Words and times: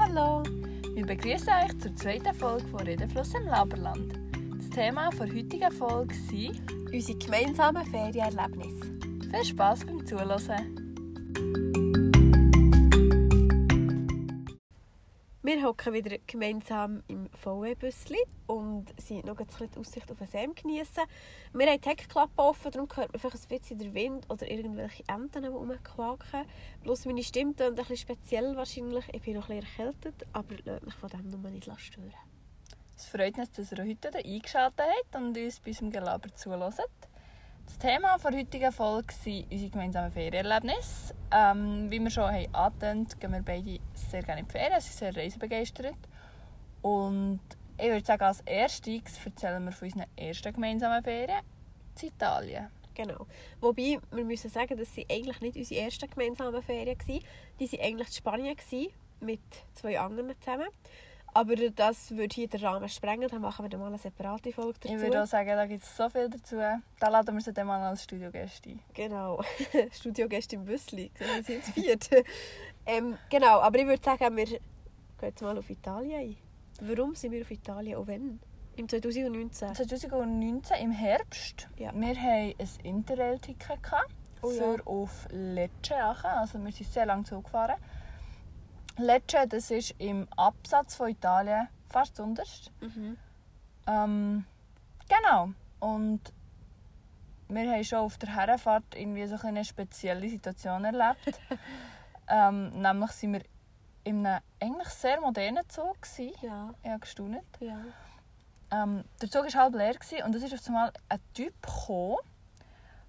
hallo! 0.00 0.42
Wir 0.94 1.04
begrüßen 1.04 1.48
euch 1.62 1.78
zur 1.78 1.94
zweiten 1.94 2.34
Folge 2.34 2.66
von 2.68 2.80
Redefluss 2.80 3.34
im 3.34 3.44
Laberland. 3.44 4.18
Das 4.56 4.70
Thema 4.70 5.10
der 5.10 5.26
heutigen 5.26 5.72
Folge 5.72 6.14
sind 6.14 6.58
Unsere 6.92 7.18
gemeinsamen 7.18 7.84
Ferienerlebnisse. 7.84 8.98
viel 9.30 9.44
Spass 9.44 9.84
beim 9.84 10.04
Zuhören. 10.06 10.40
Wir 15.42 15.62
hocken 15.62 15.92
wieder 15.92 16.16
gemeinsam 16.26 17.02
im 17.08 17.19
VW-Büssli 17.40 18.18
und 18.46 18.86
sind 19.00 19.26
noch 19.26 19.38
ein 19.38 19.46
die 19.46 19.78
Aussicht 19.78 20.10
auf 20.10 20.18
den 20.18 20.26
See 20.26 20.48
geniessen. 20.54 21.04
Wir 21.52 21.66
haben 21.66 21.80
die 21.80 21.88
Heckklappe 21.88 22.32
offen, 22.36 22.70
darum 22.70 22.88
hört 22.94 23.12
man 23.12 23.20
vielleicht 23.20 23.50
ein 23.50 23.58
bisschen 23.58 23.78
den 23.78 23.94
Wind 23.94 24.30
oder 24.30 24.50
irgendwelche 24.50 25.04
Enten, 25.08 25.42
die 25.42 25.48
rumquaken. 25.48 26.46
Bloß 26.82 27.06
meine 27.06 27.22
Stimme 27.22 27.50
klingt 27.54 27.62
ein 27.62 27.74
bisschen 27.74 27.96
speziell 27.96 28.56
wahrscheinlich. 28.56 29.04
Ich 29.12 29.22
bin 29.22 29.34
noch 29.34 29.48
ein 29.48 29.60
bisschen 29.60 29.86
erkältet, 29.86 30.26
aber 30.32 30.54
lasst 30.64 30.84
mich 30.84 30.94
von 30.94 31.08
dem 31.10 31.28
nur 31.28 31.50
nicht 31.50 31.70
stören. 31.78 32.14
Es 32.96 33.06
freut 33.06 33.38
uns, 33.38 33.50
dass 33.52 33.72
ihr 33.72 33.78
heute 33.78 34.14
eingeschaltet 34.14 34.80
habt 34.80 35.16
und 35.16 35.36
uns 35.36 35.60
bei 35.60 35.70
unserem 35.70 35.90
Gelaber 35.90 36.34
zuhört. 36.34 36.74
Das 37.64 37.78
Thema 37.78 38.18
der 38.18 38.38
heutigen 38.38 38.72
Folge 38.72 39.14
sind 39.14 39.50
unsere 39.50 39.70
gemeinsamen 39.70 40.12
Ferienerlebnisse. 40.12 41.14
Ähm, 41.32 41.90
wie 41.90 42.00
wir 42.00 42.10
schon 42.10 42.24
haben 42.24 42.54
angetönt, 42.54 43.18
gehen 43.20 43.32
wir 43.32 43.42
beide 43.42 43.78
sehr 43.94 44.22
gerne 44.22 44.40
in 44.40 44.46
die 44.46 44.52
Ferien, 44.52 44.80
sind 44.80 44.98
sehr 44.98 45.16
reisebegeistert. 45.16 45.94
Und 46.82 47.40
ich 47.78 47.88
würde 47.88 48.04
sagen, 48.04 48.22
als 48.22 48.40
erstes 48.42 49.24
erzählen 49.24 49.64
wir 49.64 49.72
von 49.72 49.88
unseren 49.88 50.06
ersten 50.16 50.52
gemeinsamen 50.52 51.02
Ferien 51.02 51.40
in 52.00 52.08
Italien. 52.08 52.68
Genau. 52.94 53.26
Wobei, 53.60 53.98
wir 54.10 54.24
müssen 54.24 54.50
sagen, 54.50 54.76
dass 54.76 54.94
sie 54.94 55.06
eigentlich 55.10 55.40
nicht 55.40 55.56
unsere 55.56 55.80
ersten 55.80 56.10
gemeinsamen 56.10 56.62
Ferien 56.62 56.98
waren. 56.98 57.20
Die 57.58 57.72
waren 57.72 57.80
eigentlich 57.80 58.08
in 58.08 58.14
Spanien 58.14 58.56
mit 59.20 59.40
zwei 59.74 59.98
anderen 59.98 60.34
zusammen. 60.40 60.68
Aber 61.32 61.54
das 61.54 62.10
würde 62.10 62.34
hier 62.34 62.48
den 62.48 62.60
Rahmen 62.60 62.88
sprengen, 62.88 63.28
dann 63.28 63.40
machen 63.40 63.64
wir 63.64 63.70
dann 63.70 63.80
mal 63.80 63.86
eine 63.86 63.98
separate 63.98 64.52
Folge 64.52 64.80
dazu. 64.80 64.94
Ich 64.94 65.00
würde 65.00 65.22
auch 65.22 65.26
sagen, 65.26 65.50
da 65.50 65.64
gibt 65.66 65.84
es 65.84 65.96
so 65.96 66.08
viel 66.08 66.28
dazu. 66.28 66.56
Da 66.56 67.08
laden 67.08 67.36
wir 67.36 67.40
sie 67.40 67.52
dann 67.52 67.68
mal 67.68 67.80
als 67.80 68.02
Studiogäste 68.02 68.70
ein. 68.70 68.80
Genau. 68.94 69.40
Studiogäste 69.92 70.56
im 70.56 70.64
Büssli. 70.64 71.10
Wir 71.16 71.42
sind 71.44 71.64
zu 71.64 71.72
viert. 71.72 72.10
ähm, 72.86 73.16
genau, 73.28 73.60
aber 73.60 73.78
ich 73.78 73.86
würde 73.86 74.02
sagen, 74.02 74.36
wir 74.36 74.44
gehen 74.44 74.60
jetzt 75.22 75.40
mal 75.40 75.56
auf 75.56 75.70
Italien 75.70 76.20
ein. 76.20 76.36
Warum 76.80 77.14
sind 77.14 77.32
wir 77.32 77.42
auf 77.42 77.50
Italien? 77.50 77.96
Auch 77.96 78.06
wenn? 78.06 78.40
Im 78.76 78.88
2019. 78.88 79.74
2019 79.74 80.76
im 80.78 80.90
Herbst. 80.90 81.68
Ja. 81.76 81.92
Wir 81.94 82.08
hatten 82.08 82.26
ein 82.28 82.54
Interrail-Ticket 82.82 83.78
Oh 84.42 84.50
ja. 84.50 84.62
für 84.62 84.86
auf 84.86 85.28
Lecce. 85.30 85.94
Also 85.94 86.58
wir 86.64 86.72
sind 86.72 86.90
sehr 86.90 87.06
lange 87.06 87.24
Zug 87.24 87.44
gefahren. 87.44 87.76
Lecce, 88.96 89.46
das 89.46 89.70
ist 89.70 89.94
im 89.98 90.26
Absatz 90.36 90.94
von 90.94 91.08
Italien 91.08 91.68
fast 91.88 92.18
unterst. 92.20 92.72
Mhm. 92.80 93.16
Ähm, 93.86 94.44
genau. 95.08 95.50
Und 95.80 96.20
wir 97.48 97.70
haben 97.70 97.84
schon 97.84 97.98
auf 97.98 98.16
der 98.18 98.34
Herrenfahrt 98.34 98.94
irgendwie 98.94 99.26
so 99.26 99.36
eine 99.42 99.64
spezielle 99.64 100.28
Situation 100.28 100.84
erlebt. 100.84 101.40
ähm, 102.28 102.70
nämlich 102.80 103.10
sind 103.12 103.32
wir 103.34 103.42
in 104.10 104.26
einem 104.26 104.40
eigentlich 104.60 104.88
sehr 104.88 105.20
modernen 105.20 105.68
Zug. 105.68 106.00
Gewesen. 106.02 106.32
Ja, 106.42 106.74
Ich 106.82 106.90
habe 106.90 107.00
gestaunt. 107.00 107.42
ja. 107.60 107.78
Ähm, 108.72 109.04
der 109.20 109.28
Zug 109.30 109.44
war 109.52 109.62
halb 109.62 109.74
leer 109.74 109.94
gewesen 109.94 110.22
und 110.24 110.34
es 110.34 110.42
ist 110.44 110.54
auf 110.54 110.64
einmal 110.68 110.92
ein 111.08 111.18
Typ 111.34 111.54
gekommen, 111.60 112.18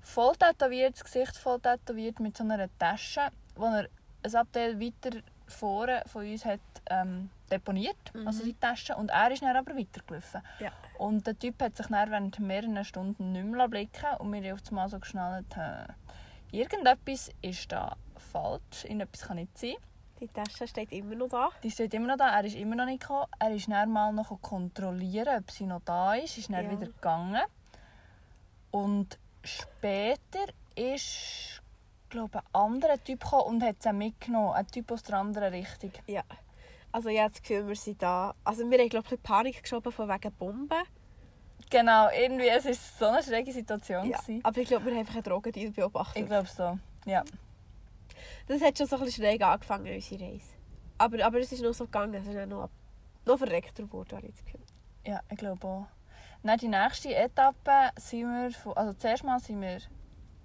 voll 0.02 0.36
tätowiert, 0.36 0.96
das 0.96 1.04
Gesicht 1.04 1.38
voll 1.38 1.60
tätowiert, 1.60 2.20
mit 2.20 2.36
so 2.36 2.44
einer 2.44 2.68
Tasche, 2.80 3.30
wo 3.56 3.66
er 3.66 3.88
ein 4.24 4.36
Abteil 4.36 4.80
weiter 4.80 5.20
vorne 5.48 6.02
von 6.08 6.26
uns 6.26 6.46
hat 6.46 6.60
ähm, 6.90 7.30
deponiert, 7.52 7.98
Mhm. 8.14 8.26
also 8.28 8.44
die 8.44 8.56
Tasche, 8.56 8.96
und 8.96 9.09
er 9.12 9.30
ist 9.31 9.44
dann 9.44 9.56
aber 9.56 9.78
weitergelaufen. 9.78 10.42
Ja. 10.59 10.72
Und 10.98 11.28
der 11.28 11.38
Typ 11.38 11.62
hat 11.62 11.75
sich 11.78 11.88
dann 11.88 12.09
während 12.09 12.40
mehreren 12.40 12.84
Stunden 12.84 13.31
nicht 13.34 13.46
mehr 13.46 13.68
blicken 13.68 14.16
und 14.18 14.34
haben 14.34 14.52
auf 14.54 14.59
einmal 14.70 14.90
so 14.90 14.98
geschnallt, 14.98 15.46
äh, 15.58 15.86
irgendetwas 16.52 17.30
ist 17.44 17.72
da 17.72 17.98
falsch, 18.18 18.86
irgendetwas 18.86 19.22
kann 19.28 19.38
nicht 19.38 19.56
sein. 19.58 19.75
Die 20.22 20.28
Tasche 20.28 20.68
steht 20.68 20.92
immer 20.92 21.16
noch 21.16 21.30
da. 21.30 21.50
Die 21.64 21.72
steht 21.72 21.94
immer 21.96 22.08
noch 22.08 22.18
da, 22.18 22.30
er 22.30 22.46
ist 22.46 22.56
immer 22.56 22.76
noch 22.76 22.86
nicht 22.86 23.02
gekommen. 23.02 23.26
Er 23.40 23.52
ist 23.56 23.68
dann 23.70 23.92
mal 23.92 24.14
noch 24.14 24.40
kontrollieren, 24.42 25.40
ob 25.40 25.50
sie 25.50 25.66
noch 25.66 25.82
da 25.84 26.14
ist. 26.14 26.38
Ist 26.38 26.52
dann 26.54 26.66
Ja. 26.66 26.72
wieder 26.72 26.86
gegangen. 26.86 27.42
Und 28.70 29.18
später 29.44 30.46
ist, 30.76 31.62
glaube 32.10 32.40
ein 32.40 32.46
anderer 32.54 33.04
Typ 33.04 33.22
gekommen 33.24 33.44
und 33.56 33.64
hat 33.64 33.81
sie 33.81 33.92
mitgenommen. 33.94 34.54
Ein 34.54 34.68
Typ 34.68 34.92
aus 34.92 35.02
der 35.04 35.18
anderen 35.18 35.54
Richtung. 35.54 35.92
Ja. 36.06 36.22
Also 36.92 37.10
ich 37.10 37.20
habe 37.20 37.31
das 37.31 37.42
Gefühl, 37.42 37.68
wir 37.68 37.76
sind 37.76 38.02
da. 38.02 38.36
Also 38.44 38.70
wir 38.70 38.78
haben 38.78 38.90
glaube 38.90 39.08
ich 39.16 39.24
Panik 39.24 39.64
geschoben 39.64 39.92
von 39.92 40.08
wegen 40.08 40.31
Bomben. 40.34 40.84
Genau, 41.70 42.10
irgendwie, 42.10 42.50
es 42.50 42.66
war 42.66 42.74
so 42.74 43.06
eine 43.06 43.24
schräge 43.24 43.52
Situation. 43.54 44.10
Ja. 44.10 44.18
gewesen. 44.20 44.42
Aber 44.44 44.58
ich 44.60 44.68
glaube, 44.68 44.86
wir 44.86 44.92
haben 44.92 45.00
einfach 45.00 45.14
einen 45.16 45.24
Drogendeal 45.24 45.72
beobachtet. 45.72 46.22
Ich 46.22 46.28
glaube 46.28 46.48
so, 46.48 46.78
ja. 47.06 47.24
Das 48.48 48.62
hat 48.62 48.78
schon 48.78 48.88
so 48.88 48.98
ein 48.98 49.04
bisschen 49.04 49.24
schräg 49.24 49.42
angefangen, 49.42 49.94
unsere 49.94 50.24
Reise. 50.24 50.54
Aber, 50.98 51.26
aber 51.26 51.40
es 51.40 51.52
ist 51.52 51.64
noch 51.64 51.74
so 51.74 51.86
gegangen. 51.86 52.14
Es 52.14 52.28
ist 52.28 52.36
dann 52.36 52.50
noch, 52.50 52.70
noch 53.26 53.38
verreckter 53.38 53.84
geworden, 53.84 54.16
habe 54.18 54.28
ich 54.28 54.34
das 54.34 54.46
Gefühl. 54.46 54.62
Ja, 55.06 55.22
ich 55.30 55.38
glaube 55.38 55.68
auch. 55.68 55.86
Dann 56.44 56.58
die 56.58 56.68
nächste 56.68 57.16
Etappe 57.16 57.90
sind 57.98 58.22
wir, 58.22 58.52
von, 58.52 58.74
also 58.74 58.94
zuerst 58.94 59.24
mal 59.24 59.40
sind 59.40 59.62
wir 59.62 59.80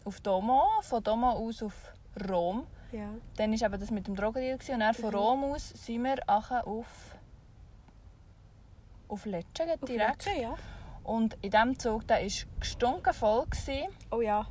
auf 0.05 0.21
Domo, 0.21 0.63
von 0.83 1.03
Domo 1.03 1.31
aus 1.31 1.63
auf 1.63 1.93
Rom. 2.29 2.67
Ja. 2.93 3.09
Dann 3.37 3.59
war 3.59 3.69
eben 3.69 3.81
das 3.81 3.91
mit 3.91 4.07
dem 4.07 4.15
Drogendeal. 4.15 4.55
Und 4.55 4.81
dann 4.81 4.95
von 4.95 5.11
Mhm. 5.11 5.17
Rom 5.17 5.45
aus 5.45 5.69
sind 5.71 6.05
wir 6.05 6.17
auf, 6.29 6.87
auf 9.09 9.25
Lecce 9.27 9.65
geht 9.65 9.83
Auf 9.83 9.89
direkt. 9.89 10.27
Lecce, 10.27 10.41
ja. 10.41 10.55
Und 11.03 11.35
in 11.43 11.51
diesem 11.51 11.79
Zug 11.79 12.07
der 12.07 12.21
war 12.23 12.61
gestunken 12.61 13.15
voll. 13.15 13.45
Gewesen. 13.47 13.89
Oh 14.11 14.21
ja. 14.21 14.47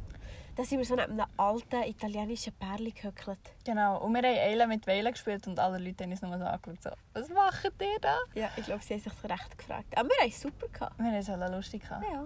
Da 0.55 0.63
sind 0.63 0.77
wir 0.77 0.85
so 0.85 0.95
neben 0.95 1.19
einem 1.19 1.29
alten 1.35 1.83
italienischen 1.83 2.53
Pärchen 2.53 2.93
gehöckelt. 2.93 3.39
Genau. 3.65 4.01
Und 4.01 4.13
wir 4.13 4.19
haben 4.19 4.37
Eile 4.37 4.67
mit 4.67 4.87
Weile 4.87 5.11
gespielt 5.11 5.45
und 5.47 5.59
alle 5.59 5.77
Leute 5.77 6.05
haben 6.05 6.11
uns 6.11 6.21
nur 6.21 6.37
so 6.37 6.45
angeschaut. 6.45 6.81
So, 6.81 6.89
was 7.13 7.29
macht 7.29 7.73
ihr 7.81 7.99
da? 7.99 8.17
Ja, 8.33 8.49
ich 8.55 8.65
glaube, 8.65 8.81
sie 8.81 8.93
haben 8.93 9.01
sich 9.01 9.13
so 9.13 9.27
recht 9.27 9.57
gefragt. 9.57 9.97
Aber 9.97 10.07
wir 10.07 10.17
haben 10.21 10.29
es 10.29 10.39
super 10.39 10.67
gehabt. 10.69 10.97
Wir 10.97 11.05
haben 11.07 11.15
es 11.15 11.29
alle 11.29 11.53
lustig 11.53 11.81
gehabt. 11.81 12.05
Ja. 12.09 12.25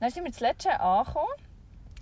Dann 0.00 0.10
sind 0.10 0.24
wir 0.24 0.32
zu 0.32 0.44
Lecce 0.44 0.78
angekommen. 0.78 1.32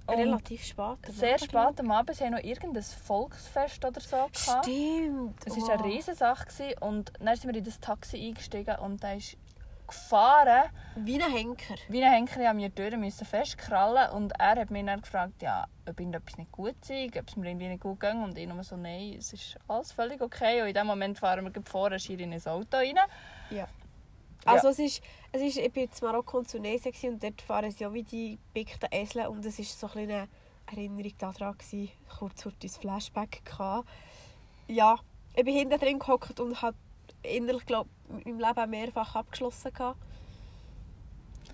Relativ 0.09 0.65
spät. 0.65 0.99
Sehr 1.09 1.35
Abend, 1.35 1.45
spät 1.45 1.81
am 1.81 1.91
Abend. 1.93 2.17
Sie 2.17 2.25
haben 2.25 2.33
noch 2.33 2.43
irgendein 2.43 2.83
Volksfest 2.83 3.85
oder 3.85 4.01
so 4.01 4.17
gehabt. 4.17 4.65
Stimmt. 4.65 5.47
Es 5.47 5.57
oh. 5.57 5.69
war 5.69 5.75
eine 5.75 5.85
riesige 5.85 6.17
Sache. 6.17 6.75
Und 6.81 7.13
dann 7.21 7.37
sind 7.37 7.53
wir 7.53 7.57
in 7.57 7.65
das 7.65 7.79
Taxi 7.79 8.17
eingestiegen 8.17 8.77
und 8.81 9.03
da 9.05 9.13
ist 9.13 9.37
gefahren. 9.93 10.71
Wie 10.97 11.23
ein 11.23 11.31
Henker. 11.31 11.75
Wie 11.89 12.03
ein 12.03 12.13
Henker 12.13 12.49
an 12.49 12.57
mir 12.57 12.69
die 12.69 12.75
Türen 12.75 13.01
müssen 13.01 13.25
festkrallen 13.25 14.11
und 14.11 14.33
er 14.39 14.57
hat 14.57 14.71
mich 14.71 14.85
dann 14.85 15.01
gefragt, 15.01 15.43
ja, 15.43 15.67
ob 15.89 15.99
irgendetwas 15.99 16.37
nicht 16.37 16.53
gut 16.53 16.75
sei, 16.83 17.09
ob 17.19 17.29
es 17.29 17.37
mir 17.37 17.49
irgendwie 17.49 17.69
nicht 17.69 17.83
gut 17.83 18.01
ging 18.01 18.23
und 18.23 18.37
ich 18.37 18.49
nur 18.49 18.63
so, 18.65 18.77
nein, 18.77 19.17
es 19.19 19.33
ist 19.33 19.57
alles 19.69 19.93
völlig 19.93 20.21
okay 20.21 20.63
und 20.63 20.69
in 20.69 20.75
dem 20.75 20.87
Moment 20.87 21.19
fahren 21.19 21.45
wir 21.45 21.51
gleich 21.51 21.69
vorne 21.69 21.99
schier 21.99 22.19
in 22.21 22.33
ein 22.33 22.47
Auto 22.47 22.77
rein. 22.77 22.99
Ja. 23.51 23.69
Also 24.45 24.69
es 24.69 24.79
ist, 24.79 25.03
es 25.31 25.41
ist, 25.41 25.57
ich 25.59 25.77
war 25.77 25.83
in 25.83 25.91
Marokko 26.03 26.39
und 26.39 26.51
Tunesien 26.51 26.93
und 27.13 27.23
dort 27.23 27.41
fahren 27.41 27.71
sie 27.71 27.87
auch 27.87 27.93
wie 27.93 28.03
die 28.03 28.39
pickten 28.53 28.89
Esel 28.91 29.27
und 29.27 29.45
es 29.47 29.59
war 29.59 29.65
so 29.65 29.99
ein 29.99 30.11
eine 30.11 30.29
Erinnerung 30.67 31.13
daran, 31.19 31.57
gewesen, 31.57 31.91
kurz 32.19 32.43
kurz 32.43 32.57
das 32.61 32.77
Flashback 32.77 33.45
gehabt. 33.45 33.89
Ja, 34.67 34.99
ich 35.35 35.45
bin 35.45 35.55
hinten 35.55 35.79
drin 35.79 35.99
gehockt 35.99 36.41
und 36.41 36.61
habe 36.61 36.77
innerlich, 37.23 37.67
glaube 37.67 37.89
ich, 38.02 38.02
im 38.21 38.39
Leben 38.39 38.71
mehrfach 38.71 39.15
abgeschlossen. 39.17 39.73
Gehabt. 39.73 39.99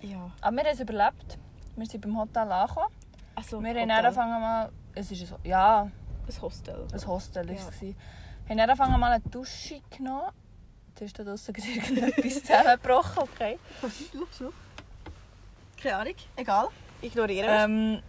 Ja, 0.01 0.31
Aber 0.41 0.55
wir 0.57 0.63
haben 0.63 0.73
es 0.73 0.79
überlebt. 0.79 1.37
Wir 1.75 1.85
sind 1.85 2.01
beim 2.01 2.17
Hotel 2.17 2.51
angekommen. 2.51 2.87
also 3.35 3.61
Wir 3.61 3.69
haben 3.69 3.75
Hotel. 3.75 3.87
dann 3.87 4.05
angefangen 4.05 4.41
mal, 4.41 4.71
es 4.95 5.11
ist 5.11 5.27
so, 5.27 5.35
ja, 5.43 5.81
ein 5.83 6.41
Hostel. 6.41 6.87
ein 6.91 7.07
Hostel 7.07 7.47
war 7.47 7.55
Ja. 7.55 7.61
es. 7.69 7.81
Wir 7.81 7.95
haben 8.49 8.59
angefangen 8.59 8.99
mal 8.99 9.11
eine 9.11 9.23
Dusche 9.29 9.81
genommen. 9.95 10.31
Jetzt 10.89 11.01
ist 11.01 11.19
da 11.19 11.23
draussen 11.23 11.55
irgendetwas 11.55 12.33
zusammengebrochen, 12.43 13.23
okay. 13.23 13.59
Keine 15.81 15.95
Ahnung, 15.95 16.15
egal. 16.35 16.67
Ignorieren 17.01 17.47
wir. 17.47 17.63
Ähm, 17.63 18.03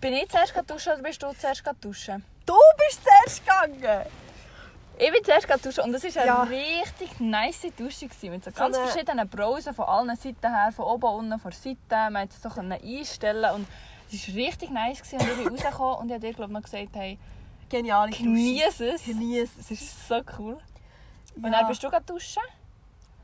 bin 0.00 0.14
ich 0.14 0.28
zuerst 0.30 0.54
duschen 0.66 0.92
oder 0.94 1.02
bist 1.02 1.22
du 1.22 1.30
zuerst 1.32 1.62
duschen? 1.80 2.24
du 2.46 2.54
bist 2.78 3.02
zuerst 3.04 3.44
gegangen! 3.44 4.06
Ich 5.02 5.10
bin 5.10 5.24
zuerst 5.24 5.48
duschen 5.64 5.84
und 5.84 5.94
es 5.94 6.04
war 6.14 6.22
eine 6.22 6.26
Ja. 6.26 6.42
richtig 6.42 7.20
nice 7.20 7.62
Dusche. 7.74 8.06
gewesen, 8.06 8.30
Mit 8.32 8.44
so 8.44 8.50
So 8.50 8.56
ganz 8.58 8.76
eine- 8.76 8.86
verschiedenen 8.86 9.28
Brausen 9.30 9.72
von 9.72 9.86
allen 9.86 10.14
Seiten 10.14 10.46
her, 10.54 10.70
von 10.76 10.84
oben, 10.84 11.06
unten, 11.10 11.38
von 11.40 11.50
der 11.50 11.58
Seite. 11.58 12.10
Man 12.12 12.28
konnte 12.28 12.34
es 12.36 12.42
so 12.42 12.60
einstellen 12.60 13.54
und 13.54 13.66
es 14.12 14.28
war 14.28 14.34
richtig 14.34 14.70
nice. 14.70 14.98
Gewesen. 15.00 15.20
Und 15.20 15.28
ich 15.30 15.36
bin 15.44 15.48
rausgekommen 15.48 15.96
und 16.00 16.08
ich 16.08 16.14
habe 16.14 16.26
dir 16.26 16.34
glaub, 16.34 16.50
ich, 16.50 16.62
gesagt, 16.64 16.88
hey, 16.94 17.18
Geniale 17.70 18.10
genieße 18.10 18.90
es. 18.90 19.04
Genieß 19.06 19.50
Es 19.58 19.70
ist 19.70 20.08
so 20.08 20.20
cool. 20.38 20.58
Und 21.36 21.44
Ja. 21.44 21.50
dann 21.50 21.68
bist 21.68 21.82
du 21.82 21.88
gerade 21.88 22.04
duschen? 22.04 22.42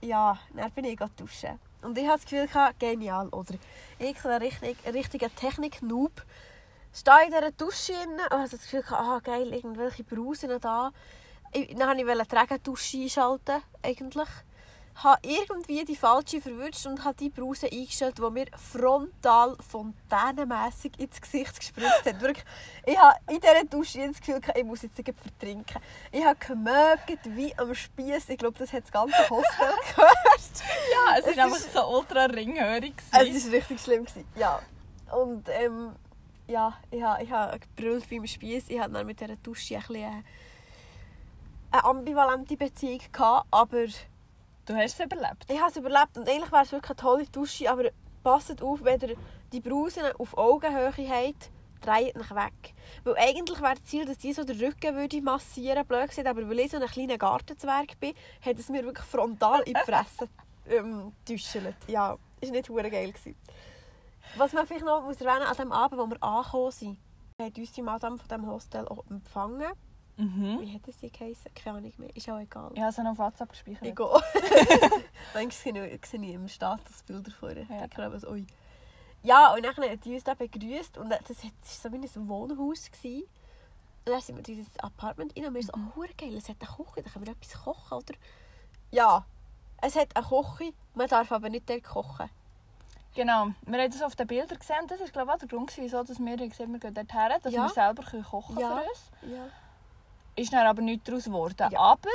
Ja, 0.00 0.38
dann 0.54 0.70
bin 0.70 0.84
ich 0.86 0.96
gerade 0.96 1.12
duschen. 1.16 1.58
Und 1.82 1.98
ich 1.98 2.06
hatte 2.08 2.22
das 2.22 2.30
Gefühl, 2.30 2.72
genial, 2.78 3.28
oder? 3.28 3.54
Ich 3.98 4.24
ein 4.24 4.30
richtig, 4.42 4.78
ein 4.86 4.92
richtiger 4.92 5.34
Technik-Noob. 5.34 6.22
Stehe 6.94 7.24
in 7.26 7.32
dieser 7.32 7.50
Dusche 7.50 7.92
und 7.92 8.20
habe 8.30 8.48
das 8.48 8.52
Gefühl, 8.62 8.84
ah 8.92 9.18
geil, 9.22 9.52
irgendwelche 9.52 10.04
Brausen 10.04 10.58
da. 10.60 10.90
Ich, 11.56 11.74
dann 11.76 11.98
wollte 12.06 12.22
ich 12.22 12.28
die 12.28 12.36
Regendusche 12.36 12.98
einschalten, 12.98 13.62
eigentlich. 13.82 14.28
habe 14.96 15.20
irgendwie 15.22 15.84
die 15.84 15.96
falsche 15.96 16.40
verwünscht 16.40 16.86
und 16.86 17.04
habe 17.04 17.16
die 17.16 17.28
Brause 17.28 17.66
eingestellt, 17.70 18.16
die 18.18 18.30
mir 18.30 18.46
frontal 18.56 19.56
fontänenmässig 19.68 20.98
ins 20.98 21.20
Gesicht 21.20 21.58
gespritzt 21.58 22.06
hat. 22.06 22.20
Wirklich, 22.20 22.44
ich 22.86 22.98
habe 22.98 23.18
in 23.28 23.40
dieser 23.40 23.64
Dusche 23.64 24.06
das 24.06 24.20
Gefühl, 24.20 24.40
ich 24.54 24.64
muss 24.64 24.82
jetzt 24.82 24.96
vertrinken. 24.96 25.80
Ich 26.10 26.24
habe 26.24 26.38
gemögt 26.38 27.20
wie 27.24 27.56
am 27.58 27.74
Spieß. 27.74 28.28
Ich 28.30 28.38
glaube, 28.38 28.58
das 28.58 28.72
hat 28.72 28.84
das 28.84 28.92
ganze 28.92 29.18
Hostel 29.28 29.68
gehört. 29.94 30.14
ja, 30.92 31.18
es, 31.18 31.26
ist 31.26 31.38
einfach 31.38 31.56
so 31.56 31.88
ultra 31.88 32.24
ringhörig. 32.24 32.94
Es 33.12 33.12
war 33.12 33.52
richtig 33.52 33.80
schlimm. 33.80 34.04
Gewesen. 34.06 34.26
Ja. 34.34 34.60
Und 35.12 35.46
ähm, 35.50 35.94
ja, 36.48 36.74
ich 36.90 37.02
habe, 37.02 37.22
ich 37.22 37.30
habe 37.30 37.58
gebrüllt 37.58 38.10
wie 38.10 38.18
am 38.18 38.26
Spieß. 38.26 38.64
Ich 38.68 38.80
hatte 38.80 38.92
dann 38.92 39.06
mit 39.06 39.20
dieser 39.20 39.36
Dusche 39.36 39.76
ein 39.76 39.82
bisschen 39.86 40.24
eine, 41.78 41.84
ambivalente 41.84 42.56
Beziehung, 42.56 43.00
gehabt, 43.12 43.46
aber 43.50 43.86
Du 44.66 44.74
hast 44.74 44.98
es 44.98 45.06
überlebt? 45.06 45.46
Ich 45.48 45.60
habe 45.60 45.70
es 45.70 45.76
überlebt 45.76 46.18
und 46.18 46.28
eigentlich 46.28 46.50
wäre 46.50 46.64
es 46.64 46.72
wirklich 46.72 46.90
eine 46.90 46.96
tolle 46.96 47.26
Dusche, 47.26 47.70
aber 47.70 47.90
passt 48.24 48.60
auf, 48.60 48.82
wenn 48.82 49.00
ihr 49.00 49.16
die 49.52 49.60
Brausen 49.60 50.02
auf 50.18 50.36
Augenhöhe 50.36 50.92
habt, 51.08 51.50
dreht 51.80 52.16
euch 52.16 52.30
weg. 52.32 52.74
Weil 53.04 53.16
eigentlich 53.16 53.62
wäre 53.62 53.74
das 53.76 53.84
Ziel, 53.84 54.04
dass 54.04 54.18
die 54.18 54.32
so 54.32 54.42
den 54.42 54.58
Rücken 54.58 54.96
würde 54.96 55.22
massieren 55.22 55.86
blöd 55.86 56.08
gesagt, 56.08 56.26
aber 56.26 56.48
weil 56.48 56.58
ich 56.58 56.72
so 56.72 56.78
ein 56.78 56.86
kleiner 56.88 57.16
Gartenzwerg 57.16 58.00
bin, 58.00 58.14
hat 58.44 58.58
es 58.58 58.68
mir 58.68 58.84
wirklich 58.84 59.06
frontal 59.06 59.60
in 59.60 59.74
die 59.74 59.80
Fresse 59.84 60.28
ähm, 60.68 61.12
Ja, 61.86 62.16
das 62.40 62.50
war 62.50 62.56
nicht 62.56 62.68
hure 62.68 62.90
geil. 62.90 63.12
Gewesen. 63.12 63.36
Was 64.36 64.52
man 64.52 64.66
vielleicht 64.66 64.84
noch 64.84 65.04
muss 65.04 65.20
erwähnen 65.20 65.46
an 65.46 65.56
dem 65.56 65.70
Abend, 65.70 66.00
wo 66.00 66.06
wir 66.06 66.20
angekommen 66.24 66.72
sind, 66.72 66.98
hat 67.40 67.56
uns 67.56 67.70
die 67.70 67.82
Madame 67.82 68.18
von 68.18 68.26
diesem 68.26 68.46
Hostel 68.48 68.88
auch 68.88 69.04
empfangen. 69.08 69.72
Mhm. 70.16 70.60
Wie 70.62 70.72
hat 70.72 70.88
es 70.88 70.98
sie 70.98 71.10
geheißen? 71.10 71.52
Keine 71.54 71.78
Ahnung 71.78 71.92
mehr. 71.98 72.16
Ist 72.16 72.28
auch 72.30 72.38
egal. 72.38 72.70
Ich 72.74 72.80
habe 72.80 72.90
es 72.90 72.98
auf 72.98 73.18
WhatsApp 73.18 73.50
gespeichert. 73.50 73.82
Ich 73.82 73.94
gehe. 73.94 74.06
Manchmal 75.34 75.98
sehe 76.04 76.22
ich 76.22 76.34
im 76.34 76.48
Statusbilder 76.48 77.30
vorher. 77.32 77.66
Ja. 77.68 77.86
Da 77.86 78.14
ich 78.14 78.20
so, 78.22 78.30
ui. 78.30 78.46
Ja, 79.22 79.52
und 79.52 79.62
dann 79.64 79.76
hat 79.76 80.04
die 80.04 80.14
uns 80.14 80.24
da 80.24 80.34
begrüßt 80.34 80.98
und 80.98 81.10
das 81.10 81.44
war 81.44 81.50
so 81.62 81.92
wie 81.92 81.96
ein 81.96 82.28
Wohnhaus. 82.28 82.90
Gewesen. 82.90 83.24
Und 84.06 84.12
dann 84.12 84.20
sind 84.20 84.36
wir 84.36 84.38
in 84.38 84.44
dieses 84.44 84.78
Apartment 84.78 85.36
rein 85.36 85.46
und 85.46 85.54
wir 85.54 85.62
so, 85.62 85.72
oh, 85.74 86.04
geil, 86.16 86.36
es 86.36 86.48
hat 86.48 86.56
eine 86.60 86.70
Küche, 86.70 87.02
da 87.02 87.10
können 87.10 87.26
wir 87.26 87.32
etwas 87.32 87.62
kochen, 87.62 87.98
oder? 87.98 88.14
Ja, 88.92 89.26
es 89.82 89.96
hat 89.96 90.16
eine 90.16 90.24
Küche, 90.24 90.72
man 90.94 91.08
darf 91.08 91.30
aber 91.32 91.50
nicht 91.50 91.68
dort 91.68 91.82
kochen. 91.82 92.30
Genau, 93.14 93.48
wir 93.66 93.82
haben 93.82 93.90
das 93.90 94.02
auf 94.02 94.14
den 94.14 94.26
Bildern 94.26 94.58
gesehen 94.58 94.86
das 94.88 95.00
war 95.00 95.08
glaube 95.08 95.32
ich 95.32 95.38
der 95.40 95.48
Grund, 95.48 95.76
wieso 95.76 95.96
wir 96.06 96.36
gesagt 96.36 96.70
wir 96.70 96.78
gehen 96.78 96.94
dort 96.94 97.12
her, 97.14 97.38
dass 97.42 97.52
ja. 97.52 97.64
wir 97.64 97.70
selber 97.70 98.02
kochen 98.22 98.58
ja. 98.58 98.68
für 98.68 98.88
uns. 98.88 99.10
Ja 99.22 99.48
ist 100.36 100.52
dann 100.52 100.66
aber 100.66 100.82
nichts 100.82 101.04
daraus 101.04 101.24
geworden. 101.24 101.68
Ja. 101.70 101.78
Aber 101.80 102.10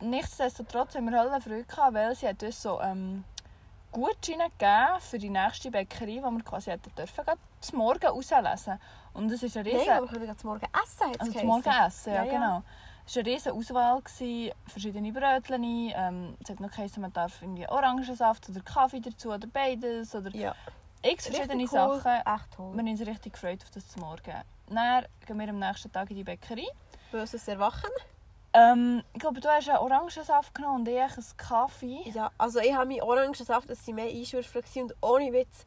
nichtsdestotrotz 0.00 0.94
haben 0.94 1.10
wir 1.10 1.20
alle 1.20 1.40
Freude 1.40 1.64
gehabt, 1.64 1.94
weil 1.94 2.14
sie 2.14 2.28
hat 2.28 2.42
uns 2.42 2.60
so 2.60 2.80
ähm, 2.80 3.24
Gutscheine 3.92 4.50
gegeben 4.58 5.00
für 5.00 5.18
die 5.18 5.30
nächste 5.30 5.70
Bäckerei, 5.70 6.06
die 6.06 6.22
wir 6.22 6.42
quasi 6.42 6.70
hätten 6.70 6.92
dürfen, 6.94 7.24
zum 7.60 7.78
Morgen 7.78 8.06
rauslesen. 8.06 8.78
Und 9.12 9.30
es 9.30 9.42
ist 9.42 9.56
eine 9.56 9.66
riesen... 9.66 9.86
Nein, 9.86 10.02
wir 10.02 10.08
können 10.08 10.38
zum 10.38 10.50
Morgen 10.50 10.66
essen, 10.82 11.16
also 11.18 11.32
zum 11.32 11.46
Morgen 11.46 11.70
essen, 11.70 12.12
ja, 12.12 12.24
ja, 12.24 12.30
genau. 12.30 12.62
Es 13.06 13.16
war 13.16 13.22
eine 13.22 13.32
riesige 13.32 13.54
Auswahl, 13.54 14.00
gewesen, 14.00 14.52
verschiedene 14.66 15.12
Brötchen. 15.12 15.62
Ähm, 15.62 16.36
es 16.42 16.50
hat 16.50 16.58
noch 16.58 16.70
geheißen, 16.70 17.00
man 17.00 17.12
darf 17.12 17.40
irgendwie 17.42 17.68
Orangensaft 17.68 18.48
oder 18.48 18.60
Kaffee 18.62 19.00
dazu 19.00 19.30
oder 19.30 19.46
beides. 19.46 20.14
Oder 20.14 20.30
ja. 20.30 20.54
x 21.02 21.26
verschiedene 21.26 21.64
cool. 21.64 21.68
Sachen. 21.68 22.12
Echt 22.12 22.50
toll. 22.56 22.72
Wir 22.72 22.78
haben 22.78 22.88
uns 22.88 23.00
richtig 23.06 23.34
gefreut 23.34 23.62
auf 23.62 23.70
das 23.70 23.96
Morgen. 23.96 24.34
Dann 24.68 25.04
gehen 25.26 25.38
wir 25.38 25.48
am 25.50 25.58
nächsten 25.58 25.92
Tag 25.92 26.10
in 26.10 26.16
die 26.16 26.24
Bäckerei. 26.24 26.66
Böses 27.14 27.46
Erwachen? 27.46 27.90
Ähm, 28.54 29.04
ich 29.12 29.20
glaube, 29.20 29.40
du 29.40 29.48
hast 29.48 29.68
einen 29.68 29.78
Orangensaft 29.78 30.52
genommen 30.52 30.80
und 30.80 30.88
ich 30.88 31.00
einen 31.00 31.36
Kaffee. 31.36 32.10
Ja, 32.10 32.32
also 32.36 32.58
ich 32.58 32.74
habe 32.74 32.86
meinen 32.86 33.02
Orangensaft, 33.02 33.70
das 33.70 33.86
waren 33.86 33.94
mehr 33.94 34.06
Einschwürfe 34.06 34.62
und 34.82 34.94
ohne 35.00 35.32
Witz 35.32 35.64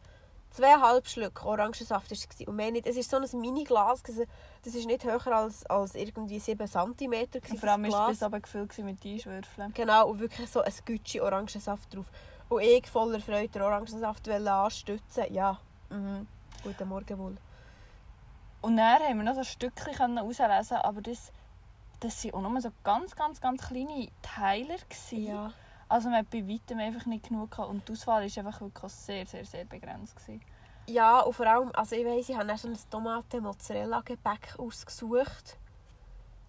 zweieinhalb 0.52 1.08
Schlücke 1.08 1.46
Orangensaft 1.46 2.12
war 2.12 2.18
es. 2.18 2.48
Und 2.48 2.56
mehr 2.58 2.72
nicht. 2.72 2.86
Es 2.86 2.98
ist 2.98 3.10
so 3.10 3.16
ein 3.16 3.40
Mini-Glas, 3.40 4.04
das 4.04 4.18
war 4.18 4.86
nicht 4.86 5.06
höher 5.06 5.28
als, 5.28 5.66
als 5.68 5.96
irgendwie 5.96 6.38
7 6.38 6.68
cm. 6.68 7.58
Vor 7.58 7.70
allem 7.70 7.92
war 7.94 8.10
es 8.10 8.22
aber 8.22 8.42
gefüllt 8.42 8.78
mit 8.80 9.06
Einschwürfeln. 9.06 9.74
Genau, 9.74 10.10
und 10.10 10.20
wirklich 10.20 10.50
so 10.50 10.60
ein 10.60 10.74
Gütschi 10.84 11.22
Orangensaft 11.22 11.96
drauf. 11.96 12.08
Und 12.50 12.62
ich 12.62 12.88
voller 12.88 13.22
Freude 13.22 13.48
den 13.48 13.62
Orangensaft 13.62 14.28
anstützen. 14.28 15.34
Ja, 15.34 15.58
mhm. 15.90 16.28
guten 16.62 16.90
Morgen 16.90 17.18
wohl. 17.18 17.38
Und 18.62 18.76
dann 18.76 19.02
haben 19.02 19.18
wir 19.18 19.24
noch 19.24 19.34
so 19.34 19.40
ein 19.40 19.46
Stückchen 19.46 20.18
herauslesen, 20.18 20.78
aber 20.78 21.02
das, 21.02 21.32
das 22.00 22.24
waren 22.26 22.46
auch 22.46 22.50
nur 22.50 22.62
so 22.62 22.70
ganz, 22.84 23.16
ganz, 23.16 23.42
ganz 23.42 23.68
kleine 23.68 24.10
Teile. 24.22 24.76
Ja. 25.12 25.52
Also 25.90 26.10
man 26.10 26.20
hat 26.20 26.30
bei 26.30 26.48
weitem 26.48 26.80
einfach 26.80 27.06
nicht 27.06 27.30
genug 27.30 27.52
gehabt. 27.52 27.70
und 27.70 27.88
die 27.88 27.94
Auswahl 27.94 28.24
war 28.24 28.46
einfach 28.46 28.62
wirklich 28.62 28.92
sehr, 28.92 29.26
sehr, 29.26 29.46
sehr 29.46 29.66
begrenzt. 29.66 30.16
Gewesen. 30.16 30.42
Ja, 30.88 31.20
und 31.22 31.34
vor 31.34 31.48
allem, 31.48 31.72
also 31.74 31.96
ich 31.96 32.06
weiss, 32.06 32.30
ich 32.30 32.36
habe 32.36 32.48
dann 32.48 32.58
so 32.58 32.68
ein 32.68 32.78
Tomaten-Mozzarella-Gebäck 32.90 34.56
ausgesucht. 34.58 35.58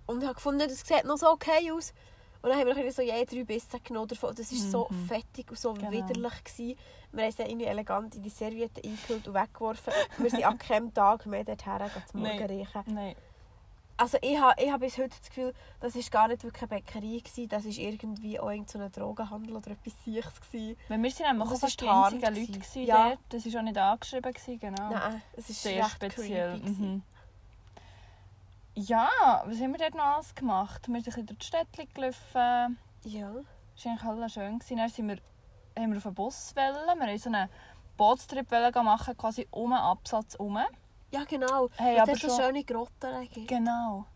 Und 0.06 0.18
ich 0.18 0.24
habe 0.24 0.34
gefunden, 0.34 0.60
das 0.60 0.80
sieht 0.80 1.04
noch 1.04 1.16
so 1.16 1.30
okay 1.30 1.70
aus. 1.72 1.92
Und 2.40 2.50
dann 2.50 2.58
haben 2.60 2.76
wir 2.76 2.92
so 2.92 3.02
je 3.02 3.24
drei 3.24 3.44
Bissen 3.44 3.82
genommen 3.82 4.08
davon. 4.08 4.34
Das 4.34 4.52
war 4.52 4.58
so 4.58 4.88
mhm. 4.90 5.06
fettig 5.06 5.50
und 5.50 5.58
so 5.58 5.74
genau. 5.74 5.90
widerlich. 5.90 6.44
Gewesen. 6.44 6.78
Wir 7.10 7.24
haben 7.24 7.30
es 7.30 7.38
irgendwie 7.38 7.64
elegant 7.64 8.14
in 8.14 8.22
die 8.22 8.30
Serviette 8.30 8.82
eingehüllt 8.84 9.26
und 9.26 9.34
weggeworfen. 9.34 9.92
wir 10.18 10.30
sind 10.30 10.44
an 10.44 10.58
keinem 10.58 10.94
Tag 10.94 11.26
mehr 11.26 11.44
dorthin 11.44 11.90
zum 12.10 12.20
Morgen 12.20 12.44
riechen. 12.46 12.82
Nein. 12.86 13.16
Also 14.00 14.16
ich 14.22 14.38
habe, 14.38 14.62
ich 14.62 14.70
habe 14.70 14.86
bis 14.86 14.96
heute 14.96 15.08
das 15.08 15.28
Gefühl, 15.28 15.52
das 15.80 15.96
war 15.96 16.02
gar 16.10 16.28
nicht 16.28 16.44
wirklich 16.44 16.62
eine 16.62 16.80
Bäckerei. 16.80 17.18
Gewesen. 17.18 17.48
Das 17.48 17.64
war 17.64 17.72
irgendwie 17.72 18.38
auch 18.38 18.52
so 18.66 18.78
ein 18.78 18.92
Drogenhandel 18.92 19.56
oder 19.56 19.72
etwas 19.72 19.92
Sichs. 20.04 20.40
Weil 20.88 21.02
wir 21.02 21.10
sind 21.10 21.26
nämlich 21.26 21.50
auch 21.50 21.68
die 21.68 21.88
einzigen 21.88 22.34
Leute 22.34 22.52
gewesen, 22.52 22.82
ja. 22.84 23.08
dort. 23.08 23.18
Das 23.28 23.52
war 23.52 23.60
auch 23.60 23.64
nicht 23.64 23.76
angeschrieben. 23.76 24.32
Gewesen, 24.32 24.60
genau. 24.60 24.90
Nein, 24.90 25.22
es 25.36 25.50
ist 25.50 25.62
sehr 25.62 25.84
speziell. 25.88 26.58
Mhm. 26.58 27.02
Ja, 28.76 29.08
was 29.44 29.60
haben 29.60 29.72
wir 29.72 29.78
dort 29.78 29.96
noch 29.96 30.04
alles 30.04 30.32
gemacht? 30.32 30.86
Wir 30.86 31.02
sind 31.02 31.18
ein 31.18 31.26
durch 31.26 31.38
die 31.40 31.46
Städte 31.46 31.86
gelaufen. 31.92 32.78
Ja. 33.02 33.32
Das 33.74 33.84
war 33.84 33.92
eigentlich 33.92 34.04
alles 34.04 34.32
schön. 34.32 34.60
Dann 34.60 34.88
sind 34.88 35.08
wir, 35.08 35.18
haben 35.76 35.90
wir 35.90 35.98
auf 35.98 36.06
einen 36.06 36.14
Bus 36.14 36.54
wollen. 36.54 36.98
Wir 37.00 37.06
wollten 37.06 37.18
so 37.18 37.30
einen 37.30 37.48
Bootstrip 37.96 38.48
machen, 38.76 39.16
quasi 39.16 39.48
um 39.50 39.70
den 39.70 39.78
Absatz 39.80 40.34
herum. 40.34 40.60
Ja, 41.10 41.24
genau. 41.24 41.68
Hey, 41.76 41.96
das 41.96 42.08
aber 42.08 42.18
schon, 42.18 42.30
schöne 42.30 42.64
Grotten. 42.64 43.28
Genau. 43.46 44.06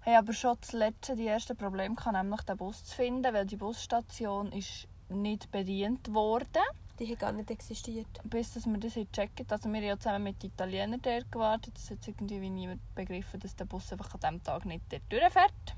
Hey, 0.00 0.16
aber 0.16 0.32
schon 0.32 0.56
das 0.60 0.72
letzte, 0.72 1.16
die 1.16 1.26
ersten 1.26 1.56
Probleme 1.56 1.94
kann 1.94 2.14
nämlich 2.14 2.42
den 2.42 2.56
Bus 2.56 2.84
zu 2.84 2.96
finden, 2.96 3.32
weil 3.32 3.46
die 3.46 3.56
Busstation 3.56 4.52
ist 4.52 4.86
nicht 5.08 5.50
bedient 5.50 6.12
wurde. 6.12 6.60
Die 6.98 7.10
hat 7.12 7.20
gar 7.20 7.32
nicht 7.32 7.50
existiert. 7.50 8.08
Bis 8.24 8.54
dass 8.54 8.66
wir 8.66 8.78
das 8.78 8.94
checken. 8.94 9.46
Also 9.48 9.68
wir 9.68 9.76
haben 9.76 9.86
ja 9.86 9.98
zusammen 9.98 10.24
mit 10.24 10.42
den 10.42 10.50
Italienern 10.50 11.00
dort 11.00 11.30
gewartet. 11.30 11.74
Es 11.76 11.90
hat 11.90 12.06
irgendwie 12.06 12.50
niemand 12.50 12.80
begriffen, 12.94 13.38
dass 13.40 13.54
der 13.54 13.66
Bus 13.66 13.92
einfach 13.92 14.12
an 14.14 14.20
diesem 14.20 14.42
Tag 14.42 14.64
nicht 14.64 14.84
dort 14.90 15.02
durchfährt. 15.10 15.76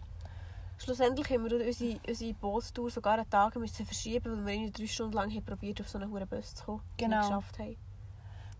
Schlussendlich 0.78 1.28
haben 1.28 1.44
wir 1.44 1.66
unsere, 1.66 2.00
unsere 2.08 2.34
Bootstour 2.34 2.90
sogar 2.90 3.18
einen 3.18 3.28
Tag 3.28 3.54
müssen 3.56 3.84
verschieben, 3.84 4.46
weil 4.46 4.60
wir 4.60 4.70
drei 4.70 4.86
Stunden 4.86 5.12
lang 5.12 5.30
haben 5.30 5.44
probiert, 5.44 5.80
auf 5.80 5.88
so 5.90 5.98
einen 5.98 6.10
Bus 6.10 6.54
zu 6.54 6.64
kommen. 6.64 6.82
Genau. 6.96 7.20
geschafft 7.20 7.58
haben. 7.58 7.76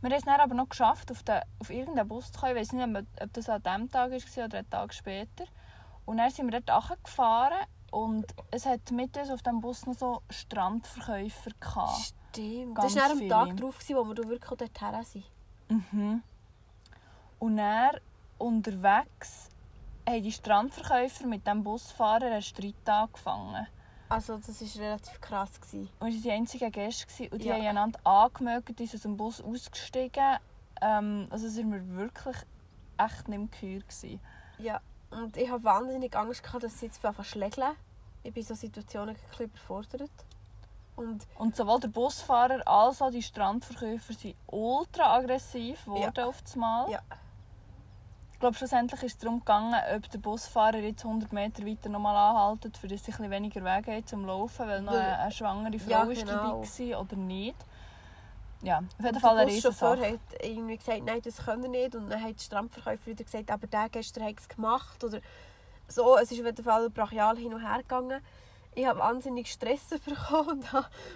Wir 0.01 0.11
haben 0.11 0.19
es 0.19 0.25
dann 0.25 0.41
aber 0.41 0.55
noch 0.55 0.69
geschafft, 0.69 1.11
auf, 1.11 1.23
den, 1.23 1.41
auf 1.59 1.71
irgendeinen 1.71 2.09
Bus 2.09 2.33
zu 2.33 2.41
kommen. 2.41 2.57
Ich 2.57 2.61
weiß 2.61 2.73
nicht, 2.73 3.07
ob 3.21 3.33
das 3.33 3.49
an 3.49 3.63
diesem 3.63 3.91
Tag 3.91 4.11
war 4.11 4.45
oder 4.45 4.59
einen 4.59 4.71
Tag 4.71 4.95
später. 4.95 5.45
Und 6.07 6.17
dann 6.17 6.31
sind 6.31 6.51
wir 6.51 6.61
dort 6.61 7.05
gefahren 7.05 7.67
und 7.91 8.27
es 8.51 8.67
hat 8.67 8.91
mit 8.93 9.17
uns 9.17 9.31
auf 9.31 9.43
dem 9.43 9.61
Bus 9.61 9.87
noch 9.87 9.95
so 9.95 10.23
Strandverkäufer 10.31 11.51
gehabt. 11.59 12.15
Stimmt. 12.31 12.77
Ganz 12.77 12.95
das 12.95 13.03
war 13.03 13.11
am 13.11 13.29
Tag 13.29 13.57
drauf, 13.57 13.79
wo 13.89 14.05
wir 14.05 14.29
wirklich 14.29 14.59
dort 14.59 14.81
her 14.81 15.03
sind. 15.05 15.25
Mhm. 15.69 16.23
Und 17.39 17.57
dann 17.57 17.97
unterwegs 18.39 19.49
haben 20.09 20.23
die 20.23 20.33
Strandverkäufer 20.33 21.27
mit 21.27 21.47
dem 21.47 21.63
Busfahrer 21.63 22.27
einen 22.27 22.43
Streit 22.43 22.89
angefangen. 22.89 23.67
Also 24.11 24.39
das 24.39 24.61
war 24.61 24.83
relativ 24.83 25.21
krass. 25.21 25.61
Gewesen. 25.61 25.89
Und 26.01 26.09
wir 26.09 26.15
waren 26.15 26.23
die 26.23 26.31
einzigen 26.33 26.73
Gäste 26.73 27.29
und 27.31 27.43
die 27.43 27.47
ja. 27.47 27.55
haben 27.55 27.67
einander 27.67 28.01
angemeldet, 28.05 28.79
die 28.79 28.87
sind 28.87 28.97
aus 28.97 29.03
dem 29.03 29.17
Bus 29.17 29.41
ausgestiegen. 29.41 30.37
Ähm, 30.83 31.29
also 31.31 31.49
sind 31.49 31.73
wir 31.73 31.97
wirklich 31.97 32.37
echt 32.99 33.29
nicht 33.29 33.39
mehr 33.39 33.49
gehört. 33.61 34.21
Ja, 34.59 34.81
und 35.11 35.37
ich 35.37 35.49
habe 35.49 35.63
wahnsinnig 35.65 36.17
Angst 36.17 36.43
gehabt, 36.43 36.65
dass 36.65 36.81
sie 36.81 36.87
jetzt 36.87 36.99
verschlägeln. 36.99 37.73
Ich 38.23 38.35
bin 38.35 38.43
in 38.43 38.47
solchen 38.47 38.61
Situationen 38.61 39.15
ein 39.15 39.21
bisschen 39.31 39.47
überfordert. 39.47 40.11
Und, 40.97 41.27
und 41.37 41.57
sowohl 41.57 41.81
der 41.81 41.89
Busfahrer 41.89 42.67
als 42.67 43.01
auch 43.01 43.11
die 43.11 43.23
Strandverkäufer 43.23 44.13
sind 44.13 44.35
ultra 44.49 45.17
aggressiv 45.17 45.85
geworden 45.85 46.13
ja. 46.15 46.27
auf 46.27 46.43
das 46.43 46.57
Mal. 46.57 46.91
Ja. 46.91 47.01
Ich 48.41 48.43
glaube, 48.43 48.57
schlussendlich 48.57 49.03
ist 49.03 49.13
es 49.13 49.19
darum 49.19 49.41
gegangen, 49.41 49.75
ob 49.95 50.11
der 50.11 50.19
Busfahrer 50.19 50.79
jetzt 50.79 51.05
100 51.05 51.31
Meter 51.31 51.63
weiter 51.67 51.91
nochmal 51.91 52.17
anhaltet, 52.17 52.75
für 52.79 52.89
das 52.89 53.07
ein 53.07 53.31
weniger 53.31 53.63
Weg 53.63 53.87
hat 53.87 54.09
zum 54.09 54.25
Laufen, 54.25 54.67
weil 54.67 54.81
noch 54.81 54.95
eine, 54.95 55.19
eine 55.19 55.31
schwangere 55.31 55.79
Frau 55.79 55.91
ja, 55.91 56.05
genau. 56.05 56.63
dabei 56.65 56.91
war 56.91 57.01
oder 57.03 57.17
nicht. 57.17 57.57
Ja, 58.63 58.79
auf 58.79 59.05
jeden 59.05 59.21
Fall 59.21 59.37
eine 59.37 59.53
Der 59.53 59.61
Chauffeur 59.61 60.01
hat 60.01 60.21
irgendwie 60.43 60.79
gesagt, 60.79 61.05
nein, 61.05 61.21
das 61.23 61.37
können 61.37 61.65
wir 61.65 61.69
nicht. 61.69 61.95
Und 61.95 62.09
dann 62.09 62.23
hat 62.23 62.39
der 62.39 62.43
Strandverkäufer 62.43 63.09
wieder 63.09 63.25
gesagt, 63.25 63.51
aber 63.51 63.67
der 63.67 63.91
gestern 63.91 64.25
hat 64.25 64.39
es 64.39 64.49
gemacht. 64.49 65.05
Oder 65.05 65.21
so, 65.87 66.17
es 66.17 66.33
ist 66.33 66.41
auf 66.41 66.47
jeden 66.47 66.65
Fall 66.65 66.89
brachial 66.89 67.37
hin 67.37 67.53
und 67.53 67.61
her 67.61 67.83
gegangen. 67.83 68.23
Ich 68.75 68.87
habe 68.87 69.01
wahnsinnig 69.01 69.53
Stress 69.53 69.87
bekommen 70.07 70.65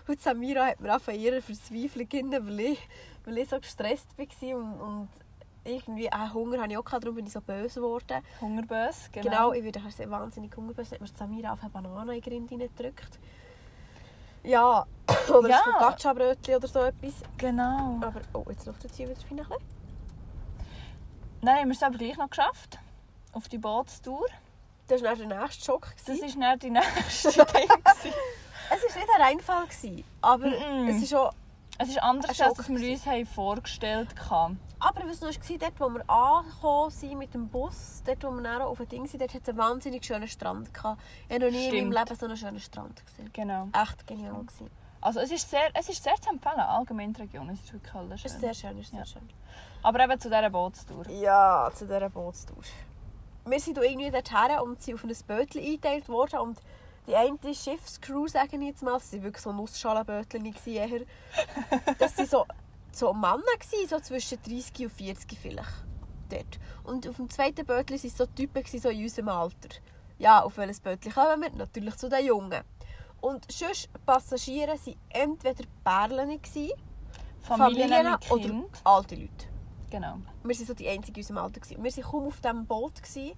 und, 0.08 0.20
Samira 0.20 0.66
hat 0.66 0.80
mir 0.80 0.92
angefangen 0.92 1.20
ihre 1.20 1.40
Verzweiflung 1.40 2.06
gegeben, 2.06 2.32
weil 2.32 2.60
ich, 2.60 2.88
weil 3.24 3.38
ich 3.38 3.48
so 3.48 3.58
gestresst 3.58 4.08
war 4.18 4.56
und, 4.56 4.80
und 4.82 5.08
irgendwie 5.64 6.12
auch 6.12 6.34
Hunger 6.34 6.60
hatte 6.60 6.72
ich 6.72 6.78
auch, 6.78 6.84
gehabt, 6.84 7.04
darum 7.04 7.16
bin 7.16 7.26
ich 7.26 7.32
so 7.32 7.40
böse 7.40 7.80
geworden. 7.80 8.22
Hungerbös, 8.40 9.10
genau. 9.12 9.30
Genau, 9.30 9.52
ich 9.52 9.64
werde 9.64 9.80
sehr 9.90 10.10
wahnsinnig 10.10 10.54
hungrig, 10.56 10.90
hat 10.90 11.00
mir 11.00 11.06
Samira 11.06 11.52
auf 11.52 11.60
eine 11.62 11.70
Banane 11.70 12.16
in 12.16 12.20
die 12.20 12.30
Rinde 12.30 12.54
reingedrückt. 12.54 13.18
Ja, 14.42 14.84
oder 15.30 15.48
Ja. 15.48 15.62
ein 15.64 15.72
Focaccia-Brötchen 15.72 16.56
oder 16.56 16.68
so 16.68 16.80
etwas. 16.80 17.14
Genau. 17.38 17.98
Aber, 18.02 18.20
oh, 18.34 18.44
jetzt 18.50 18.66
läuft 18.66 18.84
es 18.84 18.94
hier 18.96 19.08
wieder 19.08 19.20
fein 19.20 19.40
ein 19.40 19.46
bisschen. 19.46 19.64
Dann 21.42 21.56
haben 21.56 21.68
wir 21.68 21.74
es 21.74 21.82
aber 21.82 21.98
gleich 21.98 22.16
noch 22.16 22.30
geschafft. 22.30 22.78
Auf 23.32 23.48
die 23.48 23.58
Bootstour. 23.58 24.26
Das 24.86 25.02
war 25.02 25.16
der 25.16 25.26
nächste 25.26 25.64
Schock. 25.64 25.94
Das 26.06 26.20
war 26.20 26.28
dann 26.40 26.58
die 26.58 26.70
nächste 26.70 27.28
Ding. 27.32 27.68
Es 28.70 28.94
war 28.94 29.02
nicht 29.02 29.08
ein 29.14 29.22
Reinfall, 29.22 29.66
aber 30.20 30.46
Mm-mm. 30.46 30.88
es 30.88 31.02
ist 31.02 31.10
schon... 31.10 31.30
Es 31.76 31.88
ist 31.88 32.02
anders, 32.02 32.40
Ein 32.40 32.46
als 32.46 32.56
Schock 32.56 32.68
wir 32.68 32.92
uns 32.92 33.06
haben 33.06 33.26
vorgestellt 33.26 34.08
haben. 34.30 34.60
Aber 34.86 35.08
was 35.08 35.20
noch 35.22 35.28
war, 35.30 35.58
dort 35.58 35.80
wo 35.80 35.88
wir 35.88 36.10
angekommen 36.10 36.90
sind 36.90 37.16
mit 37.18 37.32
dem 37.32 37.48
Bus, 37.48 38.02
dort 38.04 38.22
wo 38.22 38.30
wir 38.32 38.42
dann 38.42 38.60
auf 38.62 38.76
dem 38.76 38.88
Ding 38.88 39.06
sind, 39.06 39.20
dort 39.22 39.32
hat 39.32 39.42
es 39.42 39.48
einen 39.48 39.56
wahnsinnig 39.58 40.04
schönen 40.04 40.28
Strand 40.28 40.74
gehabt. 40.74 41.00
Ich 41.28 41.34
habe 41.34 41.46
noch 41.46 41.50
nie 41.52 41.64
in 41.64 41.70
Stimmt. 41.72 41.90
meinem 41.94 42.04
Leben 42.04 42.16
so 42.18 42.26
einen 42.26 42.36
schönen 42.36 42.60
Strand 42.60 43.06
gesehen. 43.06 43.30
Genau. 43.32 43.68
Echt 43.72 44.06
genial. 44.06 44.34
Gewesen. 44.44 44.70
Also 45.00 45.20
es 45.20 45.30
ist 45.32 45.48
sehr, 45.48 45.70
es 45.72 45.88
ist 45.88 46.02
sehr 46.02 46.16
zu 46.16 46.28
empfehlen, 46.28 46.60
allgemein 46.60 47.12
die 47.14 47.22
Region. 47.22 47.48
Es 47.48 47.60
ist 47.60 47.72
wirklich 47.72 47.94
alles 47.94 48.20
Es 48.20 48.24
ist 48.26 48.32
schön. 48.32 48.40
sehr 48.40 48.54
schön, 48.54 48.78
es 48.78 48.84
ist 48.84 48.90
sehr 48.90 49.00
Ja. 49.00 49.06
schön. 49.06 49.28
Aber 49.82 50.00
eben 50.04 50.20
zu 50.20 50.28
dieser 50.28 50.50
Bootstour. 50.50 51.08
Ja, 51.08 51.70
zu 51.74 51.86
dieser 51.86 52.10
Bootstour. 52.10 52.62
Wir 53.46 53.60
sind 53.60 53.78
irgendwie 53.78 54.10
dorthin 54.10 54.58
und 54.62 54.82
sind 54.82 54.94
auf 54.94 55.04
ein 55.04 55.14
Bötchen 55.26 55.62
eingeteilt 55.62 56.08
worden 56.08 56.40
und 56.40 56.58
die 57.06 57.14
eine 57.16 57.38
Schiffscrew, 57.54 58.26
sagen 58.28 58.62
ich 58.62 58.68
jetzt 58.68 58.82
mal, 58.82 58.96
es 58.96 59.12
waren 59.12 59.22
wirklich 59.22 59.42
so 59.42 59.52
Nussschalenbötchen 59.52 60.42
gewesen 60.44 60.72
eher. 60.74 61.00
Das 61.98 62.16
waren 62.16 62.26
so, 62.26 62.46
so 62.94 63.12
Männer, 63.12 63.42
gewesen, 63.58 63.88
so 63.88 64.00
zwischen 64.00 64.38
30 64.42 64.86
und 64.86 64.92
40 64.92 65.38
vielleicht. 65.38 65.84
Dort. 66.28 66.58
Und 66.84 67.06
auf 67.08 67.16
dem 67.16 67.28
zweiten 67.30 67.66
Bötchen 67.66 68.02
waren 68.02 68.10
so 68.10 68.26
Typen 68.26 68.62
gewesen, 68.62 68.80
so 68.80 68.88
in 68.88 69.02
unserem 69.02 69.28
Alter. 69.28 69.68
Ja, 70.18 70.42
auf 70.42 70.56
welches 70.56 70.80
Bötchen 70.80 71.12
kommen 71.12 71.42
wir? 71.42 71.50
Natürlich 71.50 71.96
zu 71.96 72.08
den 72.08 72.26
Jungen. 72.26 72.62
Und 73.20 73.50
sonst 73.50 73.88
Passagiere 74.04 74.72
waren 74.72 74.96
entweder 75.10 75.64
Perlen, 75.82 76.40
Familien, 77.42 78.10
mit 78.10 78.30
oder 78.30 78.42
Kind. 78.42 78.80
alte 78.84 79.14
Leute. 79.16 79.46
Genau. 79.90 80.18
Wir 80.42 80.56
waren 80.56 80.66
so 80.66 80.74
die 80.74 80.88
Einzigen 80.88 81.16
in 81.16 81.22
unserem 81.22 81.38
Alter. 81.38 81.60
gewesen. 81.60 81.82
Wir 81.84 81.96
waren 81.96 82.10
kaum 82.10 82.26
auf 82.26 82.40
diesem 82.40 82.66
Boot. 82.66 83.02
gewesen. 83.02 83.32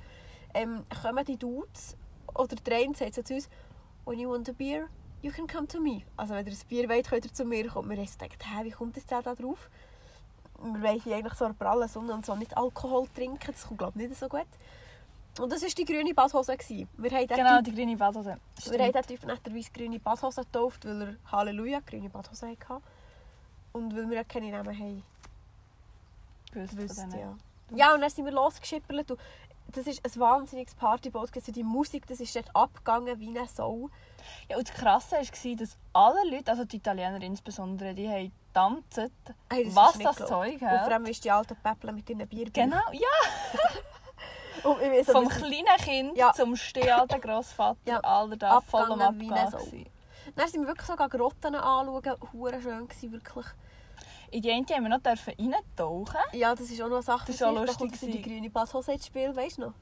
Ähm, 0.54 0.84
kommen 1.02 1.24
die 1.24 1.36
Dudes 1.36 1.96
oder 2.34 2.56
der 2.56 2.78
eine 2.78 2.94
sagt 2.94 3.14
so 3.14 3.22
zu 3.22 3.34
uns, 3.34 3.48
«When 4.04 4.18
you 4.18 4.30
want 4.30 4.48
a 4.48 4.52
beer, 4.52 4.88
you 5.22 5.32
can 5.32 5.46
come 5.46 5.66
to 5.68 5.80
me.» 5.80 6.02
Also 6.16 6.34
wenn 6.34 6.46
ihr 6.46 6.52
ein 6.52 6.58
Bier 6.68 6.88
wollt, 6.88 7.08
könnt 7.08 7.24
ihr 7.24 7.32
zu 7.32 7.44
mir 7.44 7.68
kommen. 7.68 7.90
Wir 7.90 7.96
haben 7.98 8.06
so 8.06 8.18
gedacht, 8.18 8.44
«Hä, 8.44 8.64
wie 8.64 8.70
kommt 8.70 8.96
das 8.96 9.06
da 9.06 9.22
drauf?» 9.22 9.68
Wir 10.62 10.82
wollen 10.82 11.00
hier 11.00 11.16
eigentlich 11.16 11.34
so 11.34 11.44
eine 11.44 11.54
pralle 11.54 11.86
Sonne 11.88 12.14
und 12.14 12.24
so 12.24 12.34
nicht 12.34 12.56
Alkohol 12.56 13.06
trinken. 13.14 13.38
Das 13.46 13.66
kommt 13.66 13.78
glaube 13.78 14.00
ich 14.02 14.08
nicht 14.08 14.18
so 14.18 14.28
gut. 14.28 14.46
Und 15.38 15.52
das 15.52 15.60
war 15.62 15.68
die 15.68 15.84
grüne 15.84 16.14
Badhose. 16.14 16.56
Wir 16.96 17.10
haben 17.10 17.26
Genau, 17.26 17.60
die 17.60 17.74
grüne 17.74 17.96
Badhose. 17.96 18.38
wir 18.70 18.78
haben 18.84 18.92
den 18.92 19.02
Typ 19.02 19.26
netterweise 19.26 19.70
grüne 19.70 19.98
Badhose 19.98 20.40
getauft, 20.42 20.86
weil 20.86 21.02
er 21.02 21.16
Halleluja 21.30 21.80
grüne 21.80 22.08
Badhose 22.08 22.48
hatte. 22.48 22.80
Und 23.72 23.94
weil 23.94 24.08
wir 24.08 24.16
ja 24.16 24.24
keine 24.24 24.50
Namen 24.50 24.78
haben. 24.78 25.02
gewusst 26.52 26.98
ja. 27.18 27.36
Ja, 27.74 27.94
und 27.94 28.00
dann 28.00 28.08
sind 28.10 28.24
wir 28.24 28.32
losgeschippert. 28.32 29.18
Das 29.72 29.86
ist 29.86 30.04
ein 30.04 30.20
wahnsinniges 30.20 30.74
Partyboot. 30.74 31.32
gewesen. 31.32 31.52
Die 31.52 31.62
Musik 31.64 32.06
das 32.06 32.20
ist 32.20 32.34
dort 32.34 32.54
abgegangen 32.54 33.18
wie 33.20 33.28
eine 33.36 33.46
Sau. 33.48 33.90
Ja, 34.48 34.56
und 34.56 34.68
das 34.68 34.74
Krasse 34.74 35.16
war, 35.16 35.56
dass 35.56 35.76
alle 35.92 36.30
Leute, 36.30 36.50
also 36.50 36.64
die 36.64 36.76
Italiener 36.76 37.20
insbesondere, 37.22 37.94
die 37.94 38.08
haben 38.08 38.32
getanzt, 38.48 39.10
Hey, 39.52 39.64
das 39.66 39.76
was 39.76 39.92
das 39.98 40.16
geglaubt. 40.16 40.28
Zeug 40.28 40.52
Und 40.54 40.58
vor 40.60 40.68
hat. 40.70 40.92
allem 40.92 41.06
ist 41.06 41.24
die 41.24 41.30
alten 41.30 41.56
Päppeln 41.56 41.94
mit 41.94 42.08
ihren 42.08 42.26
Bier. 42.28 42.50
Genau, 42.50 42.76
ja. 42.92 43.08
Und 44.70 44.80
ich 44.82 44.90
weiss, 44.90 45.10
Vom 45.10 45.28
kleinen 45.28 45.76
Kind 45.78 46.16
Ja. 46.16 46.32
zum 46.32 46.56
stehenden 46.56 47.20
Grossvater, 47.20 47.78
Ja, 47.86 48.00
alle 48.00 48.36
da 48.36 48.60
voll 48.60 48.90
am 49.00 49.18
gewesen. 49.18 49.86
Dann 50.34 50.48
sind 50.48 50.62
wir 50.62 50.68
wirklich 50.68 50.86
sogar 50.86 51.08
Grotten 51.08 51.54
anschauen. 51.54 52.16
Hure 52.32 52.60
schön 52.60 52.88
gewesen, 52.88 53.12
wirklich. 53.12 53.46
In 54.30 54.42
die 54.42 54.50
eine 54.50 54.66
haben 54.66 54.82
wir 54.84 54.88
noch 54.90 55.00
dürfen 55.00 55.32
reintauchen. 55.38 56.20
Ja, 56.32 56.54
das 56.54 56.70
ist 56.70 56.80
auch 56.82 56.88
noch 56.88 56.96
eine 56.96 57.02
Sache. 57.02 57.26
Das 57.32 57.40
war 57.40 57.50
auch 57.50 57.54
Da 57.54 57.60
lustig 57.62 57.90
kommt 58.00 58.14
die 58.14 58.22
grüne 58.22 58.50
Badhose 58.50 58.92
ins 58.92 59.06
Spiel, 59.06 59.34
weißt 59.34 59.58
du 59.58 59.62
noch? 59.62 59.72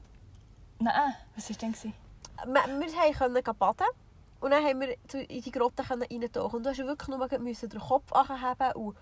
Nein, 0.79 1.13
was 1.35 1.49
war 1.49 1.57
denn? 1.57 1.73
Wir, 1.73 2.79
wir 2.79 3.13
konnten 3.15 3.57
baden. 3.57 3.87
Und 4.41 4.51
dann 4.51 4.63
haben 4.63 4.81
wir 4.81 4.97
in 5.29 5.41
die 5.41 5.51
Grotte 5.51 5.83
reintauchen. 5.89 6.57
Und 6.57 6.63
du 6.63 6.69
hast 6.69 6.77
wirklich 6.77 7.07
nur 7.17 7.27
den 7.27 7.79
Kopf 7.79 8.11
anheben 8.13 8.71
und, 8.75 8.95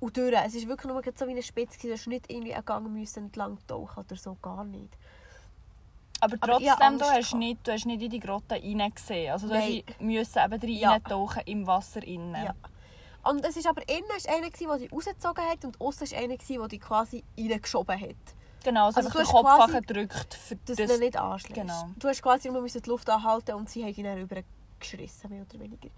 und 0.00 0.16
durch. 0.16 0.32
Es 0.32 0.54
war 0.54 0.68
wirklich 0.68 0.92
nur 0.92 1.02
so 1.14 1.26
wie 1.26 1.30
eine 1.32 1.42
Spitze. 1.42 1.78
Du 1.86 1.92
hast 1.92 2.06
nicht 2.06 2.30
irgendwie 2.30 2.54
einen 2.54 2.64
Gang 2.64 2.88
müssen 2.88 3.24
entlang 3.24 3.58
tauchen 3.66 4.04
oder 4.04 4.16
so, 4.16 4.36
gar 4.40 4.64
nicht. 4.64 4.96
Aber 6.20 6.36
Aber 6.40 6.52
trotzdem, 6.52 6.74
du 6.78 6.84
Angst 6.84 7.12
hast, 7.12 7.34
nicht, 7.34 7.66
du 7.66 7.72
hast 7.72 7.84
nicht 7.84 8.00
in 8.02 8.10
die 8.10 8.20
Grotte 8.20 8.54
reingesehen. 8.54 9.32
Also 9.32 9.48
du 9.48 9.54
Nein. 9.54 9.82
musst 9.98 10.36
eben 10.36 10.60
rein 10.60 10.70
Ja. 10.70 10.98
tauchen 11.00 11.42
im 11.44 11.66
Wasser 11.66 12.02
innen. 12.02 12.34
Ja. 12.42 12.54
Und 13.28 13.44
es 13.44 13.56
ist 13.56 13.66
aber 13.66 13.82
innen 13.88 14.04
ist 14.16 14.28
einer, 14.28 14.50
der 14.50 14.50
dich 14.78 14.92
rausgezogen 14.92 15.44
hat 15.44 15.64
und 15.64 15.80
außen 15.80 16.10
war 16.10 16.18
einer, 16.18 16.36
der 16.36 16.68
dich 16.68 16.80
quasi 16.80 17.24
reingeschoben 17.38 18.00
hat. 18.00 18.16
Genau, 18.64 18.86
also, 18.86 18.98
Also 18.98 19.10
du 19.10 19.18
den 19.18 19.22
hast 19.26 19.32
Kopf 19.32 19.42
quasi- 19.46 19.62
angedrückt. 19.76 20.34
Für 20.34 20.56
Dass 20.56 20.76
das, 20.76 20.86
du 20.88 20.94
ihn 20.94 21.00
nicht 21.00 21.16
anschlägst. 21.16 21.54
genau. 21.62 21.88
Du 21.98 22.08
hast 22.08 22.22
quasi 22.22 22.50
müssen 22.50 22.82
die 22.82 22.88
Luft 22.88 23.08
anhalten 23.10 23.54
und 23.54 23.68
sie 23.70 23.84
haben 23.84 23.94
ihn 23.94 24.04
dann 24.04 24.18
rübergeschrissen, 24.18 25.30
mehr 25.30 25.42
oder 25.48 25.60
weniger. 25.60 25.88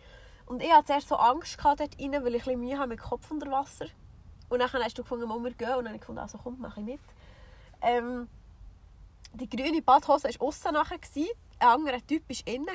Und 0.46 0.62
ich 0.62 0.72
hatte 0.72 0.86
zuerst 0.86 1.08
so 1.08 1.16
Angst 1.16 1.58
gehabt 1.58 1.80
dort 1.80 1.98
rein, 2.00 2.12
weil 2.24 2.34
ich 2.34 2.46
ein 2.46 2.58
Mühe 2.58 2.78
habe 2.78 2.88
mit 2.88 2.98
dem 2.98 3.02
Kopf 3.04 3.30
unter 3.30 3.50
Wasser. 3.50 3.86
Und 4.48 4.60
dann 4.60 4.70
hast 4.72 4.96
du 4.96 5.02
gefunden, 5.02 5.28
wo 5.28 5.38
wir 5.42 5.52
gehen. 5.52 5.68
Und 5.68 5.76
dann 5.76 5.86
habe 5.88 5.96
ich 5.96 6.00
gefunden, 6.00 6.20
also 6.20 6.38
komm, 6.42 6.56
mach 6.58 6.76
ich 6.78 6.84
mit. 6.84 7.00
Ähm, 7.82 8.28
die 9.34 9.48
grüne 9.48 9.82
Badhose 9.82 10.24
war 10.28 10.46
aussen 10.48 10.72
nachher. 10.72 10.98
Ein 11.60 11.68
anderer 11.68 12.06
Typ 12.06 12.22
war 12.28 12.36
innen. 12.54 12.66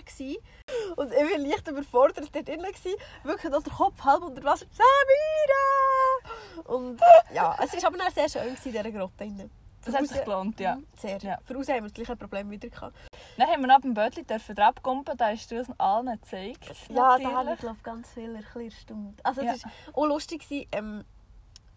Und 0.96 1.12
ich 1.12 1.32
war 1.32 1.38
leicht 1.38 1.68
überfordert 1.68 2.30
dort 2.34 2.46
gewesen. 2.46 2.96
Wirklich 3.24 3.52
noch 3.52 3.64
der 3.64 3.74
Kopf 3.74 4.02
halb 4.04 4.24
unter 4.24 4.44
Wasser. 4.44 4.66
Samira! 4.72 6.76
Und 6.76 7.02
ja, 7.34 7.56
es 7.64 7.74
war 7.74 7.86
aber 7.90 7.98
dann 7.98 8.12
sehr 8.14 8.30
schön 8.30 8.48
in 8.48 8.56
dieser 8.72 8.92
Grotte. 8.92 9.24
innen. 9.24 9.50
Das 9.86 9.96
hat 9.96 10.08
sich 10.08 10.24
gelohnt, 10.24 10.58
ja. 10.62 10.78
Mhm, 10.78 10.88
Sehr. 10.98 11.18
Ja. 11.18 11.38
Für 11.44 11.58
uns 11.58 11.68
haben 11.68 11.76
wir 11.76 11.82
das 11.84 11.94
gleiche 11.94 12.16
Problem 12.16 12.50
wieder 12.50 12.70
gehabt. 12.70 12.96
Dann 13.38 13.48
haben 13.50 13.62
wir 13.62 13.68
noch 13.68 13.82
beim 13.82 13.94
Bötli 13.94 14.24
dürfen 14.24 14.56
drauf 14.56 14.76
kumpen, 14.82 15.18
da 15.18 15.28
hast 15.28 15.52
du 15.52 15.60
uns 15.60 15.68
allen 15.78 16.08
gezeigt. 16.22 16.64
Ja, 16.88 16.96
da 16.96 17.02
natürlich. 17.18 17.34
habe 17.36 17.54
ich 17.54 17.60
glaube 17.60 17.80
ganz 17.84 18.10
viel 18.12 18.34
erstaunt. 18.36 19.20
Also 19.26 19.42
Ja. 19.42 19.52
es 19.54 19.66
war 19.66 19.72
auch 19.96 20.06
lustig, 20.06 20.46
ähm, 20.72 21.04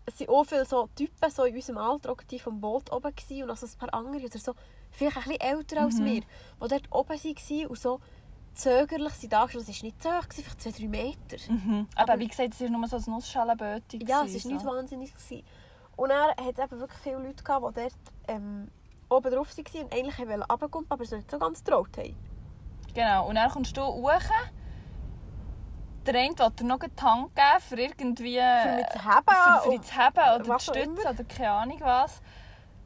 es 0.04 0.20
waren 0.20 0.28
auch 0.28 0.44
viele 0.44 0.64
so 0.64 0.88
Typen 0.94 1.30
so 1.32 1.42
in 1.44 1.56
unserem 1.56 1.78
Alter 1.78 2.14
die 2.30 2.38
vom 2.38 2.60
Boot 2.60 2.92
oben 2.92 3.12
gewesen, 3.12 3.42
und 3.42 3.50
also 3.50 3.66
ein 3.66 3.76
paar 3.76 3.92
andere 3.92 4.24
oder 4.26 4.38
so, 4.38 4.54
vielleicht 4.92 5.16
ein 5.16 5.22
bisschen 5.24 5.40
älter 5.40 5.80
als 5.82 5.94
Mhm. 5.96 6.04
wir, 6.04 6.20
die 6.20 6.26
dort 6.60 6.92
oben 6.92 7.08
waren 7.08 7.66
und 7.66 7.78
so 7.78 8.00
zögerlich 8.56 9.12
sind 9.14 9.34
angeschaut. 9.34 9.62
Es 9.62 9.68
war 9.68 9.84
nicht 9.84 10.02
so 10.02 10.10
hoch, 10.10 10.24
vielleicht 10.32 10.60
zwei, 10.60 10.70
drei 10.70 10.88
Meter. 10.88 11.52
Mhm. 11.52 11.88
Aber, 11.94 12.18
wie 12.18 12.28
gesagt, 12.28 12.54
es 12.54 12.60
war 12.60 12.68
nur 12.68 12.88
so 12.88 12.96
ein 12.96 13.04
Nussschalenbötchen. 13.06 14.00
Ja, 14.06 14.24
es 14.24 14.44
war 14.44 14.52
nicht 14.52 14.62
so. 14.62 14.66
wahnsinnig. 14.66 15.14
Gewesen. 15.14 15.44
Und 15.96 16.10
dann 16.10 16.28
hat 16.30 16.58
es 16.58 16.64
eben 16.64 16.80
wirklich 16.80 17.00
viele 17.00 17.18
Leute 17.18 17.42
gehabt, 17.42 17.76
die 17.76 17.80
dort 17.80 17.94
ähm, 18.28 18.68
oben 19.08 19.32
drauf 19.32 19.56
waren 19.56 19.82
und 19.84 19.94
eigentlich 19.94 20.18
wollten 20.18 20.42
runterkommen, 20.42 20.86
aber 20.90 21.02
es 21.02 21.10
nicht 21.10 21.30
so 21.30 21.38
ganz 21.38 21.64
getraut 21.64 21.96
haben. 21.96 22.16
Genau, 22.94 23.28
und 23.28 23.36
dann 23.36 23.50
kommst 23.50 23.76
du 23.76 23.82
hoch. 23.82 24.20
Der 26.06 26.14
eine 26.14 26.38
will 26.38 26.50
dir 26.50 26.64
noch 26.64 26.78
die 26.78 27.02
Hand 27.02 27.34
geben, 27.34 27.60
für 27.60 27.80
irgendwie... 27.80 28.36
Für 28.36 28.76
mich 28.76 28.88
zu 28.88 29.04
haben. 29.04 29.24
für, 29.26 29.72
für 29.72 29.80
zu 29.80 29.96
haben 29.96 30.14
oder 30.14 30.38
die 30.38 30.48
was 30.48 30.68
auch 30.68 30.74
Stütze 30.74 31.02
immer. 31.02 31.10
oder 31.10 31.24
keine 31.24 31.50
Ahnung 31.50 31.80
was. 31.80 32.22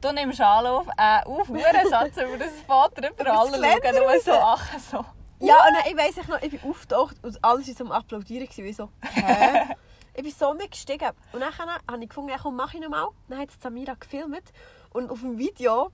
Du 0.01 0.11
nimmst 0.11 0.41
Anlauf, 0.41 0.87
äh, 0.97 1.23
auf, 1.23 1.47
Uhrensatz 1.47 2.17
über 2.17 2.37
das 2.39 2.65
drüber, 2.65 3.09
Über 3.11 3.23
das 3.23 3.53
alle 3.53 3.81
schauen 3.81 3.95
nur 3.95 4.19
so, 4.19 4.31
ach 4.31 4.79
so. 4.79 5.05
Ja, 5.41 5.55
und 5.55 5.73
dann, 5.73 5.91
ich 5.91 5.97
weiss 5.97 6.17
ich 6.17 6.27
noch, 6.27 6.41
ich 6.41 6.51
bin 6.51 6.69
aufgetaucht 6.69 7.15
und 7.23 7.43
alles 7.43 7.67
war 7.79 7.85
am 7.87 7.91
Applaudieren. 7.91 8.47
gewesen, 8.47 8.63
wie 8.63 8.73
so, 8.73 8.89
hä? 9.01 9.75
ich 10.13 10.23
bin 10.23 10.31
so 10.31 10.53
nicht 10.53 10.71
gestiegen. 10.71 11.09
Und 11.33 11.39
dann 11.39 11.57
habe 11.57 12.03
ich 12.03 12.09
gefunden, 12.09 12.29
ja, 12.29 12.37
komm, 12.37 12.55
mach 12.55 12.73
ich 12.73 12.79
noch 12.79 12.89
mal. 12.89 13.09
Dann 13.27 13.39
hat 13.39 13.49
Samira 13.59 13.95
gefilmt. 13.95 14.53
Und 14.93 15.09
auf 15.09 15.21
dem 15.21 15.37
Video, 15.37 15.91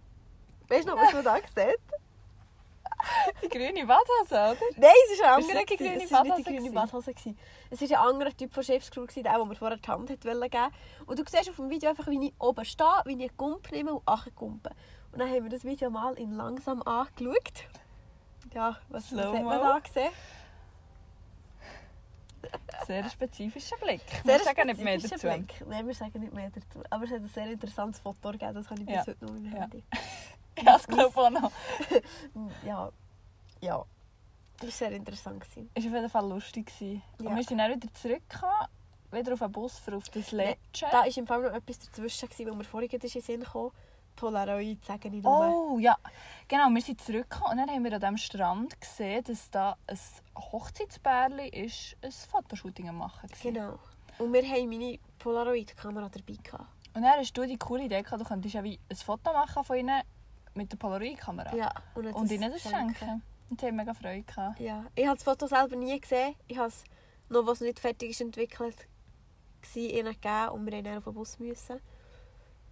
weißt 0.67 0.87
du 0.87 0.91
noch, 0.91 1.01
was 1.01 1.13
man 1.13 1.23
da 1.23 1.35
sieht? 1.37 1.79
Die 3.43 3.47
grüne 3.49 3.85
Badhose, 3.85 4.33
oder? 4.33 4.57
Nein, 4.75 4.91
es 5.13 5.21
war 5.21 5.35
ein 5.35 5.41
Ist 5.41 5.49
anderer. 5.49 5.59
es 5.59 5.65
die 5.65 5.77
grüne 5.77 6.03
Es 6.03 6.11
war 6.11 6.23
nicht 6.23 6.37
die 6.37 6.43
Badhose 6.43 6.57
grüne? 6.57 6.71
Badhose. 6.71 7.13
Es 7.69 7.81
war 7.81 8.01
ein 8.01 8.09
anderer 8.09 8.35
Typ 8.35 8.53
von 8.53 8.63
gewesen, 8.63 9.23
der, 9.23 9.33
der 9.33 9.45
mir 9.45 9.55
vorher 9.55 9.77
die 9.77 9.87
Hand 9.87 10.09
hat 10.09 10.25
wollte 10.25 10.49
geben 10.49 10.71
Und 11.05 11.19
du 11.19 11.23
siehst 11.29 11.49
auf 11.49 11.55
dem 11.55 11.69
Video 11.69 11.89
einfach, 11.89 12.07
wie 12.07 12.27
ich 12.27 12.33
oben 12.39 12.65
stehe, 12.65 13.01
wie 13.05 13.13
ich 13.13 13.29
einen 13.29 13.37
Gump 13.37 13.71
nehme 13.71 13.93
und 13.93 14.05
nachgumpe. 14.07 14.71
Und 15.11 15.19
dann 15.19 15.29
haben 15.29 15.43
wir 15.43 15.49
das 15.49 15.63
Video 15.63 15.89
mal 15.89 16.17
in 16.17 16.33
langsam 16.33 16.81
angeschaut. 16.81 17.67
Ja, 18.57 18.75
was, 18.89 19.15
was 19.15 19.25
hat 19.25 19.43
man 19.43 19.59
da 19.59 19.77
gesehen? 19.77 20.09
Sehr 22.87 23.07
spezifischer 23.09 23.77
Blick. 23.77 24.01
Sehr 24.23 24.39
Wir 24.39 24.43
sagen 24.43 24.65
nicht 24.67 24.81
mehr 24.81 24.97
dazu. 24.97 25.27
Blick. 25.27 25.63
Nein, 25.67 25.85
wir 25.85 25.93
sagen 25.93 26.19
nicht 26.19 26.33
mehr 26.33 26.49
dazu. 26.49 26.81
Aber 26.89 27.03
es 27.03 27.11
hat 27.11 27.17
ein 27.19 27.27
sehr 27.27 27.51
interessantes 27.51 27.99
Foto 28.01 28.31
gegeben, 28.31 28.55
das 28.55 28.67
habe 28.71 28.79
ich 28.79 28.85
bis 28.87 28.95
Ja. 28.95 29.05
heute 29.05 29.25
noch 29.25 29.35
in 29.35 29.43
meinem 29.43 29.53
Ja. 29.55 29.61
Handy. 29.61 29.83
Ja, 30.57 30.63
das 30.73 30.87
glaube 30.87 31.09
ich 31.11 31.15
auch 31.17 31.29
noch. 31.29 31.51
Ja. 32.65 32.91
Ja. 33.61 33.85
Das 34.57 34.63
war 34.63 34.71
sehr 34.71 34.91
interessant. 34.93 35.43
Es 35.43 35.55
war 35.55 35.63
auf 35.63 35.83
jeden 35.83 36.09
Fall 36.09 36.27
lustig. 36.27 36.71
Ja. 36.79 36.99
Und 37.19 37.35
wir 37.35 37.43
sind 37.43 37.59
dann 37.59 37.75
wieder 37.75 37.93
zurückgekommen, 37.93 38.67
wieder 39.11 39.33
auf 39.33 39.39
den 39.39 39.51
Bus 39.51 39.77
für 39.77 39.95
auf 39.95 40.09
das 40.09 40.31
Letzte. 40.31 40.87
Da 40.89 40.93
war 40.93 41.05
im 41.15 41.27
Fall 41.27 41.41
noch 41.43 41.53
etwas 41.53 41.77
dazwischen, 41.77 42.27
wo 42.39 42.55
mir 42.55 42.63
vorhin 42.63 42.89
in 42.89 42.99
den 42.99 43.09
Sinn 43.21 43.43
kam. 43.43 43.69
Polaroid, 44.17 44.83
sage 44.83 45.07
ich 45.07 45.23
nur. 45.23 45.71
Oh, 45.73 45.79
ja. 45.79 45.95
Genau, 46.49 46.69
wir 46.69 46.81
sind 46.81 46.99
zurückgekommen 46.99 47.51
und 47.51 47.57
dann 47.57 47.69
haben 47.69 47.83
wir 47.85 47.93
an 47.93 48.01
diesem 48.01 48.17
Strand 48.17 48.81
gesehen, 48.81 49.23
dass 49.23 49.49
da 49.49 49.77
ein 49.87 49.97
Hochzeitspärchen 50.37 51.39
ist, 51.53 51.95
ein 52.01 52.11
Fotoshooting 52.11 52.89
am 52.89 52.97
machen 52.97 53.29
war. 53.29 53.37
Genau. 53.41 53.79
Und 54.19 54.33
wir 54.33 54.43
haben 54.43 54.69
meine 54.69 54.99
Polaroid-Kamera 55.19 56.09
dabei. 56.09 56.33
Gehabt. 56.43 56.65
Und 56.93 57.03
dann 57.03 57.19
hast 57.19 57.37
du 57.37 57.45
die 57.45 57.57
coole 57.57 57.83
Idee 57.85 58.01
gehabt, 58.01 58.21
du 58.21 58.25
könntest 58.25 58.55
ja 58.55 58.63
wie 58.63 58.79
ein 58.89 58.95
Foto 58.95 59.31
machen 59.31 59.63
von 59.63 59.77
ihnen 59.77 60.01
mit 60.55 60.71
der 60.71 60.77
Polaroid-Kamera. 60.77 61.55
Ja, 61.55 61.71
und, 61.95 62.07
Und 62.07 62.31
ihnen 62.31 62.51
das 62.51 62.61
schenken. 62.61 63.21
Und 63.49 63.61
sie 63.61 63.67
haben 63.67 63.75
mega 63.75 63.93
Freude 63.93 64.23
gehabt. 64.23 64.59
Ja. 64.59 64.85
Ich 64.95 65.05
habe 65.05 65.15
das 65.15 65.23
Foto 65.23 65.47
selber 65.47 65.75
nie 65.75 65.99
gesehen. 65.99 66.35
Ich 66.47 66.57
habe 66.57 66.67
es 66.67 66.83
noch, 67.29 67.45
was 67.45 67.61
nicht 67.61 67.79
fertig 67.79 68.09
ist, 68.11 68.21
entwickelt, 68.21 68.87
ihnen 69.75 70.13
gegeben 70.13 70.49
und 70.49 70.65
wir 70.65 70.71
mussten 70.71 70.83
dann 70.83 70.97
auf 70.97 71.03
den 71.03 71.13
Bus. 71.13 71.39
Müssen. 71.39 71.79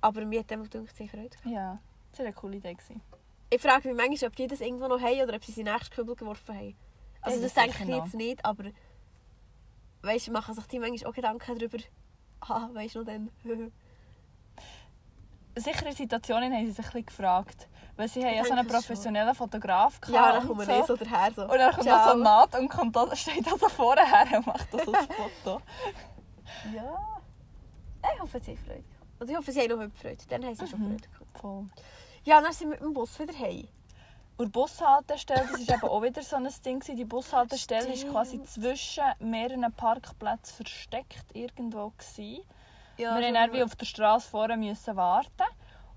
Aber 0.05 0.23
mir 0.23 0.41
hat 0.41 0.51
einfach 0.51 0.69
gedacht, 0.69 0.95
sie 0.95 1.07
Freude. 1.07 1.35
Ja, 1.45 1.79
das 2.11 2.19
war 2.19 2.25
eine 2.27 2.35
coole 2.35 2.57
Idee. 2.57 2.75
gewesen. 2.75 3.01
Ich 3.49 3.59
frage 3.59 3.87
mich 3.91 3.97
manchmal, 3.97 4.29
ob 4.29 4.35
die 4.35 4.45
das 4.45 4.61
irgendwo 4.61 4.87
noch 4.87 5.01
haben 5.01 5.19
oder 5.21 5.35
ob 5.35 5.43
sie 5.43 5.51
sie 5.51 5.63
nächsten 5.63 5.95
Kübel 5.95 6.15
geworfen 6.15 6.55
haben. 6.55 6.75
Also 7.21 7.41
das 7.41 7.53
das 7.55 7.63
denke 7.63 7.83
ich 7.83 7.89
jetzt 7.97 8.13
nicht, 8.13 8.45
aber 8.45 8.65
weißt, 10.03 10.29
machen 10.29 10.53
sich 10.53 10.67
die 10.67 10.77
manchmal 10.77 11.09
auch 11.09 11.15
Gedanken 11.15 11.57
darüber. 11.57 11.77
Ah, 12.41 12.69
weißt 12.73 12.93
du 12.95 12.99
noch 12.99 13.05
dann? 13.07 13.31
Sicher 15.55 15.87
in 15.87 15.95
Situationen 15.95 16.53
haben 16.53 16.65
sie 16.67 16.73
sich 16.73 16.85
ein 16.85 16.91
bisschen 16.91 17.05
gefragt. 17.07 17.67
Weil 17.95 18.07
sie 18.09 18.23
haben 18.23 18.35
ja 18.35 18.43
so 18.43 18.51
einen 18.51 18.57
denke 18.59 18.73
schon. 18.73 18.81
professionellen 18.81 19.33
Fotograf 19.33 19.99
gehabt. 20.01 20.15
ja, 20.15 20.33
dann 20.33 20.45
kommen 20.47 20.59
wir 20.59 20.65
so. 20.65 20.71
eh 20.83 20.85
so 20.85 20.95
daher. 20.97 21.31
So. 21.33 21.43
Und 21.43 21.57
dann 21.57 21.71
kommt 21.73 21.87
noch 21.87 22.03
so 22.05 22.11
ein 22.11 22.19
Naht 22.21 22.59
und 22.59 22.67
kommt 22.69 22.95
da, 22.95 23.15
steht 23.15 23.47
da 23.47 23.57
so 23.57 23.69
vorher 23.69 24.37
und 24.37 24.45
macht 24.45 24.71
da 24.71 24.83
so 24.83 24.93
ein 24.93 25.07
Foto. 25.43 25.61
Ja. 26.75 27.21
Ich 28.13 28.21
hoffe, 28.21 28.39
sie 28.43 28.51
haben 28.51 28.57
Freude 28.65 28.83
Oder 29.19 29.29
ich 29.29 29.37
hoffe, 29.37 29.51
sie 29.51 29.61
haben 29.61 29.69
noch 29.69 29.79
heute 29.79 29.91
Freude. 29.95 30.23
Dann 30.29 30.43
haben 30.45 30.55
sie 30.55 30.67
schon 30.67 30.79
Mhm. 30.79 30.89
Freude 30.91 31.07
gehabt. 31.09 31.39
Voll. 31.39 31.65
Ja, 32.23 32.41
dann 32.41 32.51
sind 32.53 32.67
wir 32.67 32.75
mit 32.75 32.81
dem 32.81 32.93
Bus 32.93 33.19
wieder 33.19 33.37
heim. 33.37 33.67
Und 34.37 34.47
die 34.47 34.51
Bushaltestelle, 34.51 35.47
das 35.49 35.67
war 35.67 35.75
eben 35.75 35.83
auch 35.83 36.01
wieder 36.01 36.21
so 36.21 36.35
ein 36.35 36.49
Ding. 36.65 36.81
Die 36.81 37.05
Bushaltestelle 37.05 37.87
ist 37.93 37.99
Stimmt. 37.99 38.13
quasi 38.13 38.43
zwischen 38.43 39.03
mehreren 39.19 39.71
Parkplätzen 39.71 40.55
versteckt 40.57 41.23
irgendwo. 41.33 41.91
Gewesen. 41.97 42.43
Ja, 42.97 43.17
wir 43.17 43.31
mussten 43.31 43.63
auf 43.63 43.75
der 43.75 43.85
Straße 43.85 44.57
müssen 44.57 44.95
warten. 44.97 45.29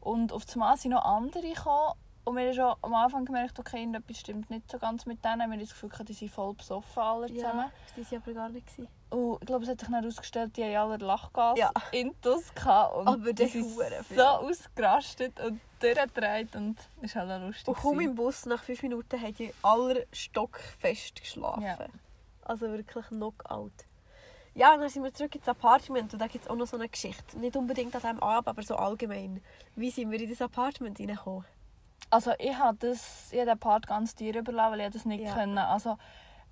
Und 0.01 0.33
auf 0.33 0.45
einmal 0.53 0.77
sind 0.77 0.93
noch 0.93 1.05
andere 1.05 1.43
gekommen. 1.53 1.95
Und 2.29 2.37
wir 2.37 2.45
haben 2.47 2.55
schon 2.55 2.75
am 2.83 2.95
Anfang 2.95 3.25
gemerkt, 3.25 3.59
okay, 3.59 3.79
irgendetwas 3.79 4.19
stimmt 4.19 4.51
nicht 4.51 4.71
so 4.71 4.79
ganz 4.79 5.07
mit 5.07 5.25
denen. 5.25 5.39
Wir 5.39 5.45
haben 5.45 5.59
das 5.61 5.71
Gefühl, 5.71 5.91
die 6.07 6.13
sind 6.13 6.31
voll 6.31 6.53
besoffen 6.53 7.03
alle 7.03 7.27
zusammen. 7.29 7.61
Ja, 7.61 7.71
das 7.97 8.13
war 8.13 8.19
aber 8.19 8.33
gar 8.35 8.49
nicht. 8.51 8.67
Gewesen. 8.67 8.89
Und 9.09 9.39
ich 9.41 9.47
glaube, 9.47 9.65
es 9.65 9.71
hat 9.71 9.81
sich 9.81 9.89
dann 9.89 9.99
herausgestellt, 9.99 10.57
die 10.59 10.65
haben 10.65 10.91
alle 10.93 10.97
Lachgas 10.99 11.59
Ja. 11.59 11.73
intus 11.91 12.55
gehabt. 12.55 12.97
Und 12.97 13.09
Aber 13.09 13.33
die 13.33 13.47
sind 13.47 13.65
so 14.15 14.23
ausgerastet 14.23 15.41
und 15.41 15.59
durchgedreht. 15.81 16.55
Und 16.55 16.77
es 17.01 17.17
war 17.17 17.27
halt 17.27 17.43
lustig. 17.45 17.69
Und 17.69 17.77
kaum 17.79 18.01
im 18.01 18.15
Bus, 18.15 18.45
nach 18.45 18.63
fünf 18.63 18.83
Minuten, 18.83 19.19
haben 19.19 19.35
die 19.35 19.55
alle 19.63 20.07
stockfest 20.13 21.23
geschlafen. 21.23 21.63
Ja. 21.63 21.79
Also 22.43 22.69
wirklich 22.69 23.07
Knockout. 23.07 23.73
Ja, 24.55 24.75
und 24.75 24.81
dann 24.81 24.91
sind 24.91 25.03
wir 25.03 25.15
zurück 25.15 25.35
ins 25.35 25.49
Apartment 25.49 26.13
und 26.13 26.19
da 26.19 26.27
gibt 26.27 26.45
es 26.45 26.51
auch 26.51 26.57
noch 26.57 26.67
so 26.67 26.77
eine 26.77 26.91
Geschichte. 26.91 27.39
Nicht 27.39 27.57
unbedingt 27.57 27.95
an 27.95 28.03
diesem 28.03 28.23
Abend, 28.23 28.49
aber 28.49 28.63
so 28.63 28.77
allgemein. 28.77 29.43
Wie 29.77 29.91
sind 29.91 30.11
wir 30.11 30.21
in 30.21 30.29
das 30.29 30.43
Apartment 30.43 30.99
reingekommen? 31.01 31.47
Also 32.11 32.33
ich 32.39 32.57
habe 32.57 32.77
das, 32.79 33.33
ich 33.33 33.45
den 33.45 33.59
Part 33.59 33.87
ganz 33.87 34.15
dir 34.15 34.35
überlassen, 34.37 34.73
weil 34.73 34.81
ich 34.87 34.93
das 34.93 35.05
nicht 35.05 35.25
Ja. 35.25 35.35
können. 35.35 35.59
Also 35.59 35.99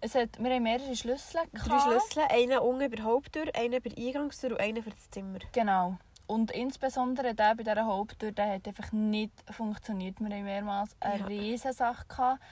es 0.00 0.14
hat, 0.14 0.38
wir 0.38 0.54
haben 0.54 0.62
mehrere 0.62 0.94
Schlüssel 0.94 1.40
Drei 1.52 1.64
gehabt. 1.76 1.82
Schlüssel, 1.82 2.22
einen 2.28 2.58
unten 2.58 2.90
bei 2.90 2.96
der 2.96 3.04
Haupttür, 3.04 3.46
einen 3.54 3.82
bei 3.82 3.88
der 3.90 4.06
Eingangstür 4.06 4.50
und 4.52 4.60
einen 4.60 4.82
für 4.82 4.90
das 4.90 5.10
Zimmer. 5.10 5.38
Genau. 5.52 5.96
Und 6.26 6.50
insbesondere 6.50 7.34
der 7.34 7.54
bei 7.54 7.62
dieser 7.62 7.86
Haupttür, 7.86 8.32
der 8.32 8.54
hat 8.54 8.66
einfach 8.68 8.92
nicht 8.92 9.32
funktioniert. 9.50 10.20
Wir 10.20 10.28
haben 10.28 10.44
mehrmals 10.44 10.94
eine 11.00 11.20
Ja. 11.20 11.26
riesige 11.26 11.72
Sache 11.72 12.04
gehabt. 12.06 12.42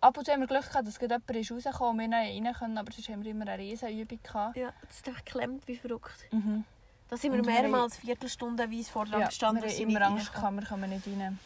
Ab 0.00 0.16
und 0.18 0.24
zu 0.24 0.32
haben 0.32 0.40
wir 0.40 0.46
Glück 0.46 0.68
gehabt, 0.68 0.86
dass 0.86 1.00
jemand 1.00 1.30
ist 1.30 1.50
rausgekommen 1.50 2.04
und 2.06 2.10
wir 2.10 2.16
rein 2.18 2.54
können, 2.54 2.78
aber 2.78 2.92
sonst 2.92 3.08
haben 3.08 3.24
wir 3.24 3.30
immer 3.30 3.46
eine 3.48 3.58
riesige 3.58 3.90
Übung 3.92 4.20
gehabt. 4.22 4.56
Ja, 4.56 4.72
das 4.86 4.96
ist 4.96 5.08
einfach 5.08 5.24
geklemmt 5.24 5.66
wie 5.66 5.76
verrückt. 5.76 6.26
Mhm. 6.30 6.64
Da 7.08 7.16
sind 7.16 7.32
wir 7.32 7.40
Und 7.40 7.46
wir 7.46 7.52
mehrmals 7.62 7.96
Viertelstundenweise 7.96 8.90
vor 8.90 9.04
dran 9.06 9.20
Ja, 9.20 9.26
gestanden. 9.28 9.62
wir 9.62 9.70
haben 9.70 9.88
immer 9.90 10.02
Angst 10.02 10.32
gehabt, 10.32 10.54
wir 10.56 10.64
kommen 10.66 10.90
nicht 10.90 11.06
rein. 11.06 11.38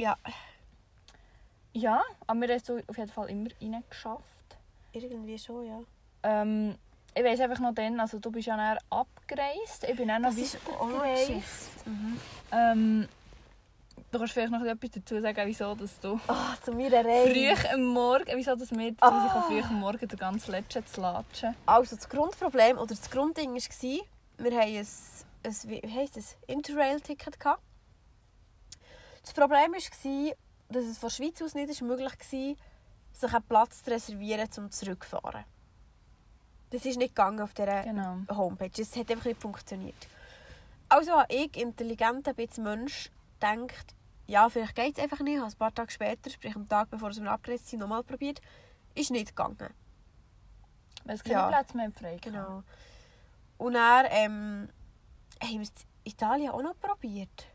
Ja, 0.00 0.16
Ja, 1.72 2.02
aber 2.26 2.40
wir 2.40 2.48
haben 2.48 2.56
es 2.56 2.66
so 2.66 2.78
auf 2.88 2.96
jeden 2.98 3.10
Fall 3.10 3.30
immer 3.30 3.50
reingeschafft. 3.60 4.24
irgendwie 4.92 5.38
schon, 5.38 5.66
ja. 5.66 5.80
Ähm, 6.22 6.76
ich 7.14 7.22
weiss 7.24 7.40
einfach 7.40 7.60
noch 7.60 7.74
dann, 7.74 8.00
also 8.00 8.18
du 8.18 8.30
bist 8.30 8.46
ja 8.46 8.56
dann 8.56 8.78
abgereist, 8.90 9.84
ich 9.88 9.96
bin 9.96 10.10
auch 10.10 10.18
noch 10.18 10.30
weitergereist. 10.36 11.86
Mhm. 11.86 12.20
Ähm, 12.52 13.08
du 14.10 14.18
kannst 14.18 14.32
vielleicht 14.32 14.50
noch 14.52 14.62
etwas 14.64 14.90
dazu 14.90 15.20
sagen, 15.20 15.42
wieso 15.46 15.74
dass 15.74 15.98
du 16.00 16.18
Ah, 16.28 16.54
zu 16.62 16.72
meiner 16.72 17.04
Reise. 17.04 17.30
früh 17.30 17.68
am 17.74 17.84
Morgen, 17.84 18.30
wieso 18.34 18.56
dass 18.56 18.70
wir 18.70 18.94
Ah. 19.00 19.08
ah. 19.08 19.42
früh 19.48 19.60
am 19.62 19.80
Morgen 19.80 20.08
den 20.08 20.18
ganzen 20.18 20.50
Letzten 20.52 20.84
zu 20.86 21.00
latschen. 21.00 21.54
Also 21.66 21.94
das 21.96 22.08
Grundproblem 22.08 22.78
oder 22.78 22.94
das 22.94 23.10
Grundding 23.10 23.54
war, 23.54 23.60
wir 24.38 24.56
hatten 24.58 24.76
ein, 24.76 24.86
ein 25.44 25.56
wie 25.64 25.82
heisst 25.94 26.16
das, 26.16 26.36
Interrail-Ticket. 26.46 27.38
gehabt. 27.38 27.62
Das 29.30 29.34
Problem 29.34 29.72
war, 29.72 30.34
dass 30.70 30.84
es 30.84 30.98
von 30.98 31.08
der 31.08 31.14
Schweiz 31.14 31.40
aus 31.40 31.54
nicht 31.54 31.82
möglich 31.82 32.10
war, 32.10 32.18
sich 33.12 33.34
einen 33.34 33.44
Platz 33.44 33.84
zu 33.84 33.90
reservieren, 33.92 34.48
um 34.58 34.72
zurückzufahren. 34.72 35.44
Das 36.70 36.84
ist 36.84 36.98
nicht 36.98 37.14
gegangen 37.14 37.40
auf 37.40 37.54
dieser 37.54 37.84
Genau. 37.84 38.18
Homepage. 38.28 38.82
Es 38.82 38.96
hat 38.96 39.08
einfach 39.08 39.26
nicht 39.26 39.40
funktioniert. 39.40 40.08
Also 40.88 41.12
habe 41.12 41.32
ich, 41.32 41.56
intelligenter 41.56 42.34
bisschen 42.34 42.64
Mensch, 42.64 43.10
gedacht, 43.38 43.94
ja, 44.26 44.48
vielleicht 44.48 44.74
geht 44.74 44.98
es 44.98 45.02
einfach 45.02 45.20
nicht. 45.20 45.34
Ich 45.36 45.40
habe 45.40 45.52
ein 45.52 45.58
paar 45.58 45.74
Tage 45.74 45.92
später, 45.92 46.28
sprich 46.28 46.56
am 46.56 46.68
Tag 46.68 46.90
bevor 46.90 47.14
wir 47.14 47.30
abgereist 47.30 47.68
sind, 47.68 47.78
nochmal 47.78 48.02
probiert. 48.02 48.40
Ist 48.96 49.12
nicht 49.12 49.28
gegangen. 49.28 49.72
Weil 51.04 51.14
es 51.14 51.22
keine 51.22 51.34
Ja. 51.34 51.48
Plätze 51.48 51.76
mehr 51.76 51.92
frei 51.92 52.16
hatten. 52.16 52.32
Genau. 52.32 52.62
Und 53.58 53.74
dann 53.74 54.06
ähm, 54.10 54.68
haben 55.40 55.52
wir 55.52 55.62
es 55.62 55.72
in 56.02 56.10
Italien 56.12 56.50
auch 56.50 56.62
noch 56.62 56.78
probiert. 56.80 57.46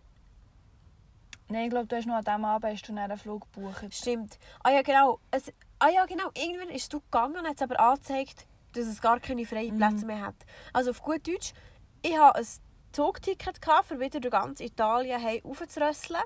Nein, 1.47 1.65
ich 1.65 1.69
glaube, 1.69 1.85
du 1.87 1.95
hast 1.95 2.07
noch 2.07 2.15
an 2.15 2.23
diesem 2.23 2.45
Abend 2.45 2.73
hast 2.73 2.87
du 2.87 2.95
einen 2.95 3.17
Flug 3.17 3.51
gebucht. 3.53 3.93
Stimmt. 3.93 4.39
Ah 4.63 4.71
ja, 4.71 4.81
genau. 4.81 5.19
Es, 5.31 5.53
ah 5.79 5.89
ja, 5.89 6.05
genau. 6.05 6.29
Irgendwann 6.35 6.69
ist 6.69 6.91
du 6.91 6.99
gegangen 7.01 7.37
und 7.37 7.47
hat 7.47 7.55
es 7.55 7.61
aber 7.61 7.79
angezeigt, 7.79 8.47
dass 8.73 8.87
es 8.87 9.01
gar 9.01 9.19
keine 9.19 9.45
freien 9.45 9.75
Mhm. 9.75 9.77
Plätze 9.77 10.05
mehr 10.05 10.21
hat. 10.25 10.35
Also 10.73 10.89
auf 10.91 11.01
gut 11.01 11.27
Deutsch, 11.27 11.53
ich 12.01 12.17
hatte 12.17 12.39
ein 12.39 12.45
Zugticket, 12.91 13.61
gehabt, 13.61 13.91
um 13.91 13.99
wieder 13.99 14.19
durch 14.19 14.31
ganz 14.31 14.59
Italien 14.59 15.19
hey, 15.21 15.41
raufzurösseln. 15.45 16.21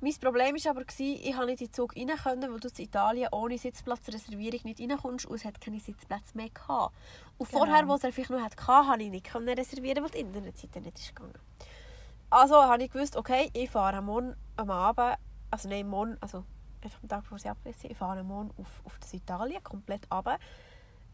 Mein 0.00 0.14
Problem 0.20 0.56
war 0.56 0.70
aber, 0.72 0.84
gewesen, 0.84 1.20
ich 1.22 1.32
konnte 1.32 1.46
nicht 1.46 1.60
in 1.60 1.66
den 1.68 1.72
Zug 1.72 1.94
rein, 1.96 2.08
können, 2.08 2.52
weil 2.52 2.60
du 2.60 2.68
in 2.68 2.84
Italien 2.84 3.28
ohne 3.32 3.56
Sitzplatzreservierung 3.58 4.60
nicht 4.64 4.80
reinkommst 4.80 5.26
und 5.26 5.36
es 5.36 5.44
hat 5.44 5.60
keine 5.60 5.78
Sitzplätze 5.78 6.36
mehr 6.36 6.50
gehabt. 6.50 6.94
Und 7.38 7.48
Genau. 7.48 7.60
vorher, 7.64 7.86
wo 7.88 7.94
es 7.94 8.02
er 8.04 8.12
vielleicht 8.12 8.30
noch 8.30 8.40
hatte, 8.40 8.56
konnte 8.56 9.02
ich 9.04 9.10
nicht 9.10 9.34
reservieren, 9.36 10.02
weil 10.02 10.10
die 10.10 10.18
Internetseite 10.18 10.80
nicht 10.80 10.98
ist 10.98 11.14
gegangen. 11.14 11.38
Also 12.30 12.56
habe 12.62 12.82
ich 12.82 12.90
gewusst, 12.90 13.16
okay, 13.16 13.50
ich 13.54 13.70
fahre 13.70 14.02
morgen 14.02 14.36
am 14.56 14.70
Abend, 14.70 15.16
also 15.50 15.68
nein, 15.68 15.88
morgen, 15.88 16.16
also 16.20 16.44
einfach 16.82 17.02
am 17.02 17.08
Tag, 17.08 17.22
bevor 17.22 17.38
sie 17.38 17.48
abgereist 17.48 17.80
sind, 17.80 17.90
ich 17.90 17.96
fahre 17.96 18.22
morgen 18.22 18.50
auf, 18.58 18.82
auf 18.84 18.98
das 18.98 19.12
Italien, 19.14 19.62
komplett 19.62 20.02
runter. 20.12 20.38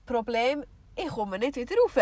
Problem, 0.07 0.65
ich 0.97 1.09
komme 1.09 1.39
nicht 1.39 1.57
wieder 1.57 1.75
rauf. 1.85 1.97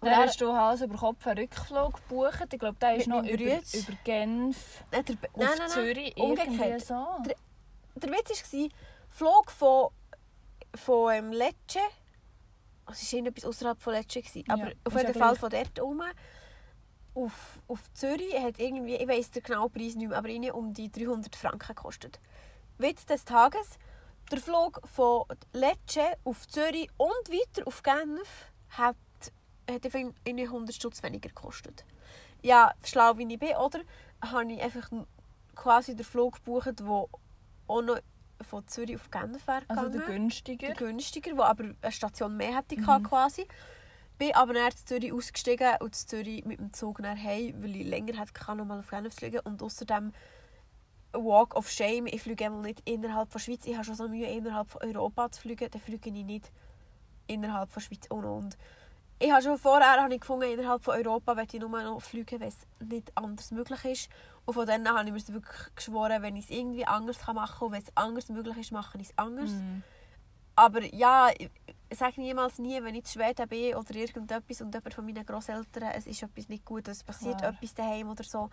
Und 0.00 0.10
Dann 0.10 0.16
hast 0.16 0.40
du 0.40 0.52
Hals 0.52 0.82
über 0.82 0.96
Kopf 0.96 1.26
einen 1.26 1.38
Rückflug 1.38 1.94
gebucht. 1.94 2.52
Ich 2.52 2.58
glaube, 2.58 2.78
der 2.78 2.96
ist 2.96 3.08
noch 3.08 3.24
über, 3.24 3.42
über 3.44 3.92
Genf 4.04 4.84
nein, 4.92 5.04
der, 5.06 5.14
auf 5.14 5.36
nein, 5.36 5.48
nein, 5.58 5.68
Zürich. 5.70 6.16
Umgekehrt. 6.18 6.82
so. 6.82 7.06
Der- 7.26 7.36
der 7.96 8.10
Witz 8.10 8.52
war, 8.52 8.68
Flug 9.08 9.50
von, 9.50 9.88
von 10.74 11.14
ähm, 11.14 11.32
Lecce, 11.32 11.80
also 12.84 13.00
es 13.02 13.10
war 13.12 13.18
irgendetwas 13.18 13.44
außerhalb 13.46 13.80
von 13.82 13.94
Lecce, 13.94 14.20
gewesen, 14.20 14.44
Ja, 14.46 14.54
aber 14.54 14.72
auf 14.84 14.94
jeden 14.96 15.14
Fall 15.14 15.34
von 15.34 15.48
dort 15.50 15.76
herum 15.78 16.02
auf, 17.16 17.62
auf 17.66 17.92
Zürich 17.94 18.38
hat 18.38 18.58
irgendwie, 18.58 18.96
ich 18.96 19.08
weiss 19.08 19.30
den 19.30 19.42
genauen 19.42 19.72
Preis 19.72 19.94
nicht 19.94 20.08
mehr, 20.08 20.18
aber 20.18 20.28
irgendwie 20.28 20.50
um 20.50 20.72
die 20.72 20.90
300 20.92 21.34
Franken 21.34 21.74
gekostet. 21.74 22.20
Witz 22.78 23.06
des 23.06 23.24
Tages, 23.24 23.78
der 24.30 24.38
Flug 24.38 24.80
von 24.86 25.24
Lecce 25.52 26.16
auf 26.24 26.46
Zürich 26.46 26.90
und 26.98 27.30
weiter 27.30 27.66
auf 27.66 27.82
Genf 27.82 28.52
hat, 28.70 28.96
hat 29.68 29.84
einfach 29.84 29.98
irgendwie 30.24 30.44
100 30.44 30.74
Stutz 30.74 31.02
weniger 31.02 31.30
gekostet. 31.30 31.84
Ja, 32.42 32.72
schlau 32.84 33.16
wie 33.16 33.32
ich 33.32 33.38
bin, 33.38 33.56
oder? 33.56 33.80
Habe 34.20 34.52
ich 34.52 34.60
einfach 34.60 34.90
quasi 35.54 35.96
den 35.96 36.04
Flug 36.04 36.36
gebucht, 36.36 36.78
der 36.78 36.86
auch 36.86 37.82
noch 37.82 37.98
von 38.42 38.66
Zürich 38.68 38.96
auf 38.96 39.10
Genf 39.10 39.46
wäre 39.46 39.62
Also 39.68 39.88
der 39.88 40.02
günstiger. 40.02 40.66
Der 40.66 40.76
günstiger, 40.76 41.34
der 41.34 41.44
aber 41.46 41.64
eine 41.80 41.92
Station 41.92 42.36
mehr 42.36 42.56
hätte 42.56 42.76
mhm. 42.76 43.02
quasi. 43.04 43.48
Bin 44.18 44.34
aber 44.34 44.54
dann 44.54 44.70
in 44.70 44.86
Zürich 44.86 45.12
ausgestiegen 45.12 45.72
und 45.80 45.88
in 45.88 46.08
Zürich 46.08 46.44
mit 46.44 46.58
dem 46.58 46.72
Zug 46.72 47.00
nach 47.00 47.16
heim, 47.16 47.54
weil 47.62 47.76
ich 47.76 47.86
länger 47.86 48.18
hätte 48.18 48.32
kann, 48.32 48.58
noch 48.58 48.64
mal 48.64 48.78
auf 48.78 48.88
Genf 48.88 49.14
zu 49.14 49.18
fliegen. 49.18 49.40
Und 49.40 49.62
außerdem 49.62 50.12
Walk 51.12 51.54
of 51.54 51.70
Shame. 51.70 52.06
Ich 52.06 52.22
fliege 52.22 52.50
nicht 52.50 52.88
innerhalb 52.88 53.30
der 53.30 53.38
Schweiz. 53.38 53.66
Ich 53.66 53.74
habe 53.74 53.84
schon 53.84 53.94
so 53.94 54.08
Mühe, 54.08 54.26
innerhalb 54.26 54.70
von 54.70 54.82
Europa 54.82 55.30
zu 55.30 55.42
fliegen. 55.42 55.68
Dann 55.70 55.80
fliege 55.80 56.10
ich 56.10 56.24
nicht 56.24 56.50
innerhalb 57.26 57.72
der 57.72 57.80
Schweiz. 57.80 58.06
Und, 58.08 58.24
und. 58.24 58.56
Ich 59.18 59.30
habe 59.30 59.42
schon 59.42 59.56
vorher 59.56 60.02
habe 60.02 60.14
ich 60.14 60.20
gefunden, 60.20 60.50
innerhalb 60.50 60.84
von 60.84 60.94
Europa 60.94 61.34
möchte 61.34 61.56
ich 61.56 61.62
nur 61.62 61.70
noch 61.70 62.02
fliegen, 62.02 62.38
wenn 62.38 62.48
es 62.48 62.66
nicht 62.80 63.12
anders 63.14 63.50
möglich 63.50 63.84
ist. 63.84 64.10
Und 64.44 64.54
von 64.54 64.66
dann 64.66 64.86
an 64.86 64.98
habe 64.98 65.08
ich 65.08 65.28
mir 65.28 65.34
wirklich 65.34 65.74
geschworen, 65.74 66.20
wenn 66.22 66.36
ich 66.36 66.44
es 66.44 66.50
irgendwie 66.50 66.86
anders 66.86 67.26
machen 67.26 67.58
kann 67.58 67.66
und 67.66 67.72
wenn 67.72 67.82
es 67.82 67.96
anders 67.96 68.28
möglich 68.28 68.58
ist, 68.58 68.72
mache 68.72 68.98
ich 68.98 69.08
es 69.08 69.18
anders. 69.18 69.50
Mhm. 69.50 69.82
Aber 70.56 70.82
ja, 70.94 71.30
ich 71.38 71.98
sage 71.98 72.20
niemals 72.20 72.58
nie, 72.58 72.82
wenn 72.82 72.94
ich 72.94 73.04
in 73.04 73.06
Schweden 73.06 73.48
bin 73.48 73.74
oder 73.74 73.94
irgendetwas 73.94 74.60
und 74.60 74.74
jemand 74.74 74.94
von 74.94 75.04
meinen 75.04 75.24
Großeltern, 75.24 75.90
es 75.94 76.06
ist 76.06 76.22
etwas 76.22 76.48
nicht 76.48 76.64
gut, 76.64 76.88
es 76.88 77.04
passiert 77.04 77.38
Klar. 77.38 77.52
etwas 77.52 77.74
daheim 77.74 78.08
oder 78.10 78.24
so, 78.24 78.50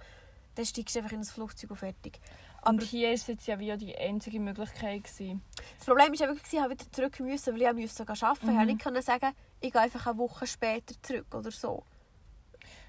dann 0.55 0.65
steigst 0.65 0.95
du 0.95 0.99
einfach 0.99 1.13
in 1.13 1.21
das 1.21 1.31
Flugzeug 1.31 1.71
und 1.71 1.77
fertig. 1.77 2.19
Und 2.65 2.77
Aber 2.77 2.85
hier 2.85 3.07
war 3.07 3.13
es 3.15 3.27
jetzt 3.27 3.47
ja 3.47 3.57
wie 3.57 3.75
die 3.77 3.97
einzige 3.97 4.39
Möglichkeit. 4.39 5.03
Gewesen. 5.03 5.41
das 5.77 5.85
Problem 5.85 6.09
war 6.09 6.15
ja 6.15 6.27
wirklich, 6.27 6.53
ich 6.53 6.59
musste 6.59 6.69
wieder 6.69 6.91
zurück, 6.91 7.19
müssen, 7.21 7.53
weil 7.55 7.61
ich 7.61 7.73
musste 7.73 8.05
sogar 8.05 8.29
arbeiten 8.29 8.53
Mhm. 8.53 8.69
Ich 8.69 8.79
konnte 8.83 8.99
nicht 8.99 9.05
sagen, 9.05 9.31
ich 9.61 9.71
gehe 9.71 9.81
einfach 9.81 10.07
eine 10.07 10.17
Woche 10.17 10.45
später 10.45 10.93
zurück 11.01 11.33
oder 11.33 11.51
so. 11.51 11.83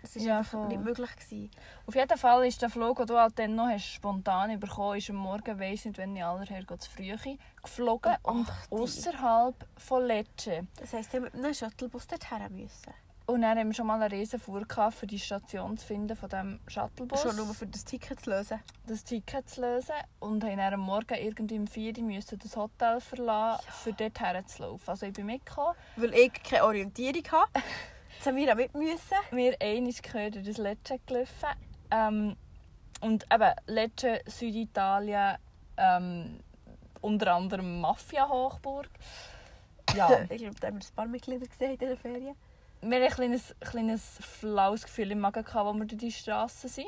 Das 0.05 0.17
war 0.17 0.23
Ja, 0.23 0.39
einfach 0.39 0.69
nicht 0.69 0.83
möglich. 0.83 1.17
Gewesen. 1.17 1.51
Auf 1.87 1.95
jeden 1.95 2.19
Fall 2.19 2.47
ist 2.47 2.61
der 2.61 2.69
Flug, 2.69 2.99
den 2.99 3.07
du 3.07 3.19
halt 3.19 3.39
dann 3.39 3.55
noch 3.55 3.69
hast, 3.69 3.87
spontan 3.87 4.61
bekommen 4.61 4.99
ist 4.99 5.09
am 5.09 5.17
Morgen, 5.17 5.59
weiss 5.59 5.87
nicht, 5.87 5.97
wenn 5.97 6.15
ich 6.15 6.23
aller 6.23 6.45
Herrgott 6.45 6.83
zu 6.83 6.91
früh 6.91 7.15
geflogen 7.63 8.15
Um 8.23 8.47
und 8.69 8.83
außerhalb 8.83 9.55
von 9.79 10.05
Lecce. 10.05 10.67
Das 10.79 10.93
heisst, 10.93 11.15
musste 11.15 11.21
mit 11.21 11.35
einem 11.35 11.55
Shuttlebus 11.55 12.07
dorthin 12.07 12.55
müssen. 12.55 12.93
Und 13.27 13.41
dann 13.41 13.59
haben 13.59 13.69
wir 13.69 13.75
schon 13.75 13.87
mal 13.87 14.03
eine 14.03 14.15
riesen 14.15 14.39
Fuhr 14.39 14.67
gehabt, 14.67 14.97
für 14.97 15.07
die 15.07 15.19
Station 15.19 15.79
zu 15.79 15.87
finden 15.87 16.15
von 16.15 16.29
diesem 16.29 16.61
Shuttlebus. 16.67 17.23
Schon 17.23 17.37
nur 17.37 17.55
für 17.55 17.67
das 17.67 17.85
Ticket 17.87 18.21
zu 18.21 18.29
lösen. 18.29 18.61
das 18.87 19.03
Ticket 19.03 19.49
zu 19.49 19.63
lösen 19.63 19.95
und 20.21 20.45
haben 20.45 20.59
dann 20.59 20.75
am 20.75 20.81
Morgen 20.81 21.15
irgendwie 21.15 21.59
um 21.59 21.67
4 21.67 21.97
Uhr 21.97 22.05
müssen 22.05 22.39
das 22.39 22.55
Hotel 22.55 23.01
verlassen, 23.01 23.65
für 23.71 23.95
dort 23.95 24.21
herzulaufen. 24.21 24.89
Also 24.91 25.07
ich 25.07 25.15
bin 25.15 25.25
mitgekommen. 25.27 25.75
Weil 25.97 26.13
ich 26.13 26.33
keine 26.43 26.65
Orientierung 26.65 27.25
habe. 27.33 27.51
Jetzt 28.25 28.33
haben 28.33 28.37
wir 28.39 28.53
auch 28.53 28.57
mit 28.57 28.73
müssen. 28.75 29.19
Wir 29.33 29.55
einmal 29.61 29.93
gehört 29.93 30.35
durch 30.37 30.47
das 30.47 30.57
Lecce 30.57 30.99
gelaufen. 31.05 31.49
Ähm, 31.91 32.37
und 33.03 33.27
eben 33.31 33.53
Lecce, 33.67 34.23
Süditalien, 34.25 35.37
ähm, 35.77 36.41
unter 37.03 37.35
anderem 37.35 37.83
Mafia-Hochburg. 37.83 38.89
Ja, 39.95 40.23
Ich 40.31 40.39
glaube, 40.39 40.55
da 40.59 40.69
haben 40.69 40.81
wir 40.81 40.87
ein 40.87 40.95
paar 40.97 41.07
Mitglieder 41.07 41.47
gesehen 41.47 41.73
in 41.73 41.79
diesen 41.79 41.99
Ferien. 41.99 42.35
wir 42.81 42.95
hatten 42.97 43.05
ein 43.05 43.11
kleines, 43.11 43.55
kleines 43.61 44.19
flaues 44.23 44.85
Gefühl 44.85 45.11
im 45.11 45.21
Magen, 45.21 45.45
als 45.45 45.53
wir 45.77 45.85
durch 45.85 46.01
die 46.01 46.11
Straße 46.11 46.69
sind. 46.69 46.87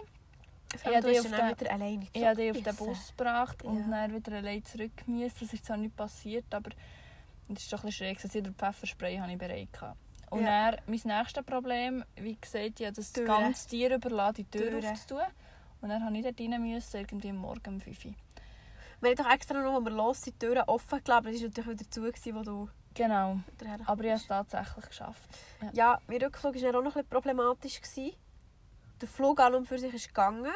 Du 0.73 0.79
die 0.79 0.97
hast 1.19 1.27
auf 1.27 1.57
den- 1.59 2.03
Ich 2.15 2.25
habe 2.25 2.51
auf 2.51 2.63
den. 2.63 2.77
Bus 2.77 3.09
gebracht 3.15 3.63
und 3.63 3.91
Ja. 3.91 4.07
dann 4.07 4.15
wieder 4.15 4.33
allein 4.39 4.65
zurück 4.65 5.07
müssen. 5.07 5.37
Das 5.39 5.53
ist 5.53 5.67
zwar 5.67 5.77
nicht 5.77 5.95
passiert, 5.95 6.47
aber 6.55 6.71
es 7.53 7.63
ist 7.63 7.71
doch 7.71 7.81
ein 7.85 7.91
bisschen 7.91 8.17
schräg. 8.17 8.33
Den 8.33 8.55
Pfefferspray 8.55 9.19
hatte 9.19 9.33
ich 9.33 9.39
bereit. 9.39 9.71
gehabt. 9.71 9.99
Und 10.31 10.45
Ja. 10.45 10.71
dann, 10.73 10.81
mein 10.87 11.01
nächstes 11.05 11.45
Problem, 11.45 12.05
wie 12.17 12.37
gesagt, 12.37 12.81
ja, 12.81 12.91
das 12.91 13.13
Türen. 13.13 13.27
ganze 13.27 13.69
Tier 13.69 13.95
überlassen, 13.95 14.35
die 14.35 14.45
Tür 14.45 14.71
Türen. 14.71 14.87
aufzutun. 14.87 15.23
Und 15.81 15.89
dann 15.91 16.03
musste 16.03 16.19
ich 16.31 16.37
dort 16.37 16.41
rein, 16.53 16.63
müssen, 16.63 16.97
irgendwie 16.97 17.33
Morgen 17.33 17.75
um 17.75 17.81
5 17.81 18.05
Uhr. 18.07 18.15
Wir 19.01 19.11
haben 19.11 19.17
doch 19.17 19.31
extra 19.31 19.61
noch, 19.63 19.75
als 19.75 19.85
wir 19.85 19.91
los 19.93 20.21
die 20.23 20.33
Türen 20.33 20.63
offen 20.67 21.05
gelassen, 21.05 21.27
aber 21.27 21.31
es 21.31 21.41
war 21.43 21.49
natürlich 21.49 21.81
wieder 21.81 21.91
zu, 21.91 22.01
gewesen, 22.03 22.35
wo 22.35 22.43
du 22.43 22.69
Genau, 22.95 23.41
aber 23.85 24.05
ich 24.05 24.11
habe 24.11 24.21
es 24.21 24.27
tatsächlich 24.27 24.87
geschafft. 24.87 25.29
Ja. 25.61 25.71
Ja, 25.75 26.01
mein 26.07 26.23
Rückflug 26.23 26.55
war 26.55 26.61
dann 26.63 26.77
auch 26.77 26.83
noch 26.83 26.97
ein 26.97 27.05
bisschen 27.05 27.09
problematisch. 27.11 27.79
Gewesen. 27.83 28.17
Der 29.03 29.07
Flug 29.09 29.39
an 29.39 29.55
und 29.55 29.67
für 29.69 29.79
sich 29.79 29.93
ist 29.93 30.09
gegangen. 30.09 30.51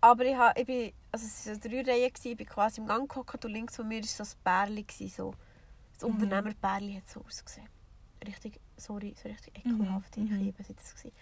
Aber 0.00 0.24
ich, 0.24 0.34
habe, 0.34 0.58
ich 0.60 0.66
bin, 0.66 0.92
also 1.12 1.24
es 1.24 1.44
so 1.44 1.54
drei 1.68 1.82
Reihen, 1.82 2.10
ich 2.24 2.36
bin 2.36 2.46
quasi 2.46 2.80
im 2.80 2.88
Gang 2.88 3.08
gehockt 3.08 3.44
und 3.44 3.52
links 3.52 3.76
von 3.76 3.86
mir 3.86 4.00
war 4.00 4.08
so 4.08 4.24
ein 4.24 4.28
Bärli. 4.42 4.84
So. 5.08 5.32
Das 5.94 6.02
Mhm. 6.08 6.14
Unternehmerbärli 6.16 6.94
hat 6.96 7.08
so 7.08 7.20
ausgesehen. 7.24 7.68
Richtig, 8.26 8.60
sorry, 8.76 9.14
so 9.20 9.28
richtig 9.28 9.58
ekelhaft. 9.58 10.16
Mhm, 10.16 10.24
Ich 10.24 10.30
mhm. 10.30 10.38
liebe 10.38 10.62
es, 10.62 10.68
das. 10.68 11.12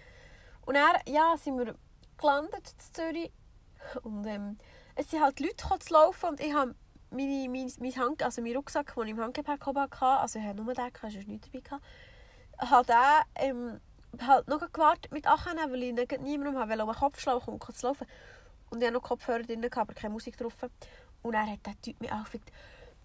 Und 0.67 0.75
dann, 0.75 0.97
ja, 1.07 1.37
sind 1.37 1.59
wir 1.59 1.75
gelandet 2.19 2.75
in 2.75 2.95
Zürich. 2.95 3.33
Und 4.03 4.27
ähm, 4.27 4.59
es 4.95 5.11
sind 5.11 5.23
halt 5.23 5.41
Leute 5.41 5.57
zu 5.79 5.93
laufen 5.95 6.31
und 6.31 6.41
ich 6.41 6.53
habe 6.53 6.75
meine, 7.11 7.49
mein, 7.49 7.73
mein 7.81 7.97
Hand, 7.97 8.23
also 8.23 8.43
meinen 8.43 8.57
Rucksack, 8.57 8.95
den 8.95 9.05
ich 9.05 9.11
im 9.11 9.21
Handgepäck 9.21 9.67
hatte, 9.67 10.05
also 10.05 10.39
ich 10.39 10.45
hatte 10.45 10.63
nur 10.63 10.75
den, 10.75 10.93
gehabt, 10.93 11.13
sonst 11.13 11.27
nichts 11.29 11.49
dabei. 11.51 11.61
Gehabt, 11.63 11.83
habe 12.71 12.87
den 12.87 13.49
ähm, 13.49 13.81
halt 14.27 14.49
noch 14.49 14.73
gewartet 14.73 15.13
mit 15.13 15.27
annehmen, 15.27 15.73
weil 15.73 15.83
ich 15.83 15.95
nicht 15.95 16.21
niemandem 16.21 16.59
habe 16.59 16.83
um 16.83 16.91
den 16.91 16.97
Kopf 16.97 17.21
schlagen 17.21 17.41
um 17.47 17.61
zu 17.61 17.87
laufen. 17.87 18.07
Und 18.71 18.81
ich 18.81 18.87
hatte 18.87 18.95
noch 18.95 19.03
Kopfhörer 19.03 19.43
drin, 19.43 19.65
aber 19.65 19.95
keine 19.95 20.13
Musik 20.13 20.37
drauf. 20.37 20.57
Und 21.23 21.33
dann 21.33 21.51
hat 21.51 21.67
der 21.67 21.81
Typ 21.81 22.01
mich 22.01 22.13
angefragt, 22.13 22.53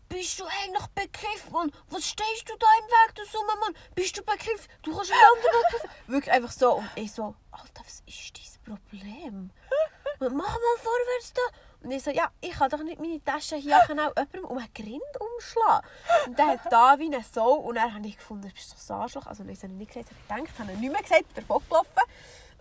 bist 0.09 0.39
du 0.39 0.45
eigentlich 0.45 0.87
bekifft, 0.87 1.51
Mann? 1.51 1.71
Was 1.89 2.05
stehst 2.07 2.47
du 2.47 2.53
da 2.57 2.67
im 2.79 2.85
Weg, 2.87 3.15
du 3.15 3.25
Summe, 3.25 3.59
Mann? 3.59 3.75
Bist 3.95 4.17
du 4.17 4.23
bekifft? 4.23 4.69
Du 4.83 4.95
kannst 4.95 5.11
einen 5.11 5.21
anderen 5.21 5.61
bekifft. 5.71 5.95
Wirklich 6.07 6.31
einfach 6.31 6.51
so. 6.51 6.73
Und 6.75 6.89
ich 6.95 7.11
so, 7.11 7.35
Alter, 7.51 7.83
was 7.83 8.03
ist 8.05 8.33
dein 8.37 8.75
Problem? 8.75 9.51
Mach 10.19 10.29
mal 10.29 10.77
vorwärts 10.77 11.33
da. 11.33 11.41
Und 11.83 11.91
ich 11.91 12.01
so, 12.01 12.09
ja, 12.09 12.31
ich 12.41 12.51
kann 12.51 12.69
doch 12.69 12.81
nicht 12.81 12.99
meine 12.99 13.23
Tasche 13.23 13.57
hier 13.57 13.79
genau 13.87 14.09
jemandem 14.09 14.45
um 14.45 14.57
einen 14.57 14.73
Grind 14.73 15.01
umschlagen. 15.19 15.87
Und 16.25 16.39
der 16.39 16.47
hat 16.47 16.71
da 16.71 16.97
wie 16.97 17.05
eine 17.05 17.23
Sau. 17.23 17.53
Und 17.53 17.75
dann 17.75 17.93
habe 17.93 18.07
ich 18.07 18.17
gefunden, 18.17 18.47
du 18.47 18.53
bist 18.53 18.71
doch 18.73 18.77
so 18.77 18.93
Arschloch. 18.95 19.27
Also, 19.27 19.43
ich 19.43 19.61
habe 19.61 19.73
nicht 19.73 19.93
gesagt, 19.93 20.09
ich 20.09 20.31
habe 20.31 20.41
gedacht, 20.41 20.59
habe 20.59 20.71
ich 20.71 20.79
nicht 20.79 20.91
mehr 20.91 21.01
gesagt, 21.01 21.33
bin 21.33 21.45
davon 21.47 21.61
gelaufen. 21.69 21.89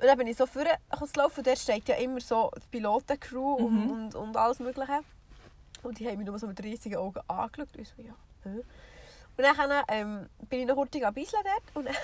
Und 0.00 0.06
dann 0.06 0.18
bin 0.18 0.26
ich 0.26 0.36
so 0.36 0.46
vorne 0.46 0.78
zu 0.90 1.06
laufen. 1.18 1.38
Und 1.38 1.46
dort 1.46 1.58
steht 1.58 1.88
ja 1.88 1.94
immer 1.96 2.20
so 2.20 2.50
die 2.56 2.66
Pilotencrew 2.66 3.54
und, 3.54 3.90
und, 3.90 4.14
und 4.14 4.36
alles 4.36 4.58
Mögliche. 4.58 5.00
Und 5.84 5.98
die 5.98 6.08
haben 6.08 6.18
mich 6.18 6.26
nur 6.26 6.38
so 6.38 6.46
mit 6.46 6.62
riesigen 6.62 6.96
Augen 6.96 7.20
angeschaut. 7.28 7.68
Und 7.74 7.80
ich 7.80 7.88
so, 7.88 8.02
ja? 8.02 8.14
Und 9.36 9.42
dann 9.42 9.84
ähm, 9.88 10.28
bin 10.48 10.60
ich 10.60 10.66
noch 10.66 10.76
hurtig 10.76 11.04
ein 11.04 11.14
bisschen 11.14 11.40
dort. 11.42 11.76
Und 11.76 11.86
dann 11.86 11.94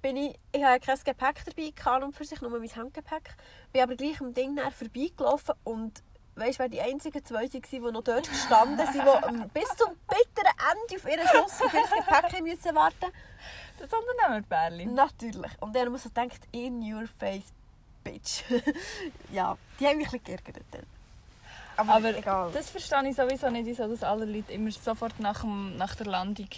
bin 0.00 0.16
ich, 0.16 0.38
ich 0.52 0.64
hatte 0.64 0.84
kein 0.84 0.98
Gepäck 0.98 1.44
dabei, 1.44 1.70
gehabt 1.70 2.04
und 2.04 2.14
für 2.14 2.24
sich 2.24 2.40
nur 2.40 2.50
mein 2.50 2.76
Handgepäck. 2.76 3.36
Bin 3.72 3.82
aber 3.82 3.96
gleich 3.96 4.20
am 4.20 4.34
Ding 4.34 4.58
vorbeigelaufen 4.70 5.54
und 5.64 6.02
weißt, 6.34 6.58
wer 6.58 6.68
die 6.68 6.80
einzigen 6.80 7.24
zwei 7.24 7.42
waren, 7.42 7.50
die 7.50 7.78
noch 7.78 8.02
dort 8.02 8.28
gestanden 8.28 8.86
sind, 8.92 9.04
die 9.04 9.48
bis 9.52 9.68
zum 9.76 9.94
bitteren 10.08 10.54
Ende 10.70 10.96
auf 10.96 11.10
ihren 11.10 11.28
Schluss 11.28 11.62
auf 11.62 11.74
ihr 11.74 12.02
Gepäck 12.02 12.42
müssen 12.42 12.74
warten 12.74 13.12
Das 13.78 13.90
Unternehmerbärli. 13.92 14.86
Natürlich. 14.86 15.52
Und 15.60 15.76
dann 15.76 15.92
wir 15.92 15.98
so 15.98 16.08
gedacht, 16.08 16.40
in 16.52 16.80
your 16.82 17.06
face, 17.18 17.52
bitch. 18.02 18.44
ja, 19.32 19.56
die 19.78 19.86
haben 19.86 19.98
mich 19.98 20.12
ein 20.12 20.20
bisschen 20.20 20.42
geärgert. 20.42 20.86
Aber, 21.82 21.94
Aber 22.08 22.16
egal. 22.18 22.50
das 22.52 22.70
verstehe 22.70 23.08
ich 23.08 23.16
sowieso 23.16 23.50
nicht, 23.50 23.66
wieso 23.66 23.88
dass 23.88 24.02
alle 24.02 24.24
Leute 24.24 24.52
immer 24.52 24.70
sofort 24.70 25.18
nach, 25.20 25.40
dem, 25.42 25.76
nach 25.76 25.94
der 25.94 26.06
Landung 26.06 26.48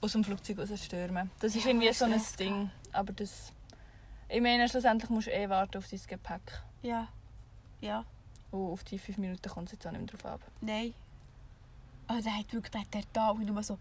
aus 0.00 0.12
dem 0.12 0.24
Flugzeug 0.24 0.58
rausstürmen. 0.58 1.30
Das 1.40 1.54
ist 1.54 1.64
Ja, 1.64 1.70
irgendwie 1.70 1.92
so 1.92 2.04
ein 2.06 2.20
Ding. 2.38 2.70
Aber 2.92 3.12
das... 3.12 3.52
Ich 4.28 4.40
meine, 4.40 4.68
schlussendlich 4.68 5.10
musst 5.10 5.26
du 5.28 5.32
eh 5.32 5.48
warten 5.48 5.78
auf 5.78 5.86
dein 5.88 6.00
Gepäck. 6.06 6.62
Ja. 6.82 7.08
Ja. 7.80 8.04
Und 8.50 8.72
auf 8.72 8.82
die 8.84 8.98
fünf 8.98 9.18
Minuten 9.18 9.48
kommt 9.48 9.66
es 9.68 9.72
jetzt 9.72 9.86
auch 9.86 9.90
nicht 9.92 10.00
mehr 10.00 10.20
drauf 10.20 10.32
ab. 10.32 10.40
Nein. 10.60 10.94
Aber 12.06 12.20
der 12.20 12.36
hat 12.38 12.52
wirklich 12.52 12.86
der, 12.88 13.02
da 13.12 13.30
und 13.30 13.44
nur 13.46 13.62
so, 13.62 13.78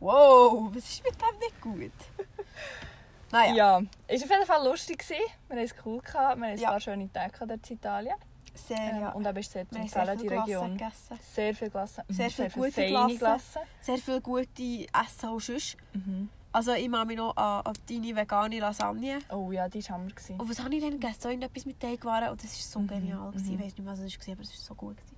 wow, 0.00 0.70
was 0.74 0.84
ist 0.88 1.04
mit 1.04 1.14
dem 1.14 1.38
nicht 1.38 1.60
gut? 1.60 2.26
naja, 3.32 3.54
Ja, 3.54 3.82
es 4.08 4.20
war 4.22 4.26
auf 4.26 4.30
jeden 4.30 4.46
Fall 4.46 4.66
lustig. 4.66 5.04
Wir 5.08 5.18
haben 5.56 5.58
es 5.64 5.74
cool. 5.84 6.00
Gehabt. 6.00 6.38
Wir 6.40 6.46
haben 6.48 6.58
Ja. 6.58 6.68
ein 6.68 6.72
paar 6.72 6.80
schöne 6.80 7.12
Tage 7.12 7.46
dort 7.46 7.70
in 7.70 7.76
Italien. 7.76 8.14
Sehr, 8.54 8.78
Ähm, 8.78 9.00
ja. 9.00 9.10
Und 9.12 9.26
eben 9.26 9.36
ist 9.38 9.52
sehr 9.52 9.68
zu 9.68 9.74
sehr 9.74 9.82
empfehlen, 9.82 10.18
die 10.18 10.20
viel 10.22 10.30
Glasse 10.30 10.46
Region. 10.50 10.72
gegessen. 10.78 11.18
Sehr 11.34 11.54
viel 11.54 11.70
Glasse. 11.70 12.04
Mhm, 12.08 12.14
Sehr 12.14 12.30
viel 12.30 12.50
gute 12.50 12.72
feine 12.72 13.16
Glasse. 13.16 13.60
Sehr 13.80 13.98
viel 13.98 14.20
gute 14.20 14.62
Essen 14.62 15.28
auch 15.28 15.40
sonst. 15.40 15.76
Mhm. 15.92 16.28
Also 16.52 16.72
ich 16.72 16.88
mache 16.88 17.06
mich 17.06 17.16
noch 17.16 17.36
an, 17.36 17.64
an 17.64 17.74
deine 17.88 18.16
vegane 18.16 18.58
Lasagne. 18.58 19.20
Oh 19.30 19.52
ja, 19.52 19.68
die 19.68 19.82
war 19.88 19.96
Hammer. 19.96 20.08
gewesen. 20.10 20.40
Und 20.40 20.50
was 20.50 20.58
habe 20.60 20.74
ich 20.74 20.80
denn 20.82 20.98
gegessen? 20.98 21.20
So 21.20 21.28
irgendetwas 21.28 21.64
mit 21.64 21.78
Teigwaren 21.78 22.30
und 22.30 22.42
das 22.42 22.50
war 22.50 22.62
so 22.62 22.80
Mhm, 22.80 22.86
genial. 22.88 23.30
gewesen. 23.30 23.46
mhm. 23.46 23.52
Ich 23.54 23.58
weiß 23.58 23.64
nicht 23.66 23.78
mehr, 23.84 23.92
was 23.92 23.98
es 24.00 24.26
war, 24.26 24.32
aber 24.34 24.42
es 24.42 24.50
war 24.50 24.56
so 24.56 24.74
gut. 24.74 24.96
gewesen. 24.96 25.16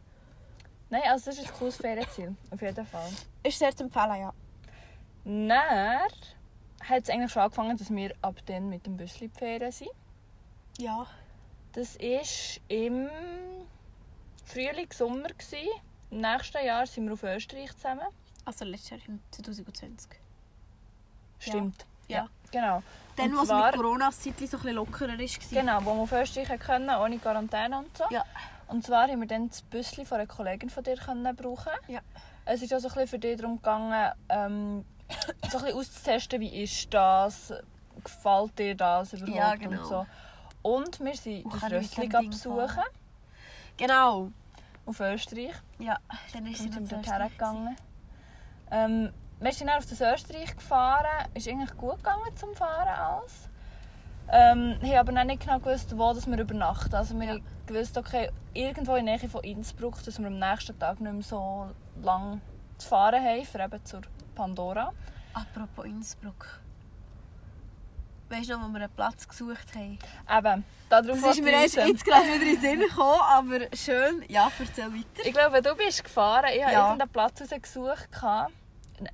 Nein, 0.91 1.03
also 1.09 1.31
das 1.31 1.39
ist 1.39 1.49
ein 1.49 1.55
cooles 1.59 1.77
Ferienziel. 1.79 2.37
Auf 2.51 2.61
jeden 2.61 2.87
Fall. 2.87 3.09
Ist 3.43 3.59
sehr 3.59 3.75
zu 3.75 3.85
empfehlen, 3.85 4.21
ja. 4.21 4.35
Dann 5.25 5.51
hat 5.51 7.03
es 7.03 7.09
eigentlich 7.09 7.33
schon 7.33 7.43
angefangen, 7.43 7.77
dass 7.79 7.91
wir 7.91 8.13
ab 8.21 8.37
dann 8.45 8.69
mit 8.69 8.85
dem 8.85 8.97
Büssli 8.99 9.29
die 9.29 9.39
Ferien 9.39 9.73
sind. 9.73 9.91
Ja. 10.79 11.07
Das 11.73 11.99
war 11.99 12.61
im 12.69 13.09
Frühling, 14.45 14.89
Sommer. 14.93 15.29
Gewesen. 15.29 15.69
Im 16.11 16.21
nächsten 16.21 16.65
Jahr 16.65 16.87
sind 16.87 17.07
wir 17.07 17.15
auf 17.15 17.23
Österreich 17.23 17.75
zusammen. 17.77 18.07
Also 18.45 18.65
letztes 18.65 18.91
Jahr 18.91 19.01
im 19.09 19.21
2020. 19.31 20.11
Stimmt. 21.39 21.87
Ja. 22.09 22.29
Genau. 22.51 22.83
Dann, 23.17 23.37
was 23.37 23.49
zwar- 23.49 23.67
mit 23.73 23.77
Corona 23.81 24.07
das 24.07 24.21
Zeitchen 24.21 24.47
so 24.47 24.57
ein 24.59 24.63
bisschen 24.63 24.77
lockerer 24.77 25.19
war. 25.19 25.51
Genau, 25.51 25.85
wo 25.85 25.95
wir 25.95 26.03
auf 26.03 26.13
Österreich 26.13 26.61
können, 26.61 26.91
ohne 26.91 27.19
Quarantäne 27.19 27.79
und 27.79 27.97
so. 27.97 28.05
Ja. 28.11 28.25
Und 28.69 28.85
zwar 28.85 29.09
haben 29.09 29.21
wir 29.21 29.29
dann 29.29 29.49
das 29.49 29.63
Büssli 29.63 30.05
von 30.05 30.19
einer 30.19 30.27
Kollegin 30.27 30.69
von 30.71 30.83
dir 30.85 30.97
können 30.97 31.35
brauchen. 31.37 31.73
Ja. 31.89 32.01
Es 32.45 32.61
ist 32.63 32.73
also 32.73 32.89
ein 32.89 32.95
bisschen 32.95 33.09
für 33.09 33.19
dich 33.19 33.39
darum 33.39 33.57
gegangen, 33.57 34.13
ähm, 34.29 34.85
so 35.51 35.59
ein 35.59 35.65
bisschen 35.65 35.79
auszutesten, 35.79 36.41
wie 36.41 36.63
ist 36.63 36.93
das, 36.93 37.53
gefällt 38.03 38.59
dir 38.59 38.75
das 38.75 39.13
überhaupt 39.13 39.37
Ja, 39.37 39.55
genau. 39.55 39.81
und 39.83 39.87
so. 39.89 40.07
Und 40.63 41.01
wir 41.01 41.15
sind 41.15 41.45
das 41.53 41.91
Ding 41.91 42.31
besuchen. 42.31 42.85
Genau. 43.77 44.31
auf 44.85 45.01
Österreich. 45.01 45.55
Ja, 45.79 45.99
dann 46.33 46.47
ist 46.47 46.59
sie 46.63 46.69
noch 46.69 46.89
dort 46.89 47.07
hergegangen. 47.07 47.77
Ähm, 48.71 49.13
wir 49.41 49.53
sind 49.53 49.69
dann 49.69 49.79
auf 49.79 49.87
das 49.87 50.01
Österreich 50.01 50.57
gefahren. 50.57 51.29
Ist 51.35 51.49
eigentlich 51.49 51.77
gut 51.77 51.99
gegangen 51.99 52.37
zum 52.37 52.55
Fahren 52.55 52.89
alles. 52.89 53.49
Ähm, 54.29 54.79
haben 54.83 54.97
aber 54.97 55.13
noch 55.13 55.25
nicht 55.25 55.43
genau 55.43 55.59
gewusst, 55.59 55.97
wo 55.97 56.13
dass 56.13 56.27
wir 56.27 56.39
übernachten. 56.39 56.95
Also 56.95 57.19
wir 57.19 57.35
Ja. 57.35 57.41
gewusst, 57.67 57.99
okay, 57.99 58.31
irgendwo 58.55 58.95
in 58.95 59.07
der 59.07 59.19
Nähe 59.19 59.29
von 59.29 59.43
Innsbruck, 59.45 60.03
dass 60.05 60.19
wir 60.19 60.27
am 60.27 60.39
nächsten 60.39 60.79
Tag 60.79 61.01
nicht 61.01 61.13
mehr 61.13 61.23
so 61.23 61.71
lang 62.03 62.41
zu 62.79 62.89
fahren 62.89 63.23
haben, 63.23 63.45
für 63.45 63.61
eben 63.61 63.85
zur 63.85 64.03
Pandora. 64.35 64.93
Apropos 65.35 65.85
Innsbruck. 65.85 66.61
Weißt 68.33 68.49
du 68.49 68.57
noch, 68.57 68.67
wo 68.67 68.73
wir 68.73 68.81
einen 68.81 68.93
Platz 68.95 69.29
gesucht 69.29 69.75
haben? 69.75 69.99
Eben, 70.39 70.65
darauf 70.89 71.21
Das 71.21 71.37
ist 71.37 71.43
mir 71.45 71.51
erst 71.53 71.77
jetzt 71.77 72.03
gerade 72.05 72.25
wieder 72.27 72.45
in 72.47 72.53
den 72.53 72.61
Sinn 72.61 72.81
gekommen, 72.81 73.21
aber 73.29 73.59
schön. 73.77 74.25
Ja, 74.29 74.51
erzähl 74.59 74.87
weiter. 74.87 75.27
Ich 75.27 75.33
glaube, 75.35 75.61
du 75.61 75.75
bist 75.77 76.03
gefahren. 76.03 76.47
Ich 76.55 76.63
habe 76.63 76.73
Ja. 76.73 76.87
irgendeinen 76.87 77.11
Platz 77.11 77.43
rausgesucht. 77.43 78.09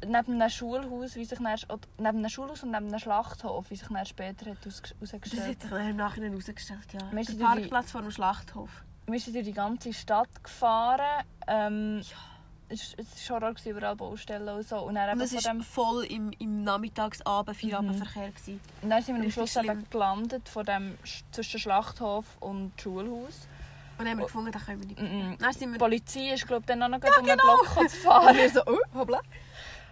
Neben 0.07 0.15
einem 0.41 0.51
Schulhaus, 0.51 1.17
wie 1.17 1.25
sich 1.25 1.39
dann, 1.39 1.59
neben 1.99 2.19
einem 2.19 2.29
Schulhaus 2.29 2.63
und 2.63 2.71
neben 2.71 2.87
einem 2.89 2.99
Schlachthof, 3.01 3.71
wie 3.71 3.77
sich 3.77 3.89
dann 3.89 4.07
später 4.07 4.51
hat 4.51 4.59
aus- 4.67 4.83
Das 5.01 5.13
herausgestellt 5.13 5.49
hat 5.49 5.61
sich 5.63 5.71
dann 5.71 5.89
im 5.89 5.97
Nachhinein 5.97 6.31
herausgestellt, 6.31 6.93
ja. 6.93 7.01
Wir 7.11 7.17
Der 7.17 7.25
sind 7.25 7.39
die- 7.41 7.45
Parkplatz 7.45 7.91
vor 7.91 8.03
dem 8.03 8.11
Schlachthof. 8.13 8.71
Wir 9.07 9.19
sind 9.19 9.35
durch 9.35 9.47
die 9.47 9.53
ganze 9.55 9.93
Stadt 9.95 10.45
gefahren. 10.45 11.25
Ähm, 11.49 12.03
war- 12.03 12.38
Es 12.71 12.95
war 13.31 13.41
Horror, 13.41 13.55
gewesen, 13.55 13.71
überall 13.71 13.97
Baustellen 13.97 14.49
und 14.49 14.69
so. 14.69 14.77
Und 14.81 14.97
dann, 14.97 15.11
Und 15.11 15.21
es 15.23 15.33
war 15.35 15.53
dem, 15.53 15.63
voll 15.63 16.05
im, 16.05 16.31
im 16.39 16.65
Nachmittagsabend, 16.65 17.57
Feierabendverkehr. 17.57 18.29
gewesen. 18.31 18.61
und 18.83 18.91
dann 18.91 19.03
sind 19.03 19.17
wir 19.17 19.25
am 19.25 19.31
Schluss 19.31 19.57
eben 19.57 19.87
gelandet 19.91 20.49
von 20.49 20.65
dem, 20.67 20.99
Sch- 21.05 21.23
zwischen 21.33 21.61
Schlachthof 21.61 22.25
und 22.41 22.73
Schulhaus. 22.81 23.49
Und 23.97 24.05
dann 24.05 24.09
haben 24.11 24.19
wir 24.19 24.27
gefunden, 24.27 24.53
da 24.53 24.59
können 24.61 24.81
wir 24.81 24.87
nicht. 24.87 25.01
Mhm. 25.01 25.37
Dann 25.39 25.53
sind 25.53 25.69
Die 25.69 25.73
wir 25.73 25.79
Polizei 25.79 26.33
ist 26.35 26.47
glaube 26.47 26.61
ich 26.61 26.67
dann 26.67 26.83
auch 26.83 26.89
noch 26.89 27.03
ja, 27.03 27.11
um 27.19 27.27
den 27.27 27.37
genau. 27.37 27.57
Block 27.57 27.73
zu 27.75 27.81
Und 27.81 27.91
fahren. 27.91 28.37
wir 28.37 28.51
so, 28.51 28.61
oh, 28.67 28.79
hoppla. 28.95 29.21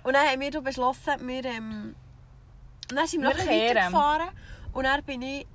Und 0.05 0.13
dann 0.15 0.27
haben 0.29 0.41
wir 0.41 0.61
beschlossen, 0.61 1.27
wir, 1.27 1.45
ähm, 1.45 1.95
und 2.91 2.97
dann 2.97 3.07
sind 3.09 3.23
wir 3.23 3.31
Wir 3.31 3.37
noch 3.37 3.47
weitergefahren. 3.51 4.29
Und 4.73 4.85
dann 4.85 5.03
bin 5.03 5.23
ich 5.23 5.47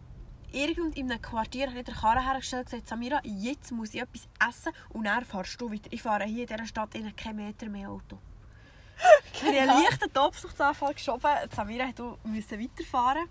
irgend 0.51 0.97
in 0.97 1.11
einem 1.11 1.21
Quartier 1.21 1.67
habe 1.67 1.79
ich 1.79 1.85
den 1.85 1.95
Karren 1.95 2.23
hergestellt 2.23 2.65
und 2.65 2.71
gesagt, 2.71 2.87
Samira, 2.87 3.21
jetzt 3.23 3.71
muss 3.71 3.93
ich 3.93 4.01
etwas 4.01 4.27
essen 4.47 4.73
und 4.89 5.05
dann 5.05 5.25
fahrst 5.25 5.59
du 5.59 5.71
weiter. 5.71 5.89
Ich 5.91 6.01
fahre 6.01 6.25
hier 6.25 6.43
in 6.43 6.47
dieser 6.47 6.65
Stadt 6.65 6.95
in 6.95 7.15
keinen 7.15 7.37
Meter 7.37 7.67
mehr 7.67 7.89
Auto. 7.89 8.17
Ich 9.33 9.41
habe 9.41 9.57
einen 9.57 9.67
leichten 9.67 10.13
Tobsuchtsanfall 10.13 10.93
geschoben. 10.93 11.31
Samira 11.55 11.85
musste 11.85 12.17
müssen 12.23 12.61
weiterfahren. 12.61 13.27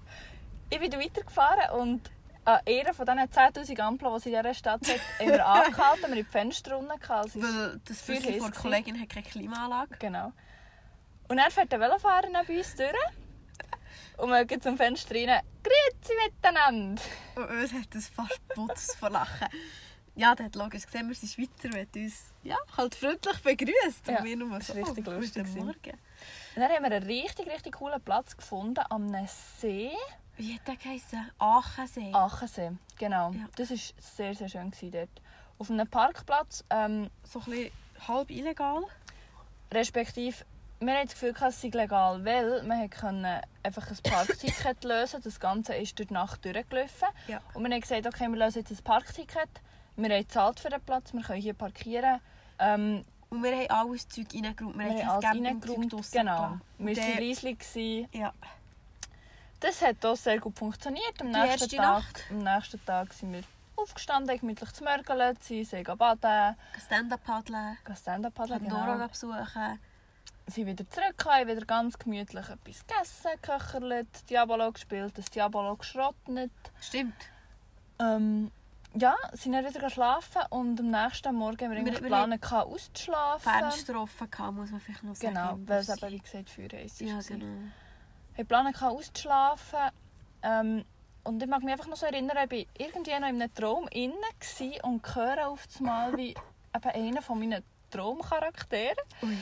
Ich 0.68 0.80
bin 0.80 0.92
weitergefahren 0.92 1.80
und 1.80 2.10
an 2.44 2.60
einer 2.66 2.94
von 2.94 3.06
diesen 3.06 3.20
10'000 3.20 3.80
Ampeln, 3.80 4.12
die 4.12 4.16
es 4.16 4.26
in 4.26 4.32
dieser 4.32 4.54
Stadt 4.54 4.80
hat, 4.80 5.26
wir 5.26 5.46
angehalten. 5.46 6.02
Wir 6.02 6.08
haben 6.08 6.14
die 6.14 6.24
Fenster. 6.24 6.80
Es 6.80 7.36
ist 7.36 7.42
Weil 7.42 7.80
das 7.84 8.00
Füßchen 8.00 8.40
von 8.40 8.50
der 8.50 8.60
Kollegin 8.60 9.00
hat 9.00 9.08
keine 9.08 9.26
Klimaanlage. 9.26 9.96
Genau. 9.98 10.32
Und 11.28 11.36
dann 11.36 11.50
fährt 11.50 11.70
der 11.70 11.80
Velofahrer 11.80 12.28
neben 12.28 12.58
uns 12.58 12.74
durch. 12.74 12.90
Und 14.20 14.28
wir 14.28 14.44
gehen 14.44 14.60
zum 14.60 14.76
Fenster 14.76 15.14
rein. 15.14 15.40
Grüezi 15.62 16.12
miteinander! 16.24 17.02
Und 17.36 17.50
uns 17.50 17.72
hat 17.72 17.94
das 17.94 18.08
fast 18.08 18.40
putz 18.48 18.94
vor 18.96 19.10
Lachen. 19.10 19.48
Ja, 20.14 20.34
der 20.34 20.46
hat 20.46 20.56
logisch 20.56 20.84
gesehen, 20.84 21.08
wir 21.08 21.14
sind 21.14 21.30
Schweizer 21.30 21.68
und 21.74 21.80
hat 21.80 21.96
uns 21.96 22.32
ja, 22.42 22.56
halt 22.76 22.94
freundlich 22.94 23.38
begrüßt. 23.38 24.08
Ja, 24.08 24.18
und 24.18 24.24
wir 24.24 24.36
nur 24.36 24.58
das 24.58 24.66
so, 24.66 24.72
richtig 24.74 25.08
oh, 25.08 25.12
lustig 25.12 25.44
Guten. 25.46 25.58
Morgen. 25.64 25.92
Und 26.54 26.56
dann 26.56 26.70
haben 26.70 26.82
wir 26.82 26.92
einen 26.92 27.02
richtig, 27.04 27.46
richtig 27.46 27.72
coolen 27.72 28.00
Platz 28.02 28.36
gefunden 28.36 28.84
am 28.90 29.10
See. 29.58 29.92
Wie 30.36 30.54
hat 30.54 30.68
der 30.68 30.76
geheißen? 30.76 31.30
Aachensee. 31.38 32.12
Aachensee. 32.12 32.72
Genau. 32.98 33.32
Ja. 33.32 33.46
Das 33.56 33.70
war 33.70 33.78
sehr, 33.98 34.34
sehr 34.34 34.48
schön 34.48 34.72
dort. 34.90 35.08
Auf 35.58 35.70
einem 35.70 35.88
Parkplatz, 35.88 36.64
ähm, 36.70 37.08
So 37.22 37.38
ein 37.40 37.44
bisschen 37.46 37.72
halb 38.06 38.30
illegal. 38.30 38.82
respektive, 39.72 40.44
wir 40.80 40.94
haben 40.94 41.06
das 41.06 41.12
Gefühl, 41.12 41.34
es 41.46 41.60
sei 41.60 41.68
legal, 41.68 42.24
weil 42.24 42.62
wir 42.62 42.88
können 42.88 43.40
einfach 43.62 43.90
ein 43.90 43.98
Parkticket 44.02 44.82
lösen. 44.84 45.20
Das 45.22 45.38
Ganze 45.38 45.74
ist 45.74 45.98
durch 45.98 46.08
die 46.08 46.14
Nacht 46.14 46.44
durchgelaufen. 46.44 47.08
Ja. 47.28 47.40
Und 47.52 47.64
wir 47.64 47.70
haben 47.74 47.80
gesagt, 47.80 48.06
okay, 48.06 48.28
wir 48.28 48.38
lösen 48.38 48.60
jetzt 48.60 48.70
ein 48.70 48.82
Parkticket. 48.82 49.48
Wir 49.96 50.10
haben 50.10 50.22
gezahlt 50.22 50.58
für 50.58 50.70
den 50.70 50.80
Platz, 50.80 51.12
wir 51.12 51.22
können 51.22 51.42
hier 51.42 51.54
parkieren. 51.54 52.20
Ähm, 52.58 53.04
Und 53.28 53.42
wir 53.42 53.52
haben 53.52 53.70
alles 53.70 54.08
Zeug 54.08 54.28
reingeräumt. 54.32 54.78
Wir, 54.78 54.86
wir 54.86 55.06
haben 55.06 55.24
alles 55.24 55.40
reingeräumt. 55.46 56.12
Genau. 56.12 56.58
Wir 56.78 56.96
waren 56.96 57.58
gewesen. 57.58 58.08
Ja. 58.12 58.32
Das 59.60 59.82
hat 59.82 60.04
auch 60.06 60.16
sehr 60.16 60.40
gut 60.40 60.58
funktioniert. 60.58 61.20
Am 61.20 61.30
nächsten, 61.30 61.68
Tag, 61.76 62.04
Nacht? 62.04 62.24
am 62.30 62.38
nächsten 62.38 62.82
Tag 62.86 63.12
sind 63.12 63.32
wir 63.34 63.42
aufgestanden, 63.76 64.38
gemütlich 64.38 64.72
zu 64.72 64.84
mörgeln, 64.84 65.36
sie 65.40 65.64
sind 65.64 65.86
baden, 65.98 66.56
Stand-up 66.86 67.24
paddeln. 67.24 67.76
Stand-up 67.94 68.34
paddeln, 68.34 68.64
genau. 68.64 69.06
besuchen. 69.08 69.78
Sind 70.50 70.66
wieder 70.66 70.88
zurück, 70.88 71.24
haben 71.24 71.48
wieder 71.48 71.64
ganz 71.64 71.98
gemütlich 71.98 72.48
etwas 72.48 72.86
gegessen, 72.86 73.30
geköchert, 73.40 74.30
Diabolo 74.30 74.72
gespielt, 74.72 75.16
das 75.16 75.30
Diabolo 75.30 75.76
geschrottet. 75.76 76.52
Stimmt. 76.80 77.14
Ähm, 77.98 78.50
ja, 78.94 79.14
sind 79.32 79.52
dann 79.52 79.64
wieder 79.64 79.88
schlafen 79.88 80.42
und 80.50 80.80
am 80.80 80.90
nächsten 80.90 81.34
Morgen 81.34 81.64
haben 81.64 81.76
wir 81.76 81.84
wir 81.84 82.00
geplant, 82.00 82.52
auszuschlafen. 82.52 83.52
Fenster 83.52 84.00
offen 84.00 84.30
gehabt, 84.30 84.54
muss 84.54 84.70
man 84.70 84.80
vielleicht 84.80 85.04
noch 85.04 85.14
sagen. 85.14 85.34
Genau, 85.34 85.58
weil 85.66 85.78
es 85.80 85.88
eben, 85.88 86.12
wie 86.12 86.18
gesagt, 86.18 86.50
Feuer 86.50 86.68
heisst. 86.72 87.00
Ja, 87.00 87.20
genau. 87.20 87.46
Ich 88.32 88.36
geplant, 88.38 88.74
gehabt, 88.74 88.92
auszuschlafen. 88.92 89.90
Ähm, 90.42 90.84
und 91.22 91.42
ich 91.42 91.48
mag 91.48 91.62
mich 91.62 91.72
einfach 91.72 91.86
noch 91.86 91.96
so 91.96 92.06
erinnern, 92.06 92.36
ich 92.44 92.50
war 92.50 92.74
irgendwie 92.78 93.10
noch 93.10 93.28
in 93.28 93.42
einem 93.42 93.54
Traum 93.54 93.86
innen 93.88 94.16
und 94.82 95.14
höre 95.14 95.48
auf 95.48 95.68
einmal, 95.78 96.16
wie 96.16 96.30
eben 96.74 96.90
einer 96.90 97.22
von 97.22 97.38
meinen 97.38 97.62
Traumcharakteren 97.90 99.04
Ui. 99.22 99.36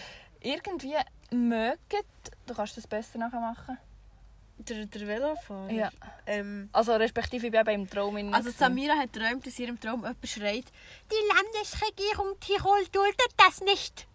Irgendwie 0.52 0.94
mögt. 1.30 1.94
Du 2.46 2.54
kannst 2.54 2.76
das 2.76 2.86
besser 2.86 3.18
nachher 3.18 3.40
machen. 3.40 3.78
Der, 4.58 4.86
der 4.86 5.06
Velofahrer? 5.06 5.70
Ja. 5.70 5.90
Ähm, 6.26 6.68
Also 6.72 6.94
respektive 6.96 7.46
ich 7.46 7.52
bin 7.52 7.66
im 7.68 7.88
Traum 7.90 8.16
innen. 8.16 8.34
also. 8.34 8.50
Samira 8.50 8.96
hat 8.96 9.12
geträumt, 9.12 9.46
dass 9.46 9.58
ihr 9.58 9.68
im 9.68 9.78
Traum 9.78 10.00
jemand 10.02 10.26
schreit, 10.28 10.64
die 11.10 11.36
Landesregierung 11.36 12.40
Tirol 12.40 12.84
duldet 12.90 13.32
das 13.36 13.60
nicht. 13.60 14.06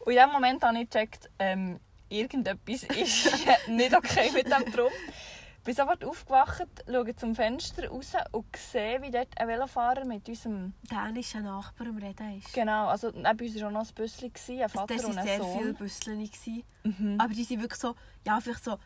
Und 0.00 0.12
in 0.12 0.18
dem 0.18 0.30
Moment 0.30 0.62
habe 0.62 0.78
ich 0.78 0.90
gecheckt, 0.90 1.30
ähm, 1.38 1.80
irgendetwas 2.10 2.82
ist 2.82 3.30
nicht 3.68 3.94
okay 3.96 4.30
mit 4.32 4.46
dem 4.46 4.70
Traum. 4.72 4.92
Ich 5.62 5.66
bin 5.66 5.76
sofort 5.76 6.04
aufgewacht, 6.04 6.66
schaue 6.90 7.14
zum 7.14 7.36
Fenster 7.36 7.86
raus 7.88 8.14
und 8.32 8.56
sehe, 8.56 9.00
wie 9.00 9.12
dort 9.12 9.28
ein 9.36 9.46
Velofahrer 9.46 10.04
mit 10.04 10.28
unserem... 10.28 10.74
Dänischer 10.90 11.38
Nachbar 11.38 11.86
am 11.86 11.98
Reden 11.98 12.36
ist. 12.36 12.52
Genau, 12.52 12.88
also 12.88 13.12
neben 13.14 13.40
uns 13.40 13.60
war 13.60 13.68
auch 13.68 13.72
noch 13.72 13.86
ein 13.88 13.94
Büsschen, 13.94 14.32
ein 14.60 14.68
Vater 14.68 14.94
Das 14.96 15.04
und 15.04 15.14
waren 15.14 15.18
ein 15.18 15.24
sehr 15.24 15.44
viele 15.44 15.64
Sohn. 15.66 15.74
Büsseln. 15.76 16.18
gewesen. 16.24 16.64
Mhm. 16.82 17.20
Aber 17.20 17.32
die 17.32 17.44
sind 17.44 17.60
wirklich 17.60 17.80
so, 17.80 17.94
ja, 18.26 18.40
vielleicht 18.40 18.64
so 18.64 18.76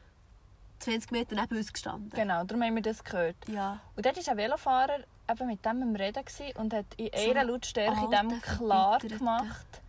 20 0.81 1.13
Meter 1.13 1.35
neben 1.35 1.57
uns 1.57 1.73
gestanden. 1.73 2.11
Genau, 2.11 2.45
darum 2.45 2.63
haben 2.63 2.75
wir 2.75 2.83
das 2.83 3.03
gehört. 3.03 3.37
Ja. 3.49 3.81
Und 3.97 4.05
dort 4.05 4.19
war 4.19 4.33
ein 4.33 4.37
Velofahrer 4.37 4.99
eben 5.31 5.47
mit 5.47 5.65
dem 5.65 5.83
am 5.83 5.97
Reden 5.97 6.25
und 6.57 6.75
hat 6.75 6.95
in 6.99 7.09
So 7.17 7.31
einer 7.31 7.41
ein 7.41 7.47
Lautstärke 7.49 8.11
dem 8.11 8.39
klar 8.43 8.99
gemacht, 8.99 9.83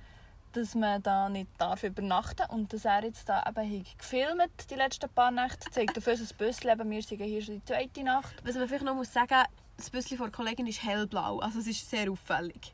dass 0.57 0.75
man 0.75 1.01
da 1.03 1.29
nicht 1.29 1.49
darf 1.57 1.83
übernachten 1.83 2.49
und 2.49 2.71
dass 2.73 2.85
er 2.85 3.03
jetzt 3.03 3.29
da 3.29 3.43
eben 3.47 3.85
gefilmt 3.97 4.69
die 4.69 4.75
letzten 4.75 5.09
paar 5.09 5.31
Nächte, 5.31 5.69
zeigt 5.71 5.97
auf 5.97 6.07
unser 6.07 6.33
Büsschen, 6.35 6.69
eben, 6.69 6.89
wir 6.89 7.01
sind 7.03 7.21
hier 7.21 7.41
schon 7.41 7.55
die 7.55 7.65
zweite 7.65 8.03
Nacht. 8.03 8.35
Was 8.43 8.55
man 8.55 8.67
vielleicht 8.67 8.83
noch 8.85 8.95
muss 8.95 9.13
sagen 9.13 9.43
das 9.77 9.89
Büsschen 9.91 10.17
von 10.17 10.27
der 10.27 10.33
Kollegin 10.33 10.65
ist 10.65 10.83
hellblau. 10.83 11.37
Also 11.39 11.59
es 11.59 11.67
ist 11.67 11.87
sehr 11.87 12.11
auffällig. 12.11 12.73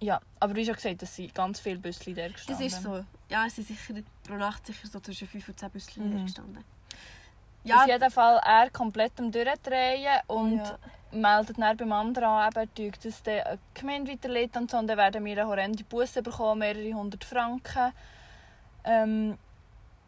Ja, 0.00 0.20
aber 0.40 0.54
wie 0.56 0.64
schon 0.64 0.74
gesagt, 0.74 1.02
es 1.02 1.14
sind 1.14 1.34
ganz 1.34 1.60
viele 1.60 1.78
Büsschen 1.78 2.14
da 2.14 2.22
Das 2.28 2.32
gestanden. 2.32 2.66
ist 2.66 2.82
so. 2.82 3.04
Ja, 3.30 3.46
es 3.46 3.56
sind 3.56 3.68
sicher 3.68 3.94
pro 4.26 4.34
Nacht 4.34 4.64
sicher 4.66 4.88
so 4.88 5.00
zwischen 5.00 5.28
5 5.28 5.48
und 5.50 5.58
10 5.60 5.70
Büsschen 5.70 6.10
Mhm. 6.20 6.24
gestanden. 6.24 6.64
Auf 7.72 7.86
jeden 7.86 8.10
Fall 8.10 8.40
er 8.44 8.70
komplett 8.70 9.12
am 9.18 9.32
Durchdrehen 9.32 10.20
und 10.26 10.58
ja. 10.58 10.78
meldet 11.12 11.58
dann 11.58 11.76
beim 11.76 11.92
anderen 11.92 12.24
an, 12.24 12.52
eben, 12.78 12.92
dass 13.02 13.22
der 13.22 13.46
eine 13.46 13.58
Gemeinde 13.72 14.12
weiterleitet 14.12 14.56
und 14.56 14.70
so. 14.70 14.76
Und 14.78 14.86
dann 14.86 14.98
werden 14.98 15.24
wir 15.24 15.32
eine 15.32 15.46
horrende 15.46 15.84
Busse 15.84 16.22
bekommen, 16.22 16.58
mehrere 16.58 16.92
hundert 16.92 17.24
Franken. 17.24 17.92
Ähm, 18.84 19.38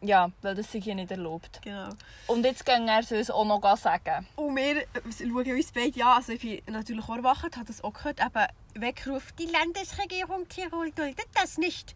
ja, 0.01 0.29
weil 0.43 0.53
das 0.53 0.71
sei 0.71 0.79
hier 0.79 0.93
nicht 0.93 1.09
erlaubt. 1.09 1.59
Genau. 1.63 1.89
Und 2.27 2.45
jetzt 2.45 2.65
ging 2.65 2.87
er 2.87 2.99
es 2.99 3.11
uns 3.11 3.31
auch 3.31 3.45
noch 3.45 3.77
sagen. 3.77 4.27
Und 4.35 4.55
wir 4.55 4.85
schauen 5.17 5.55
uns 5.55 5.71
beide 5.71 6.05
an. 6.05 6.17
Also 6.17 6.33
ich 6.33 6.41
bin 6.41 6.61
natürlich 6.67 7.03
auch 7.03 7.15
erwacht, 7.15 7.57
habe 7.57 7.65
das 7.65 7.83
auch 7.83 7.93
gehört. 7.93 8.19
Eben 8.19 8.45
Weckruf, 8.75 9.31
die 9.31 9.47
Landesregierung 9.47 10.47
Tirol 10.47 10.91
duldet 10.91 11.25
das 11.33 11.57
nicht. 11.57 11.95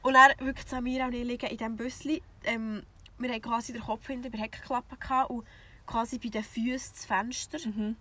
Und 0.00 0.14
er 0.14 0.30
wirklich 0.38 0.66
Samira 0.66 1.06
und 1.06 1.14
ich 1.14 1.24
liegen 1.24 1.50
in 1.50 1.56
diesem 1.58 1.76
Büsschen. 1.76 2.20
Ähm, 2.44 2.82
wir 3.18 3.30
hatten 3.30 3.42
quasi 3.42 3.72
den 3.72 3.82
Kopf 3.82 4.06
hinter 4.06 4.30
der 4.30 4.40
Heckklappe 4.40 4.96
gehabt 4.96 5.30
und 5.30 5.46
quasi 5.86 6.18
bei 6.18 6.28
den 6.28 6.44
Füßen 6.44 6.92
das 6.94 7.04
Fenster. 7.04 7.58
Mhm. 7.68 7.96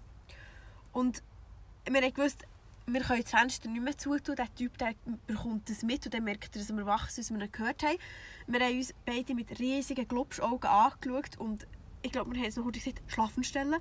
Und 0.91 1.23
wir 1.88 2.01
haben 2.01 2.13
gewusst, 2.13 2.45
wir 2.88 3.01
können 3.01 3.21
das 3.21 3.32
Fenster 3.32 3.69
nicht 3.69 3.84
mehr 3.84 3.97
zutun. 3.97 4.36
Der 4.36 4.54
Typ 4.54 4.78
der 4.78 4.93
bekommt 5.28 5.69
das 5.69 5.84
mit 5.84 6.06
und 6.06 6.13
dann 6.13 6.23
merkt 6.23 6.56
er, 6.56 6.62
dass 6.62 6.75
wir 6.75 6.86
wach 6.86 7.10
sind, 7.10 7.25
dass 7.25 7.38
wir 7.38 7.43
ihn 7.43 7.51
gehört 7.51 7.84
haben. 7.84 7.97
Wir 8.47 8.60
haben 8.60 8.78
uns 8.78 8.93
beide 9.06 9.34
mit 9.34 9.60
riesigen 9.60 10.08
Glubschaugen 10.08 10.69
angeschaut 10.69 11.38
und 11.38 11.67
ich 12.01 12.12
glaube, 12.12 12.32
wir 12.32 12.39
haben 12.39 12.49
es 12.49 12.56
noch 12.58 12.71
gesagt, 12.71 13.01
schlafen 13.08 13.43
stellen. 13.43 13.75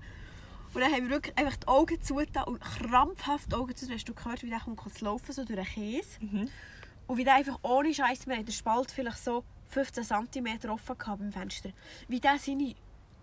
Und 0.73 0.81
dann 0.81 0.91
haben 0.91 1.05
wir 1.05 1.11
wirklich 1.11 1.39
einfach 1.39 1.57
die 1.57 1.69
Augen 1.69 2.03
zugetan 2.03 2.45
und 2.45 2.61
krampfhaft 2.61 3.53
die 3.53 3.57
Augen 3.57 3.77
zu. 3.77 3.87
Dann 3.87 3.95
hast 3.95 4.09
du 4.09 4.15
gehört, 4.15 4.43
wie 4.43 4.51
der 4.51 4.61
kommt 4.61 4.81
zu 4.99 5.05
laufen, 5.05 5.33
so 5.33 5.45
durch 5.45 5.57
den 5.57 5.65
Käse. 5.67 6.19
Mhm. 6.21 6.49
Und 7.07 7.17
wie 7.19 7.25
der 7.25 7.35
einfach 7.35 7.59
ohne 7.63 7.93
Scheiß, 7.93 8.27
wir 8.27 8.35
hatten 8.35 8.47
den 8.47 8.53
Spalt 8.53 8.91
vielleicht 8.91 9.23
so 9.23 9.45
15 9.69 10.05
cm 10.05 10.71
offen 10.71 10.97
beim 10.99 11.33
Fenster. 11.33 11.71
Wie 12.09 12.21
der 12.21 12.39
seine 12.39 12.75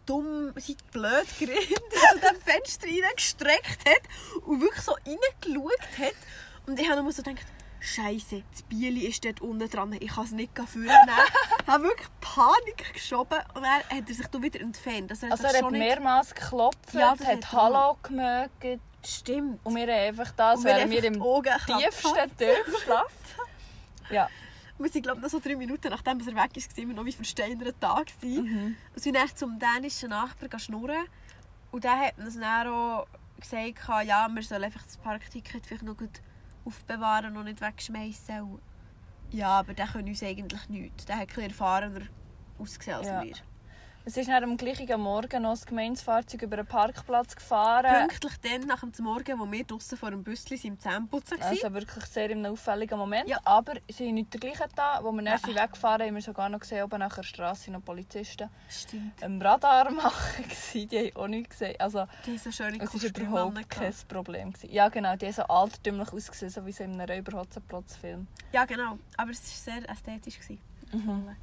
dumm, 0.06 0.54
seine 0.58 0.78
blöd 0.92 1.28
Grinde 1.38 1.56
zu 2.12 2.20
dem 2.20 2.42
Fenster 2.42 2.88
reingestreckt 2.88 3.88
hat 3.90 4.44
und 4.46 4.62
wirklich 4.62 4.84
so 4.84 4.94
reingeschaut 4.94 6.00
hat. 6.00 6.16
Und 6.68 6.80
ich 6.80 6.90
habe 6.90 7.02
nur 7.04 7.12
so 7.12 7.22
gedacht, 7.24 7.46
Scheiße, 7.80 8.44
das 8.52 8.62
Bieli 8.64 9.08
ist 9.08 9.26
dort 9.26 9.42
unten 9.42 9.68
dran, 9.68 9.94
ich 10.00 10.10
kann 10.14 10.26
es 10.26 10.32
nicht 10.32 10.52
führen. 10.68 10.86
ich 10.86 11.68
habe 11.68 11.84
wirklich 11.86 12.08
Panik 12.22 12.94
geschoben 12.94 13.40
und 13.56 13.64
dann 13.64 13.80
hat 13.98 14.08
er 14.08 14.14
sich 14.14 14.28
dann 14.28 14.44
wieder 14.44 14.60
entfernt. 14.62 15.10
Also 15.10 15.26
er 15.26 15.32
hat, 15.32 15.44
Also 15.46 15.58
er 15.58 15.64
hat 15.66 15.72
nicht- 15.72 15.80
mehrmals 15.80 16.36
geklopft, 16.36 16.94
Ja, 16.94 17.16
das 17.16 17.26
hat 17.28 17.38
hat 17.38 17.52
Hallo 17.54 17.98
gemögt 18.04 18.82
Stimmt. 19.04 19.60
und 19.64 19.76
wir 19.76 19.82
haben 19.84 19.90
einfach 19.90 20.32
da, 20.34 20.50
als 20.52 20.60
Und 20.60 20.66
wir 20.66 20.76
wären 20.76 20.92
wir 20.92 21.04
im 21.06 21.14
tiefsten. 21.80 22.38
Tiefschlaf. 22.38 23.12
Ja. 24.12 24.30
Wir 24.82 24.90
sind, 24.90 25.04
glaube 25.04 25.18
ich, 25.20 25.24
noch 25.24 25.30
so 25.30 25.40
drei 25.40 25.56
Minuten, 25.56 25.90
nachdem 25.90 26.20
er 26.20 26.26
weg 26.26 26.36
war, 26.36 26.78
waren 26.78 26.88
wir 26.88 26.96
noch 26.96 27.06
wie 27.06 27.12
versteinert 27.12 27.76
da. 27.80 28.02
gewesen. 28.02 28.44
Mhm. 28.46 28.76
Und 28.96 29.02
sind 29.04 29.16
dann 29.16 29.36
zum 29.36 29.60
dänischen 29.60 30.10
Nachbarn 30.10 30.60
schnurren. 30.60 31.06
Und 31.72 31.84
der 31.84 32.00
hat 32.00 32.18
uns 32.18 32.40
dann 32.40 32.68
auch 32.68 33.08
gesagt, 33.40 34.08
ja, 34.08 34.28
wir 34.28 34.44
sollen 34.44 34.64
einfach 34.64 34.84
das 34.84 34.98
Parkticket 34.98 35.66
vielleicht 35.66 35.84
noch 35.84 35.98
gut 35.98 36.22
aufbewahren 36.66 37.36
und 37.38 37.46
nicht 37.46 37.62
wegschmeißen. 37.62 38.60
Ja, 39.32 39.60
aber 39.60 39.74
der 39.74 39.88
kann 39.88 40.06
uns 40.08 40.22
eigentlich 40.22 40.68
nichts. 40.70 41.06
Der 41.06 41.16
hat 41.16 41.22
ein 41.24 41.28
bisschen 41.28 41.44
erfahrener 41.50 42.02
ausgesehen 42.60 42.98
als 42.98 43.08
Ja. 43.08 43.24
wir. 43.24 43.34
Es 44.04 44.18
ist 44.18 44.28
dann 44.30 44.44
am 44.44 44.58
gleichen 44.58 45.00
Morgen 45.00 45.44
noch 45.44 45.52
das 45.52 45.64
Gemeindefahrzeug 45.66 46.42
über 46.42 46.58
einen 46.58 46.66
Parkplatz 46.66 47.36
gefahren. 47.36 48.08
Pünktlich 48.10 48.34
dann, 48.42 48.68
nach 48.68 48.80
dem 48.82 49.06
Morgen, 49.06 49.40
wo 49.40 49.52
wir 49.52 49.64
draußen 49.64 49.96
vor 49.96 50.10
dem 50.10 50.24
sind, 50.36 50.66
im 50.66 50.80
Zähneputzen 50.80 51.40
waren. 51.40 51.50
Also 51.50 51.72
wirklich 51.72 52.06
sehr 52.06 52.32
in 52.32 52.40
einem 52.44 52.54
auffälligen 52.54 52.98
Moment. 52.98 53.30
Ja. 53.30 53.38
Aber 53.46 53.74
sie 53.88 53.94
sind 54.06 54.16
nicht 54.16 54.34
der 54.34 54.40
gleiche 54.40 54.66
da. 54.76 55.00
Wo 55.04 55.12
wir 55.12 55.22
dann 55.24 55.40
Ja. 55.56 55.64
weggefahren 55.64 56.08
haben 56.08 56.16
wir 56.16 56.22
sogar 56.24 56.50
noch 56.50 56.60
gesehen, 56.62 56.84
oben 56.84 56.98
nach 56.98 57.14
der 57.16 57.22
Straße 57.22 57.70
noch 57.70 57.86
Polizisten 57.86 58.50
Stimmt. 58.70 59.22
im 59.22 59.40
Radar 59.40 59.92
machen. 59.92 60.46
Die 60.74 60.88
haben 60.90 61.16
auch 61.18 61.28
nichts 61.28 61.60
gesehen. 61.60 61.76
Also 61.80 62.06
Die 62.26 62.40
so 62.40 62.52
schöne 62.52 62.80
es 62.82 62.92
war 62.96 63.22
überhaupt 63.22 63.70
kein 63.70 63.94
Problem. 64.08 64.52
Gewesen. 64.52 64.74
Ja 64.74 64.90
genau, 64.90 65.16
die 65.16 65.28
haben 65.28 65.34
so 65.34 65.44
altertümlich 65.44 66.12
ausgesehen, 66.12 66.50
so 66.52 66.66
wie 66.66 66.72
so 66.72 66.84
in 66.84 67.00
einem 67.00 67.08
Räuberhotzenplotz-Film. 67.08 68.26
Ja, 68.52 68.66
genau. 68.66 68.98
Aber 69.16 69.30
es 69.30 69.42
war 69.68 69.76
sehr 69.76 69.88
ästhetisch. 69.92 70.40
gewesen. 70.40 70.60
Mhm. 70.92 71.36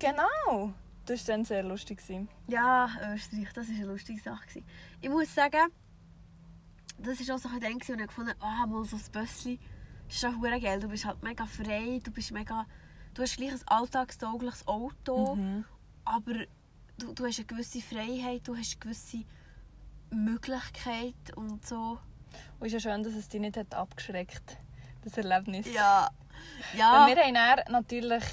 Genau. 0.00 0.72
Das 1.10 1.26
war 1.26 1.34
dann 1.34 1.44
sehr 1.44 1.62
lustig. 1.64 1.98
gewesen. 1.98 2.28
Ja, 2.46 2.88
Österreich, 3.12 3.52
das 3.52 3.68
war 3.68 3.74
eine 3.74 3.84
lustige 3.86 4.20
Sache. 4.20 4.46
gewesen. 4.46 4.64
Ich 5.00 5.08
muss 5.08 5.34
sagen, 5.34 5.72
das 6.98 7.26
war 7.28 7.34
auch 7.34 7.38
so 7.40 7.48
ein 7.48 7.58
Ding, 7.60 7.80
wo 7.88 7.92
ich 7.94 8.06
gefunden 8.06 8.30
habe, 8.30 8.44
ah, 8.44 8.66
mal 8.66 8.84
so 8.84 8.96
ein 8.96 9.02
Bösschen, 9.10 9.58
ist 10.08 10.20
schon 10.20 10.40
geil. 10.40 10.78
Du 10.78 10.88
bist 10.88 11.04
halt 11.04 11.20
mega 11.22 11.46
frei, 11.46 12.00
du 12.02 12.10
bist 12.12 12.30
mega... 12.30 12.64
Du 13.14 13.22
hast 13.22 13.36
gleich 13.36 13.50
ein 13.50 13.60
alltagstaugliches 13.66 14.68
Auto, 14.68 15.34
Mhm. 15.34 15.64
aber 16.04 16.34
du, 16.98 17.12
du 17.12 17.26
hast 17.26 17.38
eine 17.38 17.46
gewisse 17.46 17.80
Freiheit, 17.80 18.46
du 18.46 18.56
hast 18.56 18.74
eine 18.74 18.80
gewisse 18.80 19.24
Möglichkeit 20.10 21.14
und 21.36 21.66
so. 21.66 21.98
Und 22.60 22.66
es 22.68 22.72
ist 22.72 22.84
ja 22.84 22.92
schön, 22.92 23.02
dass 23.02 23.14
es 23.14 23.28
dich 23.28 23.40
nicht 23.40 23.56
hat 23.56 23.74
abgeschreckt 23.74 24.58
das 25.02 25.16
Erlebnis. 25.16 25.66
Ja. 25.72 26.10
Weil 26.72 26.78
Ja. 26.78 27.06
Wir 27.08 27.16
dann 27.16 27.72
natürlich 27.72 28.24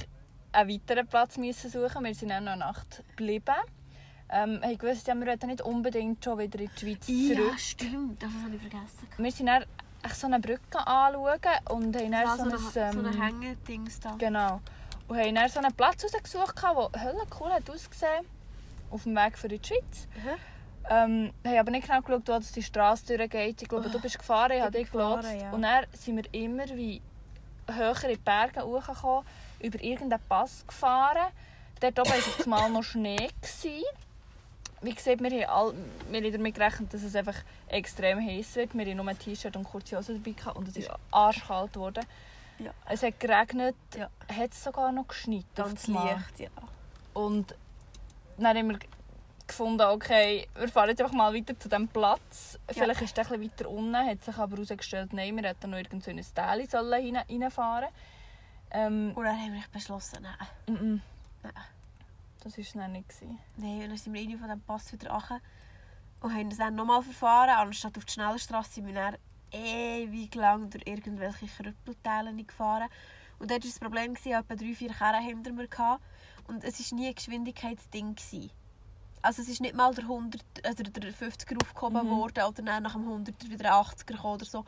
einen 0.58 0.70
weiteren 0.70 1.08
Platz 1.08 1.38
müssen 1.38 1.70
suchen. 1.70 2.04
Wir 2.04 2.16
sind 2.16 2.30
dann 2.30 2.46
noch 2.46 2.54
eine 2.54 2.60
Nacht 2.62 3.04
geblieben. 3.16 3.56
Ähm, 4.30 4.60
haben 4.62 4.78
gewusst, 4.78 5.08
ja, 5.08 5.16
wir 5.16 5.26
wollten 5.28 5.48
nicht 5.48 5.62
unbedingt 5.62 6.24
schon 6.24 6.38
wieder 6.40 6.60
in 6.60 6.70
die 6.76 6.80
Schweiz 6.80 7.08
Ja, 7.08 7.36
zurück. 7.36 7.60
stimmt. 7.60 8.22
Das 8.22 8.30
habe 8.44 8.56
ich 8.56 8.62
vergessen. 8.62 9.08
Wir 9.18 9.32
sind 9.32 9.46
dann 9.48 9.64
so 10.14 10.28
eine 10.28 10.40
Brücke 10.40 10.86
anschauen 10.86 11.40
und 11.70 11.96
haben 11.96 12.12
dann 12.12 12.12
Ja, 12.12 12.36
so, 12.36 12.44
so, 12.50 12.50
ein, 12.50 12.58
so 12.60 12.80
ähm, 13.00 13.06
eine 13.06 13.24
Hängedings 13.26 14.00
da. 14.02 14.16
Genau. 14.18 14.60
Und 15.08 15.18
haben 15.18 15.36
dann 15.36 15.50
so 15.50 15.60
einen 15.60 15.74
Platz 15.74 16.04
rausgesucht, 16.04 16.62
der 16.62 17.02
höllen 17.04 17.28
cool 17.40 17.52
hat 17.52 17.70
ausgesehen 17.70 18.26
auf 18.92 19.04
dem 19.04 19.16
Weg 19.16 19.38
für 19.38 19.48
die 19.48 19.62
Schweiz. 19.66 20.08
Mhm. 20.16 20.30
Ähm, 20.90 21.34
haben 21.46 21.58
aber 21.60 21.72
nicht 21.72 21.88
genau 21.88 22.02
geschaut, 22.02 22.28
wo 22.28 22.32
das 22.34 22.52
die 22.52 22.64
Straße 22.64 23.18
durchgeht. 23.18 23.62
Ich 23.62 23.68
glaube, 23.70 23.90
du 23.90 24.00
bist 24.02 24.18
gefahren, 24.20 24.52
ich 24.52 24.58
Ich 24.58 24.64
habe 24.64 24.78
dich 24.78 24.92
gelotst. 24.92 25.24
gefahren, 25.24 25.40
ja. 25.42 25.52
Und 25.52 25.62
dann 25.62 25.86
sind 25.94 26.16
wir 26.18 26.34
immer 26.34 26.66
wie 26.76 27.02
höher 27.70 28.04
in 28.04 28.10
die 28.12 28.18
Berge 28.18 28.62
hochgekommen, 28.64 29.26
über 29.60 29.82
irgendeinen 29.82 30.22
Pass 30.28 30.66
gefahren. 30.68 31.32
Dort 31.80 32.00
oben 32.00 32.10
war 32.10 32.18
jetzt 32.18 32.48
mal 32.48 32.70
noch 32.70 32.84
Schnee. 32.84 33.30
Gewesen. 33.42 33.84
Wie 34.82 34.94
gesagt, 34.94 35.22
wir 35.22 35.48
haben, 35.48 35.50
all, 35.50 35.74
wir 36.12 36.22
haben 36.22 36.32
damit 36.32 36.56
gerechnet, 36.56 36.94
dass 36.94 37.02
es 37.02 37.16
einfach 37.16 37.36
extrem 37.68 38.20
heiß 38.20 38.56
wird. 38.56 38.76
Wir 38.76 38.86
hatten 38.86 38.98
nur 38.98 39.08
ein 39.08 39.18
T-Shirt 39.18 39.56
und 39.56 39.64
kurze 39.64 39.98
Hose 39.98 40.14
dabei 40.14 40.32
gehabt 40.32 40.58
und 40.58 40.68
es 40.68 40.78
ist 40.78 40.90
arschkalt 41.12 41.74
geworden. 41.74 42.06
Ja. 42.60 42.72
Es 42.88 43.04
hat 43.04 43.20
geregnet, 43.20 43.76
Ja. 43.96 44.10
hat 44.36 44.52
es 44.52 44.64
sogar 44.64 44.92
noch 44.92 45.08
geschneit. 45.08 45.46
Ganz 45.56 45.88
leicht, 45.88 46.40
ja. 46.40 46.50
Und 47.14 47.56
dann 48.38 48.58
haben 48.58 48.70
wir 48.70 48.80
gefunden, 49.48 49.82
okay, 49.82 50.48
wir 50.56 50.68
fahren 50.68 50.90
jetzt 50.90 51.02
einfach 51.02 51.16
mal 51.16 51.34
weiter 51.34 51.58
zu 51.58 51.70
diesem 51.70 51.88
Platz. 51.88 52.60
Vielleicht 52.70 53.02
ist 53.02 53.18
ein 53.18 53.24
bisschen 53.26 53.44
weiter 53.44 53.70
unten, 53.70 53.96
hat 53.96 54.24
sich 54.24 54.38
aber 54.38 54.56
herausgestellt, 54.58 55.14
nein, 55.14 55.36
wir 55.36 55.50
hätten 55.50 55.72
noch 55.72 55.78
irgend 55.78 56.04
so 56.04 56.12
in 56.12 56.20
ein 56.20 56.68
sollen 56.68 57.16
rein, 57.16 57.24
reinfahren 57.30 57.90
ähm, 58.72 59.12
Und 59.16 59.24
dann 59.24 59.40
haben 59.40 59.54
wir 59.54 59.64
beschlossen, 59.72 60.20
nein. 60.24 60.76
mm. 60.76 61.02
Nein. 61.44 61.54
Das 62.44 62.58
war 62.58 62.62
es 62.64 62.74
dann 62.74 62.92
nicht. 62.92 63.10
gewesen. 63.10 63.40
Nein, 63.58 63.82
und 63.84 63.90
dann 63.90 63.98
sind 63.98 64.14
wir 64.14 64.22
irgendwie 64.22 64.38
von 64.38 64.48
diesem 64.48 64.62
Pass 64.62 64.92
wieder 64.94 65.12
runter 65.12 65.40
und 66.22 66.34
haben 66.34 66.50
das 66.50 66.60
dann 66.60 66.76
nochmal 66.76 67.02
verfahren. 67.04 67.50
Anstatt 67.50 67.98
auf 67.98 68.06
die 68.06 68.14
Schnellstraße 68.14 68.74
sind 68.74 68.88
wir 68.88 68.94
dann 68.94 69.16
ewig 69.52 70.34
lang 70.36 70.70
durch 70.70 70.86
irgendwelche 70.88 71.48
Krüppelteile 71.48 72.34
gefahren. 72.44 72.90
Und 73.40 73.52
dort 73.52 73.64
war 73.64 73.70
das 73.70 73.80
Problem, 73.80 74.14
dass 74.16 74.26
ich 74.26 74.34
etwa 74.34 74.56
drei, 74.56 74.74
vier 74.74 74.92
Kerren 74.94 75.24
hinter 75.24 75.52
mir 75.52 75.68
hatte. 75.78 76.02
Und 76.48 76.64
es 76.64 76.80
war 76.92 76.98
nie 77.00 77.08
ein 77.10 77.16
Geschwindigkeitsding. 77.16 78.16
gewesen. 78.16 78.52
Also 79.22 79.42
es 79.42 79.50
ist 79.50 79.62
nicht 79.62 79.76
mal 79.76 79.94
der 79.94 80.06
100, 80.06 80.42
also 80.64 80.84
der 80.84 81.14
50er 81.14 81.62
aufgehoben 81.62 82.06
Mhm. 82.08 82.12
worden 82.12 82.44
oder 82.44 82.62
dann 82.64 82.84
nach 82.84 82.94
dem 82.94 83.08
100er 83.08 83.50
wieder 83.50 83.76
ein 83.78 83.84
80er 83.86 84.06
gekommen 84.06 84.34
oder 84.36 84.46
so. 84.46 84.66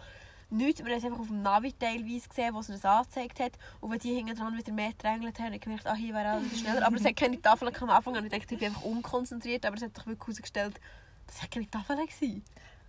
Nichts, 0.52 0.84
wir 0.84 0.92
haben 0.92 0.98
es 0.98 1.06
einfach 1.06 1.20
auf 1.20 1.28
dem 1.28 1.44
Navi 1.44 1.74
teilweise 1.74 2.28
gesehen, 2.28 2.56
wo 2.56 2.60
es 2.60 2.70
uns 2.70 2.84
angezeigt 2.84 3.40
hat. 3.40 3.52
Und 3.82 3.92
wenn 3.92 4.00
die 4.00 4.16
hinten 4.16 4.36
dran 4.36 4.58
wieder 4.58 4.74
mehr 4.74 4.90
gedrängelt 4.90 5.38
haben, 5.38 5.46
habe 5.46 5.56
ich 5.56 5.62
gemerkt, 5.62 5.86
ah, 5.86 5.94
hier 5.94 6.14
wäre 6.16 6.30
alles 6.30 6.60
schneller. 6.60 6.86
Aber 6.88 6.96
es 6.96 7.06
hat 7.06 7.16
keine 7.16 7.40
Tafel 7.40 7.72
am 7.80 7.90
Anfang 7.90 8.16
und 8.16 8.26
ich 8.26 8.32
dachte, 8.32 8.54
ich 8.56 8.60
bin 8.60 8.70
einfach 8.70 8.82
unkonzentriert. 8.84 9.66
Aber 9.66 9.76
es 9.76 9.84
hat 9.84 9.96
sich 9.96 10.08
wirklich 10.08 10.28
herausgestellt, 10.28 10.80
das 11.28 11.42
war 11.42 11.50
keine 11.50 11.70
Tafel. 11.70 11.98
Gewesen. 11.98 12.44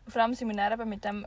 Vor 0.08 0.22
allem 0.22 0.32
sind 0.34 0.48
wir 0.48 0.56
dann 0.56 0.72
eben 0.72 0.88
mit 0.88 1.04
dem 1.04 1.26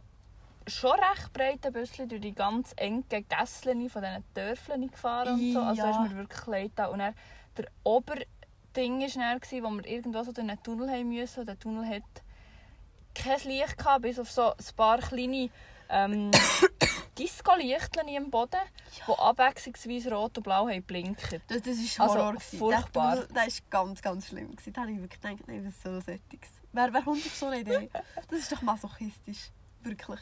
schon 0.65 0.91
recht 0.91 1.33
breiten 1.33 1.71
Büsschen 1.71 2.09
durch 2.09 2.21
die 2.21 2.33
ganz 2.33 2.73
engen 2.77 3.05
Gässchen 3.09 3.89
von 3.89 4.01
diesen 4.01 4.23
Dörfchen 4.33 4.89
gefahren 4.89 5.33
und 5.33 5.53
so. 5.53 5.59
Also 5.59 5.81
Ja. 5.83 5.91
ist 5.91 6.11
mir 6.11 6.17
wirklich 6.17 6.45
leid 6.47 6.71
da. 6.75 6.87
Und 6.87 6.99
dann 6.99 7.13
der 7.57 7.65
Oberding 7.83 9.01
war 9.01 9.39
dann, 9.39 9.63
wo 9.63 9.69
wir 9.69 9.85
irgendwo 9.85 10.23
so 10.23 10.31
durch 10.31 10.47
einen 10.47 10.63
Tunnel 10.63 10.89
haben 10.89 11.09
müssen. 11.09 11.41
Und 11.41 11.45
der 11.47 11.59
Tunnel 11.59 11.87
hat 11.87 12.03
kein 13.13 13.39
Licht 13.41 13.77
gehabt, 13.77 14.01
bis 14.01 14.17
auf 14.17 14.31
so 14.31 14.51
ein 14.51 14.75
paar 14.75 14.97
kleine 14.97 15.49
ähm, 15.89 16.31
Disco-Lichtchen 17.17 18.07
im 18.07 18.29
Boden, 18.31 18.59
die 18.95 19.11
abwechslungsweise 19.11 20.13
rot 20.13 20.37
und 20.37 20.43
blau 20.43 20.67
haben 20.67 20.83
blinkt. 20.83 21.21
Das, 21.47 21.61
das 21.61 21.99
war 21.99 22.05
Also, 22.05 22.19
Horror. 22.19 22.39
furchtbar. 22.39 23.15
Das, 23.15 23.27
das 23.27 23.61
war 23.61 23.85
ganz, 23.85 24.01
ganz 24.01 24.27
schlimm. 24.27 24.55
Da 24.73 24.81
habe 24.81 24.91
ich 24.91 24.99
wirklich 24.99 25.21
gedacht, 25.21 25.47
nein, 25.47 25.65
was 25.65 25.81
soll 25.81 26.01
Sättiges. 26.01 26.49
Wer, 26.71 26.91
wer 26.93 27.01
kommt 27.01 27.25
auf 27.25 27.35
so 27.35 27.47
eine 27.47 27.59
Idee? 27.59 27.89
Das 28.29 28.39
ist 28.39 28.51
doch 28.51 28.61
masochistisch. 28.61 29.51
Wirklich. 29.81 30.19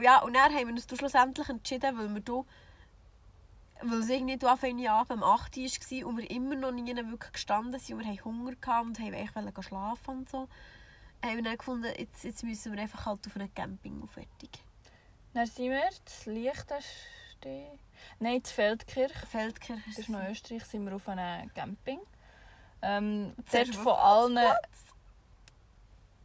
Ja, 0.00 0.20
und 0.22 0.34
dann 0.34 0.52
haben 0.54 0.68
wir 0.68 0.74
uns 0.74 0.86
schlussendlich 0.86 1.48
entschieden, 1.48 1.98
weil 1.98 2.14
wir 2.14 2.20
da 2.20 2.44
weil 3.82 4.00
es 4.00 4.08
irgendwie 4.08 4.44
auf 4.46 4.64
eine 4.64 4.90
Abend 4.90 5.12
um 5.12 5.22
8 5.22 5.56
Uhr 5.56 5.62
war 5.64 6.06
und 6.06 6.16
wir 6.16 6.30
immer 6.30 6.56
noch 6.56 6.72
nie 6.72 6.94
wirklich 6.94 7.32
gestanden 7.32 7.78
sind 7.78 7.96
und 7.96 8.04
wir 8.04 8.12
hatten 8.12 8.24
Hunger 8.24 8.52
gehabt 8.60 8.86
und 8.86 9.00
wollten 9.00 9.14
eigentlich 9.14 9.66
schlafen 9.66 10.18
und 10.18 10.28
so, 10.28 10.48
haben 11.24 11.36
wir 11.36 11.42
dann 11.42 11.56
gefunden, 11.58 11.92
jetzt, 11.98 12.24
jetzt 12.24 12.42
müssen 12.44 12.72
wir 12.72 12.80
einfach 12.82 13.06
halt 13.06 13.26
auf 13.26 13.34
einen 13.36 13.52
Camping 13.54 14.00
und 14.00 14.08
fertig. 14.10 14.50
Dann 15.34 15.46
sind 15.46 15.70
wir 15.70 15.82
das 16.04 16.26
Liechtenstein... 16.26 17.78
Nein, 18.20 18.40
das 18.42 18.52
Feldkirch. 18.52 19.12
Feldkirch 19.30 19.80
Das 19.86 19.98
ist 19.98 20.08
noch 20.08 20.26
Österreich, 20.28 20.64
sind 20.64 20.84
wir 20.86 20.94
auf 20.96 21.08
einem 21.08 21.52
Camping. 21.54 22.00
Ähm, 22.82 23.34
Zuerst 23.46 23.74
dort 23.74 23.82
von 23.82 23.92
einem 23.94 24.38
allen... 24.38 24.56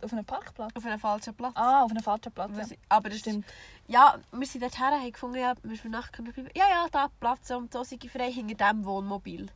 Auf 0.04 0.12
einem 0.12 0.26
Parkplatz? 0.26 0.72
auf 0.76 0.86
einem 0.86 1.00
falschen 1.00 1.34
Platz. 1.34 1.54
Ah, 1.56 1.84
auf 1.84 1.92
einem 1.92 2.04
falschen 2.04 2.32
Platz. 2.34 2.52
Wir 2.52 2.60
Ja. 2.60 2.66
sind- 2.66 2.80
Aber 2.90 3.10
das 3.10 3.20
Stimmt. 3.20 3.46
Ja, 3.88 4.20
wir 4.34 4.46
sind 4.48 4.62
dorthin, 4.62 4.82
haben 4.84 5.12
gefunden, 5.12 5.38
ja, 5.38 5.54
wir 5.64 5.78
sind 5.78 5.92
Nacht 5.92 6.12
können 6.12 6.34
bleiben. 6.34 6.50
Ja, 6.56 6.66
ja, 6.70 6.88
da 6.92 7.08
Platz 7.22 7.50
und 7.52 7.74
da 7.74 7.86
sind 7.86 8.04
frei 8.12 8.30
hinter 8.32 8.56
dem 8.74 8.84
Wohnmobil. 8.84 9.50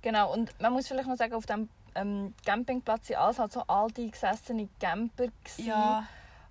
Genau, 0.00 0.32
und 0.32 0.58
man 0.60 0.72
muss 0.72 0.88
vielleicht 0.88 1.08
noch 1.08 1.16
sagen, 1.16 1.34
auf 1.34 1.44
dem 1.46 1.68
ähm, 1.94 2.34
Campingplatz 2.44 3.10
waren 3.10 3.18
alles 3.18 3.38
halt 3.38 3.52
so 3.52 3.62
alte, 3.66 4.08
gesessene 4.08 4.68
Camper, 4.80 5.26
gewesen, 5.26 6.06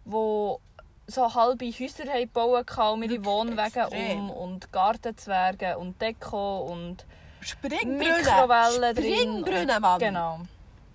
wo 0.05 0.59
so 1.07 1.33
halbe 1.33 1.65
Häuser 1.65 2.05
haben 2.05 2.21
gebaut 2.21 2.77
haben, 2.77 3.25
Wohnwegen 3.25 3.65
extrem. 3.65 4.29
um 4.29 4.31
und 4.31 4.71
Gartenzwerge 4.71 5.77
und 5.77 6.01
Deko 6.01 6.61
und 6.61 7.05
Springbrunnen! 7.41 7.97
Mikrowellen 7.97 8.95
drin. 8.95 9.13
Springbrunnen, 9.13 9.81
Mann! 9.81 9.99
Genau. 9.99 10.39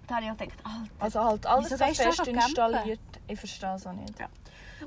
Da 0.07 0.17
habe 0.17 0.25
ich 0.25 0.31
auch 0.31 0.37
gedacht, 0.37 0.59
Alter. 0.65 0.91
Also 0.99 1.25
halt 1.25 1.47
alles 1.47 1.69
so 1.69 1.77
fest 1.77 2.27
installiert. 2.27 3.01
Ich 3.27 3.39
verstehe 3.39 3.75
es 3.75 3.87
auch 3.87 3.93
nicht. 3.93 4.19
Ja. 4.19 4.29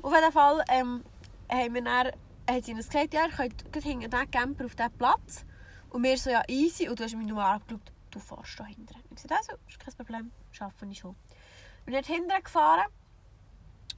Auf 0.02 0.12
jeden 0.12 0.32
Fall 0.32 0.64
ähm, 0.68 1.04
haben 1.48 1.74
wir 1.74 1.82
dann, 1.82 2.08
hat 2.50 2.64
sie 2.64 2.74
uns 2.74 2.88
gesagt, 2.88 3.14
ja, 3.14 3.26
ihr 3.26 3.30
könnt 3.30 3.84
hinter 3.84 4.08
diesen 4.08 4.30
Camper 4.32 4.64
auf 4.64 4.74
diesen 4.74 4.92
Platz. 4.98 5.44
Und 5.90 6.02
wir 6.02 6.18
so, 6.18 6.30
ja, 6.30 6.42
easy. 6.48 6.88
Und 6.88 6.98
du 6.98 7.04
hast 7.04 7.14
mich 7.14 7.28
nur 7.28 7.44
angeschaut, 7.44 7.91
du 8.12 8.20
fährst 8.20 8.60
da 8.60 8.64
hinten. 8.64 8.94
Ich 9.10 9.22
gesagt, 9.22 9.32
also, 9.32 9.52
ist 9.68 9.80
kein 9.80 9.94
Problem, 9.94 10.30
schaffen 10.52 10.90
ich 10.90 10.98
schon. 10.98 11.16
Wir 11.86 11.94
sind 11.94 12.06
hinten 12.06 12.42
gefahren. 12.42 12.86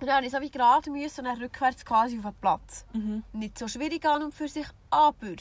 Und 0.01 0.07
dann 0.09 0.25
musste 0.25 0.43
ich 0.43 0.53
so 0.53 0.59
gerade 0.59 0.91
müssen 0.91 1.21
und 1.21 1.27
dann 1.27 1.41
rückwärts 1.41 1.85
quasi 1.85 2.19
auf 2.19 2.25
den 2.25 2.35
Platz. 2.35 2.85
Mhm. 2.93 3.23
Nicht 3.33 3.59
so 3.59 3.69
schwierig 3.69 4.05
an 4.07 4.23
und 4.23 4.35
für 4.35 4.49
sich, 4.49 4.67
aber... 4.91 5.37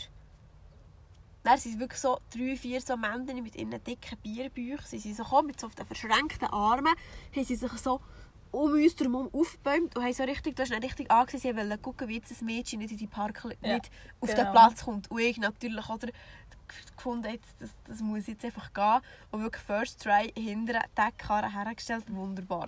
Dann 1.44 1.58
sind 1.58 1.78
wirklich 1.80 2.00
so 2.00 2.20
drei, 2.30 2.56
vier 2.56 2.80
so 2.80 2.96
Männer 2.96 3.34
mit 3.34 3.56
ihren 3.56 3.84
dicken 3.84 4.18
Bierbüchern. 4.20 4.86
Sie 4.86 5.00
sind 5.00 5.18
so 5.18 5.24
gekommen, 5.24 5.48
mit 5.48 5.60
so 5.60 5.68
auf 5.68 5.76
den 5.76 5.86
verschränkten 5.86 6.48
Armen, 6.48 6.94
haben 7.36 7.44
sie 7.44 7.56
sich 7.56 7.72
so 7.74 8.00
um 8.52 8.72
uns 8.72 8.96
herum 8.98 9.30
aufgebäumt 9.34 9.96
und 9.98 10.04
haben 10.04 10.14
so 10.14 10.24
richtig, 10.24 10.56
du 10.56 10.62
hast 10.62 10.72
richtig 10.72 11.12
angesehen, 11.12 11.42
sie 11.42 11.58
wollten 11.58 11.82
gucken, 11.82 12.08
wie 12.08 12.18
jetzt 12.18 12.32
das 12.32 12.42
Mädchen 12.42 12.80
nicht 12.80 12.92
in 12.92 12.98
die 12.98 13.08
Park 13.08 13.44
Ja, 13.62 13.74
nicht 13.74 13.90
auf 14.22 14.30
genau. 14.30 14.44
den 14.44 14.52
Platz 14.52 14.86
kommt. 14.86 15.12
Und 15.12 15.20
ich 15.20 15.38
natürlich 15.38 15.90
oder, 15.90 16.08
gefunden, 16.96 17.32
jetzt, 17.32 17.56
das, 17.60 17.70
das 17.88 18.00
muss 18.00 18.28
jetzt 18.28 18.44
einfach 18.46 18.74
gehen. 18.74 19.02
Und 19.32 19.42
wirklich 19.44 19.64
first 19.64 20.02
try 20.02 20.32
hinter 20.38 20.74
den 20.74 21.18
Karren 21.18 21.52
hergestellt, 21.52 22.06
wunderbar. 22.08 22.68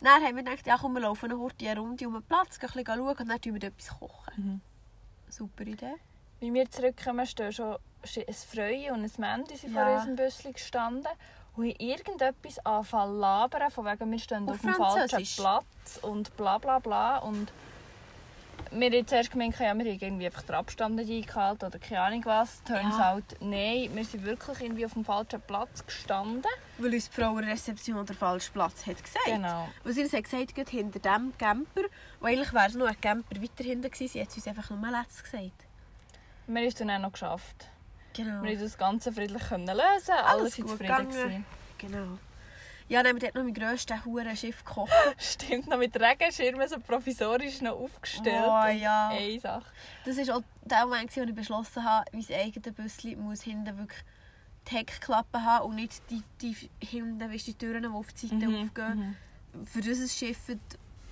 Dann 0.00 0.22
haben 0.22 0.36
wir 0.36 0.42
gedacht, 0.42 0.66
ja 0.66 0.76
komm, 0.78 0.94
wir 0.94 1.00
laufen 1.00 1.26
eine 1.30 1.34
eine 1.70 1.80
Runde 1.80 2.06
um 2.06 2.14
den 2.14 2.22
Platz, 2.22 2.58
gehen 2.58 2.70
ein 2.76 2.84
bisschen 2.84 2.98
schauen 2.98 3.16
und 3.16 3.28
dann 3.28 3.40
tun 3.40 3.54
wir 3.54 3.62
etwas 3.64 3.88
kochen. 3.98 4.34
Mhm. 4.36 4.60
Super 5.30 5.62
Idee. 5.64 5.94
Wie 6.40 6.52
wir 6.52 6.70
zurückkommen, 6.70 7.26
stehen 7.26 7.52
schon 7.52 7.76
ein 8.02 8.34
Freue 8.34 8.92
und 8.92 9.02
ein 9.02 9.10
sind 9.56 9.72
Ja. 9.74 9.84
vor 9.86 9.94
unserem 9.94 10.16
Büsschen 10.16 10.52
gestanden 10.52 11.10
und 11.56 11.64
haben 11.64 11.74
irgendetwas 11.78 12.58
anfangen 12.66 13.18
labern, 13.18 13.70
von 13.70 13.86
wegen, 13.86 14.10
wir 14.10 14.18
stehen 14.18 14.48
Auf 14.48 14.56
auf 14.56 14.60
dem 14.60 14.74
falschen? 14.74 15.42
Platz 15.42 15.98
und 16.02 16.36
bla 16.36 16.58
bla 16.58 16.80
bla. 16.80 17.18
Und 17.18 17.50
wir 18.74 18.90
haben 18.90 19.06
zuerst 19.06 19.30
gemeint, 19.30 19.54
ja, 19.54 19.60
wir 19.60 19.68
haben 19.70 19.80
irgendwie 19.86 20.26
einfach 20.26 20.42
den 20.42 20.54
Abstand 20.56 20.96
nicht 20.96 21.10
eingehalten 21.10 21.66
oder 21.66 21.78
keine 21.78 22.00
Ahnung 22.00 22.22
was. 22.24 22.62
Turns 22.64 22.96
Ja. 22.98 23.12
out, 23.14 23.24
nein, 23.40 23.88
wir 23.94 24.04
sind 24.04 24.24
wirklich 24.24 24.60
irgendwie 24.60 24.84
auf 24.86 24.92
dem 24.94 25.04
falschen 25.04 25.40
Platz 25.42 25.84
gestanden. 25.86 26.44
Weil 26.78 26.94
uns 26.94 27.08
die 27.10 27.20
Frau 27.20 27.34
Rezeption 27.34 28.04
den 28.04 28.16
falschen 28.16 28.52
Platz 28.52 28.86
hat 28.86 29.02
gesagt. 29.02 29.24
Genau. 29.26 29.68
Weil 29.84 29.92
sie 29.92 30.02
uns 30.02 30.12
hat 30.12 30.24
gesagt, 30.24 30.54
gerade 30.54 30.70
hinter 30.70 30.98
dem 30.98 31.32
Camper, 31.38 31.82
und 32.20 32.26
eigentlich 32.28 32.52
wäre 32.52 32.66
es 32.66 32.74
noch 32.74 32.86
ein 32.86 33.00
Camper 33.00 33.40
weiter 33.40 33.64
hinten 33.64 33.90
gewesen, 33.90 34.08
sie 34.12 34.20
hat 34.20 34.28
es 34.28 34.36
uns 34.36 34.48
einfach 34.48 34.70
nur 34.70 34.90
letzt 34.90 35.22
gesagt. 35.24 35.52
Wir 36.46 36.60
haben 36.60 36.68
es 36.68 36.74
dann 36.74 36.90
auch 36.90 36.98
noch 36.98 37.12
geschafft. 37.12 37.68
Genau. 38.14 38.42
Wir 38.42 38.50
haben 38.52 38.60
das 38.60 38.76
Ganze 38.78 39.12
friedlich 39.12 39.42
können 39.48 39.66
lösen, 39.66 40.12
alle 40.12 40.26
Alles 40.40 40.54
sind 40.54 40.64
gut 40.68 40.72
zufrieden. 40.78 41.08
gegangen. 41.08 41.10
gewesen. 41.10 41.44
genau. 41.78 42.18
Ja, 42.88 42.98
haben 42.98 43.14
wir 43.14 43.20
dort 43.20 43.34
noch 43.34 43.42
mein 43.44 43.54
grösstes 43.54 44.04
Huren-Schiff 44.04 44.64
gekocht. 44.64 44.92
Stimmt, 45.18 45.68
noch 45.68 45.78
mit 45.78 45.98
Regenschirmen 45.98 46.68
so 46.68 46.78
provisorisch 46.78 47.60
noch 47.62 47.78
aufgestellt. 47.80 48.44
Oh, 48.46 48.66
ja. 48.66 49.08
Eine 49.08 49.40
Sache. 49.40 49.64
Das 50.04 50.16
war 50.18 50.36
auch 50.36 50.42
der 50.64 50.84
Moment, 50.86 51.16
wo 51.16 51.20
ich 51.22 51.34
beschlossen 51.34 51.82
habe, 51.84 52.04
mein 52.12 52.26
eigenes 52.38 52.74
Büsschen 52.74 53.20
muss 53.22 53.42
hinten 53.42 53.78
wirklich 53.78 54.00
die 54.70 54.76
Heckklappe 54.76 55.42
haben 55.42 55.66
und 55.66 55.76
nicht 55.76 56.02
die, 56.10 56.22
die 56.40 56.56
hinten 56.84 57.20
weißt, 57.20 57.46
die 57.46 57.54
Türen, 57.54 57.82
die 57.82 57.88
auf 57.88 58.12
die 58.12 58.26
Seite 58.26 58.48
Mhm, 58.48 58.64
aufgehen. 58.64 59.16
Für 59.64 59.80
dieses 59.80 60.16
Schiff, 60.16 60.38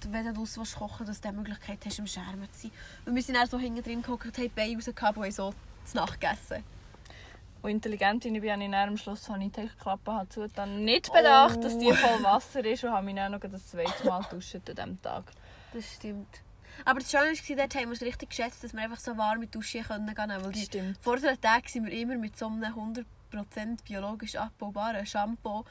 wenn 0.08 0.24
du 0.34 0.38
raus 0.40 0.58
willst 0.58 0.76
kochen 0.76 1.06
dass 1.06 1.20
du 1.20 1.28
die 1.30 1.36
Möglichkeit 1.36 1.78
hast, 1.86 1.98
im 1.98 2.06
Schermen 2.06 2.48
zu 2.52 2.62
sein. 2.62 2.70
Und 3.06 3.14
wir 3.14 3.22
sind 3.22 3.36
dann 3.36 3.46
so 3.46 3.58
hinten 3.58 3.82
drin 3.82 4.02
gehockt, 4.02 4.24
haben 4.26 4.32
die 4.42 4.48
Beine 4.48 4.74
rausgehabt 4.76 5.16
und 5.16 5.24
haben 5.24 5.30
so 5.32 5.54
zu 5.84 5.96
Nacht 5.96 6.20
gegessen. 6.20 6.64
Und 7.62 7.70
intelligent 7.70 8.24
ich 8.24 8.32
bin, 8.32 8.50
habe 8.50 8.64
ich 8.64 8.70
dann 8.70 8.88
am 8.88 8.96
Schluss 8.96 9.28
habe 9.28 9.42
ich 9.44 9.52
die 9.52 9.60
Heckklappe 9.62 10.12
halt 10.12 10.32
zu. 10.32 10.46
Dann 10.48 10.84
nicht 10.84 11.12
bedacht, 11.12 11.56
Oh. 11.58 11.62
dass 11.62 11.78
die 11.78 11.92
voll 11.92 12.22
Wasser 12.24 12.64
ist 12.64 12.82
und 12.84 12.90
habe 12.90 13.04
mich 13.06 13.14
dann 13.14 13.32
noch 13.32 13.40
das 13.40 13.66
zweite 13.68 14.04
Mal 14.06 14.22
duschen 14.30 14.60
an 14.68 14.74
diesem 14.74 15.02
Tag. 15.02 15.24
Das 15.72 15.94
stimmt. 15.94 16.40
Aber 16.84 16.98
das 17.00 17.10
Schöne 17.10 17.26
war, 17.32 17.56
dort 17.56 17.74
haben 17.76 17.84
wir 17.86 17.92
es 17.92 18.02
richtig 18.02 18.30
geschätzt, 18.30 18.64
dass 18.64 18.72
wir 18.72 18.80
einfach 18.80 18.98
so 18.98 19.16
warm 19.16 19.38
mit 19.40 19.54
Duschen 19.54 19.82
können 19.84 20.06
gehen 20.06 20.14
können. 20.16 20.44
Weil 20.44 20.52
die 20.52 20.62
Stimmt. 20.64 20.98
vorderen 21.00 21.40
Tage 21.40 21.68
sind 21.68 21.86
wir 21.86 21.92
immer 21.92 22.16
mit 22.16 22.36
so 22.36 22.46
einem 22.46 22.64
100% 22.64 23.04
biologisch 23.84 24.34
abbaubaren 24.36 25.06
Shampoo 25.06 25.64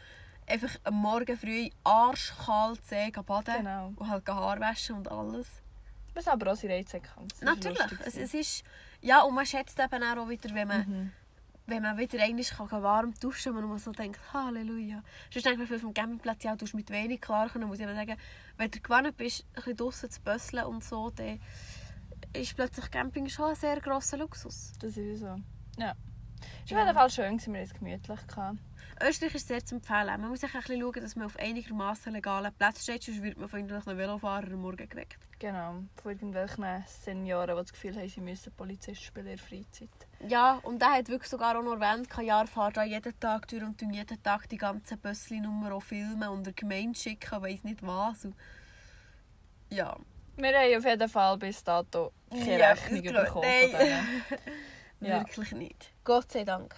einfach 0.47 0.69
am 0.85 0.95
Morgen 0.95 1.37
früh 1.37 1.69
arschkalt 1.83 2.85
See 2.85 3.11
baden 3.11 3.55
Genau. 3.57 3.93
und 3.95 4.09
halt 4.09 4.27
Haar 4.27 4.59
waschen 4.59 4.95
und 4.97 5.11
alles. 5.11 5.47
Was 6.13 6.27
aber 6.27 6.51
auch 6.51 6.55
seine 6.55 6.75
Reize 6.75 6.99
kann. 6.99 7.27
Natürlich. 7.41 7.79
Es, 8.05 8.17
es 8.17 8.33
ist, 8.33 8.63
ja, 9.01 9.21
und 9.21 9.33
man 9.33 9.45
schätzt 9.45 9.79
eben 9.79 10.03
auch 10.03 10.29
wieder, 10.29 10.53
wenn 10.53 10.67
man, 10.67 10.79
Mhm. 10.87 11.11
Wenn 11.67 11.83
man 11.83 11.97
wieder 11.97 12.21
einmal 12.21 12.43
kann 12.43 12.83
warm 12.83 13.13
duschen 13.19 13.53
kann 13.53 13.67
man 13.67 13.79
so 13.79 13.91
denkt, 13.91 14.19
Halleluja. 14.33 15.03
Sonst 15.31 15.45
denkt 15.45 15.59
man 15.59 15.67
viel 15.67 15.79
vom 15.79 15.93
Campingplatz, 15.93 16.43
ja, 16.43 16.55
du 16.55 16.65
hast 16.65 16.73
mit 16.73 16.89
wenig 16.89 17.21
klar 17.21 17.49
können. 17.49 17.67
muss 17.67 17.79
ich 17.79 17.83
eben 17.85 17.95
sagen, 17.95 18.17
wenn 18.57 18.71
du 18.71 18.79
gewohnt 18.79 19.15
bist, 19.17 19.45
ein 19.49 19.53
bisschen 19.55 19.77
draussen 19.77 20.09
zu 20.11 20.21
bösseln 20.21 20.65
und 20.65 20.83
so, 20.83 21.09
dann 21.11 21.39
ist 22.33 22.55
plötzlich 22.55 22.89
Camping 22.91 23.27
schon 23.29 23.49
ein 23.49 23.55
sehr 23.55 23.79
grosser 23.79 24.17
Luxus. 24.17 24.73
Das 24.79 24.97
ist 24.97 25.19
so. 25.19 25.37
Ja. 25.77 25.95
Es 26.65 26.71
war 26.71 26.77
Ja. 26.77 26.81
auf 26.81 26.87
jeden 26.87 26.97
Fall 26.97 27.09
schön, 27.09 27.37
gewesen, 27.37 27.53
wir 27.53 27.61
hatten 27.61 27.71
es 27.71 27.79
gemütlich. 27.79 28.27
Gehabt. 28.27 28.57
Österreich 29.03 29.35
ist 29.35 29.47
sehr 29.47 29.63
zu 29.65 29.75
empfehlen. 29.75 30.21
Man 30.21 30.29
muss 30.29 30.41
sich 30.41 30.53
ein 30.53 30.61
bisschen 30.61 30.81
schauen, 30.81 31.01
dass 31.01 31.15
man 31.15 31.25
auf 31.25 31.37
einigermaßen 31.37 32.13
legalen 32.13 32.53
Plätzen 32.53 32.83
steht, 32.83 33.03
sonst 33.03 33.21
wird 33.21 33.37
man 33.37 33.47
von 33.47 33.59
irgendwelchen 33.59 33.97
Velofahrern 33.97 34.53
am 34.53 34.61
Morgen 34.61 34.89
geweckt. 34.89 35.17
Genau. 35.39 35.83
Von 36.01 36.11
irgendwelchen 36.11 36.65
Senioren, 36.87 37.55
die 37.55 37.61
das 37.61 37.73
Gefühl 37.73 37.95
haben, 37.95 38.09
sie 38.09 38.21
müssen 38.21 38.51
Polizist 38.53 39.01
spielen 39.03 39.27
in 39.27 39.37
der 39.37 39.45
Freizeit. 39.45 39.89
Ja, 40.27 40.59
und 40.63 40.81
der 40.81 40.93
hat 40.93 41.09
wirklich 41.09 41.29
sogar 41.29 41.57
auch 41.57 41.63
noch 41.63 41.79
erwähnt, 41.79 42.09
kein 42.09 42.25
Jahr 42.25 42.45
fahrt 42.47 42.77
da 42.77 42.83
jeden 42.83 43.19
Tag 43.19 43.47
durch 43.47 43.63
und 43.63 43.79
tun 43.79 43.93
jeden 43.93 44.21
Tag 44.21 44.47
die 44.49 44.57
ganzen 44.57 44.99
Bössli-Nummer 44.99 45.73
auch 45.73 45.81
filmen 45.81 46.29
und 46.29 46.45
der 46.45 46.53
Gemeinde 46.53 46.97
schicken, 46.97 47.41
weiss 47.41 47.63
nicht 47.63 47.81
was. 47.81 48.25
Und 48.25 48.35
ja. 49.69 49.97
Wir 50.37 50.59
haben 50.59 50.77
auf 50.77 50.85
jeden 50.85 51.09
Fall 51.09 51.37
bis 51.37 51.63
dato 51.63 52.11
keine 52.29 52.59
Ja, 52.59 52.69
Rechnung 52.71 53.01
bekommen 53.01 53.47
nein. 53.71 54.23
Ja. 55.01 55.19
Wirklich 55.21 55.51
nicht. 55.53 55.91
Gott 56.03 56.31
sei 56.31 56.43
Dank. 56.43 56.75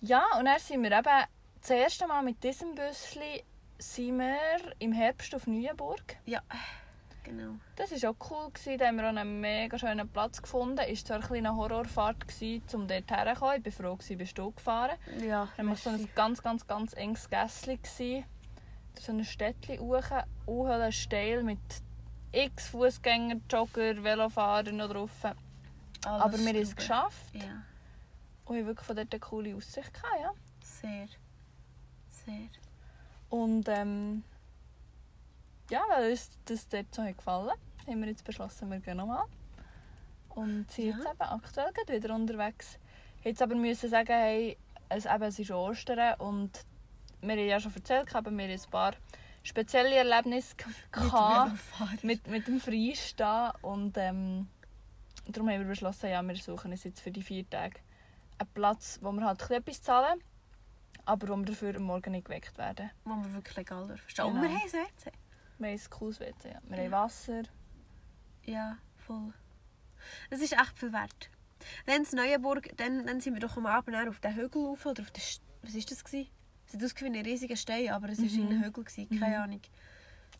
Ja, 0.00 0.24
und 0.38 0.46
dann 0.46 0.58
sind 0.58 0.82
wir 0.82 0.92
eben 0.92 1.24
das 1.60 1.70
erste 1.70 2.06
Mal 2.06 2.22
mit 2.22 2.42
diesem 2.42 2.74
Büsschen 2.74 3.22
sind 3.78 4.18
wir 4.18 4.38
im 4.78 4.92
Herbst 4.92 5.34
auf 5.34 5.46
Neuenburg. 5.46 6.16
Ja, 6.24 6.40
genau. 7.22 7.54
Das 7.76 7.90
war 7.90 8.10
auch 8.10 8.30
cool. 8.30 8.50
Gewesen. 8.52 8.78
Da 8.78 8.86
haben 8.86 8.96
wir 8.96 9.04
auch 9.04 9.08
einen 9.16 9.40
mega 9.40 9.78
schönen 9.78 10.08
Platz 10.08 10.40
gefunden. 10.42 10.78
Es 10.78 11.08
war 11.08 11.20
zwar 11.20 11.30
ein 11.30 11.46
eine 11.46 11.56
Horrorfahrt, 11.56 12.26
gewesen, 12.28 12.62
um 12.74 12.88
dort 12.88 13.10
herzukommen. 13.10 13.62
Ich 13.64 13.78
war 13.78 13.86
froh, 13.90 13.96
gewesen, 13.96 14.18
bist 14.18 14.38
du 14.38 14.50
gefahren. 14.50 14.96
Ja, 15.26 15.48
Es 15.56 15.66
war 15.66 15.76
so 15.76 15.90
ein 15.90 16.08
ganz, 16.14 16.42
ganz, 16.42 16.66
ganz 16.66 16.92
enges 16.94 17.28
Gässchen. 17.28 17.80
gewesen. 17.82 18.24
So 18.98 19.12
ein 19.12 19.24
Städtchen 19.24 19.80
hoch, 19.80 20.04
unhöhlen 20.46 20.92
steil 20.92 21.42
mit 21.42 21.58
x 22.32 22.68
Fußgänger, 22.68 23.40
Jogger, 23.50 24.02
Velofahrer 24.02 24.72
noch 24.72 24.90
drauf. 24.90 25.10
Alles 25.24 26.22
Aber 26.22 26.38
wir 26.38 26.46
haben 26.48 26.56
es 26.56 26.76
geschafft. 26.76 27.34
Ja, 27.34 27.62
Und 28.44 28.56
ich 28.56 28.66
wirklich 28.66 28.86
von 28.86 28.96
dort 28.96 29.12
eine 29.12 29.20
coole 29.20 29.54
Aussicht. 29.56 29.92
Gehabt, 29.94 30.20
ja. 30.20 30.32
sehr. 30.62 31.06
Sehr. 32.10 32.48
Und 33.30 33.66
ähm, 33.68 34.24
ja, 35.72 35.82
weil 35.90 36.10
uns 36.10 36.30
das 36.44 36.68
dort 36.68 36.94
so 36.94 37.02
gefallen 37.02 37.50
hat, 37.50 37.86
haben 37.86 38.00
wir 38.02 38.08
jetzt 38.08 38.24
beschlossen, 38.24 38.70
wir 38.70 38.78
gehen 38.80 38.96
nochmal. 38.98 39.24
Und 40.30 40.70
sind 40.70 40.86
Ja. 40.88 40.96
jetzt 40.96 41.06
eben 41.06 41.20
aktuell 41.22 41.72
wieder 41.88 42.14
unterwegs. 42.14 42.78
Jetzt 43.24 43.42
aber 43.42 43.54
müssen 43.54 43.88
sagen, 43.90 44.12
hey, 44.12 44.56
es, 44.88 45.06
eben, 45.06 45.22
es 45.22 45.38
ist 45.38 45.50
Ostern 45.50 46.14
und 46.20 46.50
wir 47.20 47.32
haben 47.36 47.46
ja 47.48 47.60
schon 47.60 47.74
erzählt, 47.74 48.14
aber 48.14 48.30
wir 48.30 48.44
haben 48.44 48.50
ein 48.52 48.70
paar 48.70 48.92
spezielle 49.42 49.94
Erlebnisse 49.96 50.54
Mit 50.66 50.92
gehabt 50.92 52.04
mit, 52.04 52.26
mit 52.28 52.46
dem 52.46 52.60
Freistehen 52.60 53.50
und 53.62 53.96
ähm, 53.98 54.48
darum 55.26 55.48
haben 55.50 55.60
wir 55.60 55.66
beschlossen, 55.68 56.10
ja, 56.10 56.22
wir 56.22 56.36
suchen 56.36 56.70
uns 56.72 56.84
jetzt 56.84 57.00
für 57.00 57.10
die 57.10 57.22
vier 57.22 57.48
Tage 57.48 57.80
einen 58.38 58.48
Platz, 58.54 58.98
wo 59.02 59.12
wir 59.12 59.24
halt 59.24 59.48
etwas 59.50 59.82
zahlen, 59.82 60.20
aber 61.04 61.28
wo 61.28 61.36
wir 61.36 61.44
dafür 61.46 61.76
am 61.76 61.82
Morgen 61.84 62.12
nicht 62.12 62.24
geweckt 62.26 62.56
werden. 62.58 62.90
Wo 63.04 63.10
man 63.14 63.32
wirklich 63.34 63.56
legal 63.56 63.86
dürfen. 63.86 64.08
stehen. 64.08 64.24
Und 64.26 64.34
Genau. 64.34 64.42
wir 64.42 64.50
haben 64.58 64.72
WC. 64.72 65.12
Wir 65.62 65.70
haben 65.70 65.78
ein 65.80 65.90
cooles 65.90 66.20
WC, 66.20 66.48
ja. 66.50 66.60
Wir 66.68 66.76
Ja. 66.78 66.84
haben 66.84 66.92
Wasser. 66.92 67.42
Ja, 68.44 68.78
voll. 68.96 69.32
Das 70.30 70.40
ist 70.40 70.52
echt 70.52 70.78
viel 70.78 70.92
wert. 70.92 71.30
Dann 71.86 72.02
in 72.02 72.16
Neuenburg, 72.16 72.76
dann, 72.76 73.06
dann 73.06 73.20
sind 73.20 73.34
wir 73.34 73.40
doch 73.40 73.56
am 73.56 73.66
Abend 73.66 73.96
auf 74.08 74.18
den 74.20 74.34
Hügel 74.34 74.62
rauf, 74.66 74.84
oder 74.86 75.02
auf 75.02 75.10
den, 75.12 75.20
St- 75.22 75.40
was 75.62 75.74
ist 75.74 75.90
das 75.90 76.02
gewesen? 76.02 76.28
Es 76.66 76.72
sah 76.72 76.84
aus 76.84 76.94
wie 77.00 77.06
ein 77.06 77.14
riesiger 77.24 77.54
Stein, 77.56 77.90
aber 77.90 78.08
es 78.08 78.18
war 78.18 78.26
Mhm. 78.26 78.48
ein 78.50 78.64
Hügel, 78.64 78.84
gewesen, 78.84 79.08
keine 79.20 79.36
Mhm. 79.36 79.42
Ahnung. 79.42 79.60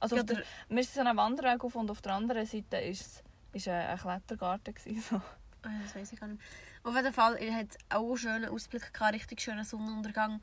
Also 0.00 0.16
auf 0.16 0.24
der, 0.24 0.36
der- 0.36 0.44
wir 0.68 0.82
sind 0.82 0.94
so 0.94 1.00
einen 1.00 1.16
Wanderweg 1.16 1.62
auf 1.62 1.76
und 1.76 1.90
auf 1.90 2.02
der 2.02 2.14
anderen 2.14 2.44
Seite 2.46 2.78
ist 2.78 3.22
ist 3.52 3.68
ein, 3.68 3.98
Klettergarten 3.98 4.74
gewesen, 4.74 5.02
so. 5.02 5.16
Ah, 5.62 5.70
ja, 5.70 5.78
das 5.84 5.94
weiß 5.94 6.10
ich 6.12 6.18
gar 6.18 6.26
nicht 6.26 6.40
mehr. 6.40 6.90
Auf 6.90 6.96
jeden 6.96 7.12
Fall, 7.12 7.36
er 7.36 7.54
hat 7.54 7.76
auch 7.90 8.08
einen 8.08 8.16
schönen 8.16 8.48
Ausblick, 8.48 8.92
gehabt, 8.92 9.14
richtig 9.14 9.40
schönen 9.42 9.62
Sonnenuntergang. 9.64 10.40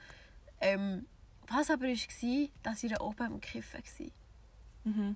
Ähm, 0.61 1.07
was 1.47 1.69
aber 1.71 1.87
war, 1.87 2.47
dass 2.63 2.83
wir 2.83 3.01
oben 3.01 3.23
am 3.23 3.41
Kiffen 3.41 3.81
waren. 3.83 4.11
Mhm. 4.83 5.15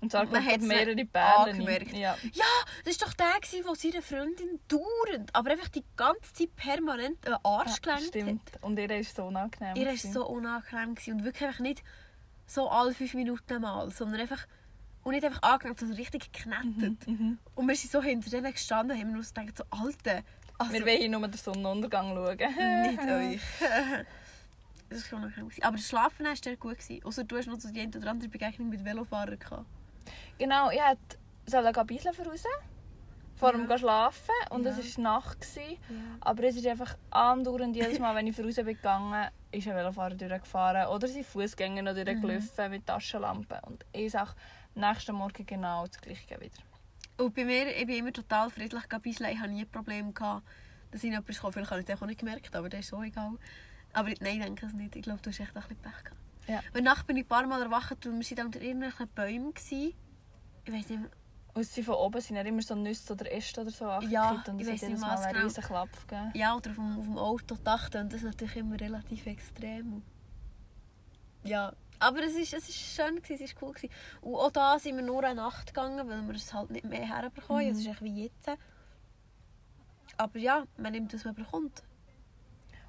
Und 0.00 0.10
zwar 0.10 0.26
Man 0.26 0.44
hat's 0.44 0.66
mehrere 0.66 1.04
Perlen. 1.04 1.62
Ja. 1.94 2.16
Ja, 2.32 2.44
das 2.84 3.00
war 3.00 3.08
doch 3.08 3.14
der, 3.14 3.62
der 3.62 3.74
seine 3.74 4.02
Freundin 4.02 4.60
dauernd, 4.68 5.34
aber 5.34 5.52
einfach 5.52 5.68
die 5.68 5.84
ganze 5.96 6.32
Zeit 6.32 6.54
permanent 6.56 7.26
einen 7.26 7.38
Arsch 7.42 7.80
gelenkt 7.80 8.02
hat. 8.04 8.08
Stimmt. 8.08 8.50
Und 8.60 8.78
ihr 8.78 8.90
ist 8.90 9.16
so 9.16 9.24
unangenehm. 9.24 9.76
Ihr 9.76 9.86
war 9.86 9.92
gewesen. 9.92 10.12
so 10.12 10.26
unangenehm 10.26 10.94
gewesen. 10.94 11.14
und 11.14 11.24
wirklich 11.24 11.44
einfach 11.48 11.60
nicht 11.60 11.82
so 12.46 12.68
alle 12.68 12.92
fünf 12.92 13.14
Minuten 13.14 13.62
mal, 13.62 13.90
sondern 13.90 14.20
einfach 14.20 14.46
und 15.04 15.12
nicht 15.14 15.24
einfach 15.24 15.42
angenehm, 15.42 15.76
sondern 15.78 15.96
richtig 15.96 16.32
geknetet. 16.32 17.06
Mhm. 17.06 17.38
Und 17.54 17.68
wir 17.68 17.76
sind 17.76 17.92
so 17.92 18.02
hinter 18.02 18.30
denen 18.30 18.52
gestanden 18.52 18.96
und 18.98 19.02
haben 19.02 19.16
uns 19.16 19.32
gedacht, 19.32 19.56
so 19.56 19.64
Alte, 19.70 20.22
also 20.58 20.72
Wir 20.72 20.84
wollen 20.86 21.10
nur 21.10 21.28
den 21.28 21.32
Sonnenuntergang 21.38 22.14
schauen. 22.14 22.36
nicht 22.36 23.00
euch. 23.00 23.40
das 24.94 25.02
war 25.02 25.08
schon 25.08 25.18
unangenehm. 25.24 25.50
Aber 25.62 25.76
das 25.76 25.88
Schlafen 25.88 26.26
war 26.26 26.36
sehr 26.36 26.56
gut. 26.56 26.76
Außer 27.04 27.24
du 27.24 27.36
hast 27.36 27.46
noch 27.46 27.60
so 27.60 27.70
die 27.70 27.80
eine 27.80 27.96
oder 27.96 28.10
andere 28.10 28.28
Begegnung 28.28 28.68
mit 28.68 28.84
Velofahrern 28.84 29.38
gehabt. 29.38 29.66
Genau, 30.38 30.70
ich 30.70 30.80
wollte 30.80 31.18
sollen 31.46 31.72
gehen 31.72 31.86
Beiseln 31.86 32.14
voraus. 32.14 32.44
Vor 33.36 33.52
dem 33.52 33.68
Ja. 33.68 33.78
schlafen. 33.78 34.30
Und 34.50 34.64
Ja. 34.64 34.70
es 34.78 34.96
war 34.98 35.02
Nacht. 35.02 35.40
Gewesen. 35.40 35.72
Ja. 35.88 35.96
Aber 36.20 36.42
es 36.44 36.56
ist 36.56 36.66
einfach 36.66 36.96
andauernd, 37.10 37.74
jedes 37.76 37.98
Mal, 37.98 38.14
wenn 38.16 38.26
ich 38.28 38.36
voraus 38.36 38.54
bin 38.54 38.66
gegangen, 38.66 39.28
ist 39.50 39.66
ein 39.66 39.74
Velofahrer 39.76 40.14
durchgefahren. 40.14 40.86
Oder 40.86 41.08
sind 41.08 41.26
Fußgänger 41.26 41.82
noch 41.82 41.94
Mhm. 41.94 42.04
durchgelaufen 42.04 42.70
mit 42.70 42.86
Taschenlampen. 42.86 43.58
Und 43.64 43.84
ich 43.92 44.12
sage, 44.12 44.30
am 44.76 44.80
nächsten 44.82 45.14
Morgen 45.16 45.44
genau 45.46 45.86
das 45.86 46.00
gleiche 46.00 46.40
wieder. 46.40 46.58
Und 47.18 47.34
bei 47.34 47.44
mir, 47.44 47.76
ich 47.76 47.86
bin 47.86 47.96
immer 47.96 48.12
total 48.12 48.50
friedlich 48.50 48.88
gebisselt. 48.88 49.30
Ich 49.32 49.38
hatte 49.38 49.50
nie 49.52 49.64
Probleme, 49.64 50.12
dass 50.12 51.02
ich 51.02 51.10
jemand 51.10 51.26
kam. 51.26 51.52
Vielleicht 51.52 51.70
habe 51.70 51.80
ich 51.80 51.88
es 51.88 52.02
auch 52.02 52.06
nicht 52.06 52.20
gemerkt, 52.20 52.54
aber 52.54 52.68
das 52.68 52.80
ist 52.80 52.88
so 52.88 53.02
egal. 53.02 53.32
Aber 53.94 54.08
nein, 54.20 54.36
ich 54.36 54.42
denke 54.42 54.66
es 54.66 54.72
nicht. 54.72 54.96
Ich 54.96 55.02
glaube, 55.02 55.20
du 55.22 55.30
hast 55.30 55.40
echt 55.40 55.56
ein 55.56 55.62
bisschen 55.62 55.76
Pech 55.78 56.04
gehabt. 56.04 56.20
Ja. 56.46 56.60
Weil 56.72 56.82
nachts 56.82 57.04
bin 57.04 57.16
ich 57.16 57.24
ein 57.24 57.28
paar 57.28 57.46
Mal 57.46 57.62
erwacht 57.62 58.06
und 58.06 58.20
wir 58.20 58.36
waren 58.36 58.46
unter 58.46 58.60
irgendwelchen 58.60 59.08
Bäumen. 59.08 59.54
Gewesen. 59.54 59.94
Ich 60.64 60.72
weiß 60.72 60.88
nicht 60.90 61.00
mehr. 61.00 61.10
Und 61.54 61.64
sie 61.64 61.84
von 61.84 61.94
oben 61.94 62.20
sind 62.20 62.36
ja 62.36 62.42
immer 62.42 62.62
so 62.62 62.74
Nüsse 62.74 63.12
oder 63.12 63.30
Äste 63.30 63.60
oder 63.60 63.70
so 63.70 63.84
Ja. 64.08 64.42
Und 64.46 64.60
ich 64.60 64.66
jedes 64.66 64.82
nicht, 64.82 65.00
Mal 65.00 65.16
einen 65.16 65.48
genau. 65.48 65.60
Klapp 65.60 66.08
gegeben. 66.08 66.32
Ja, 66.34 66.56
oder 66.56 66.70
auf 66.70 66.76
dem, 66.76 66.98
auf 66.98 67.04
dem 67.04 67.18
Autodach. 67.18 67.86
Und 67.94 68.12
das 68.12 68.14
ist 68.14 68.24
natürlich 68.24 68.56
immer 68.56 68.78
relativ 68.80 69.24
extrem. 69.26 70.02
Ja, 71.44 71.72
aber 72.00 72.22
es 72.24 72.34
war 72.34 72.40
ist, 72.40 72.54
es 72.54 72.68
ist 72.68 72.78
schön, 72.78 73.22
gewesen, 73.22 73.44
es 73.44 73.54
war 73.54 73.62
cool. 73.62 73.74
Gewesen. 73.74 73.92
Und 74.20 74.34
auch 74.34 74.50
da 74.50 74.78
sind 74.78 74.96
wir 74.96 75.02
nur 75.02 75.22
eine 75.22 75.36
Nacht 75.36 75.68
gegangen, 75.68 76.08
weil 76.08 76.26
wir 76.26 76.34
es 76.34 76.52
halt 76.52 76.70
nicht 76.70 76.84
mehr 76.84 77.06
herbekommen. 77.06 77.64
Mhm. 77.64 77.72
Es 77.72 77.78
ist 77.78 77.86
echt 77.86 78.02
wie 78.02 78.24
jetzt. 78.24 78.50
Aber 80.16 80.38
ja, 80.38 80.64
man 80.76 80.92
nimmt, 80.92 81.14
was 81.14 81.24
man 81.24 81.34
bekommt. 81.34 81.82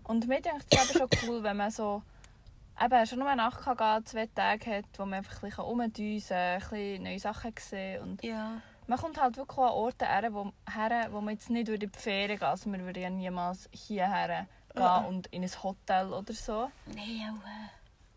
Und 0.05 0.27
mir 0.27 0.41
denkt 0.41 0.65
es 0.71 0.89
eben 0.89 0.99
schon 0.99 1.09
cool, 1.27 1.43
wenn 1.43 1.57
man 1.57 1.71
so 1.71 2.01
eben 2.81 3.05
schon 3.07 3.19
nur 3.19 3.27
eine 3.27 3.41
Nacht 3.41 3.61
kann 3.63 3.77
gehen, 3.77 4.05
zwei 4.05 4.27
Tage 4.27 4.77
hat, 4.77 4.85
wo 4.97 5.05
man 5.05 5.15
einfach 5.15 5.41
ein 5.43 5.49
bisschen 5.49 5.63
rumdüsen 5.63 6.27
kann, 6.29 6.37
ein 6.37 6.59
bisschen 6.59 7.03
neue 7.03 7.19
Sachen 7.19 7.53
sehen 7.57 8.01
und 8.03 8.23
Ja. 8.23 8.61
man 8.87 8.99
kommt 8.99 9.19
halt 9.19 9.37
wirklich 9.37 9.57
an 9.57 9.69
Orte 9.69 10.05
her, 10.05 10.33
wo, 10.33 10.51
her, 10.71 11.07
wo 11.11 11.21
man 11.21 11.33
jetzt 11.33 11.49
nicht 11.49 11.69
in 11.69 11.79
die 11.79 11.89
Ferien 11.89 12.37
gehen 12.37 12.47
Also 12.47 12.71
wir 12.71 12.79
würden 12.79 13.01
ja 13.01 13.09
niemals 13.09 13.69
hierher 13.71 14.47
gehen 14.75 14.83
Mhm. 15.01 15.05
und 15.07 15.27
in 15.27 15.43
ein 15.43 15.63
Hotel 15.63 16.11
oder 16.13 16.33
so. 16.33 16.69
Nein, 16.85 17.31
auch. 17.41 17.47
Äh. 17.47 17.69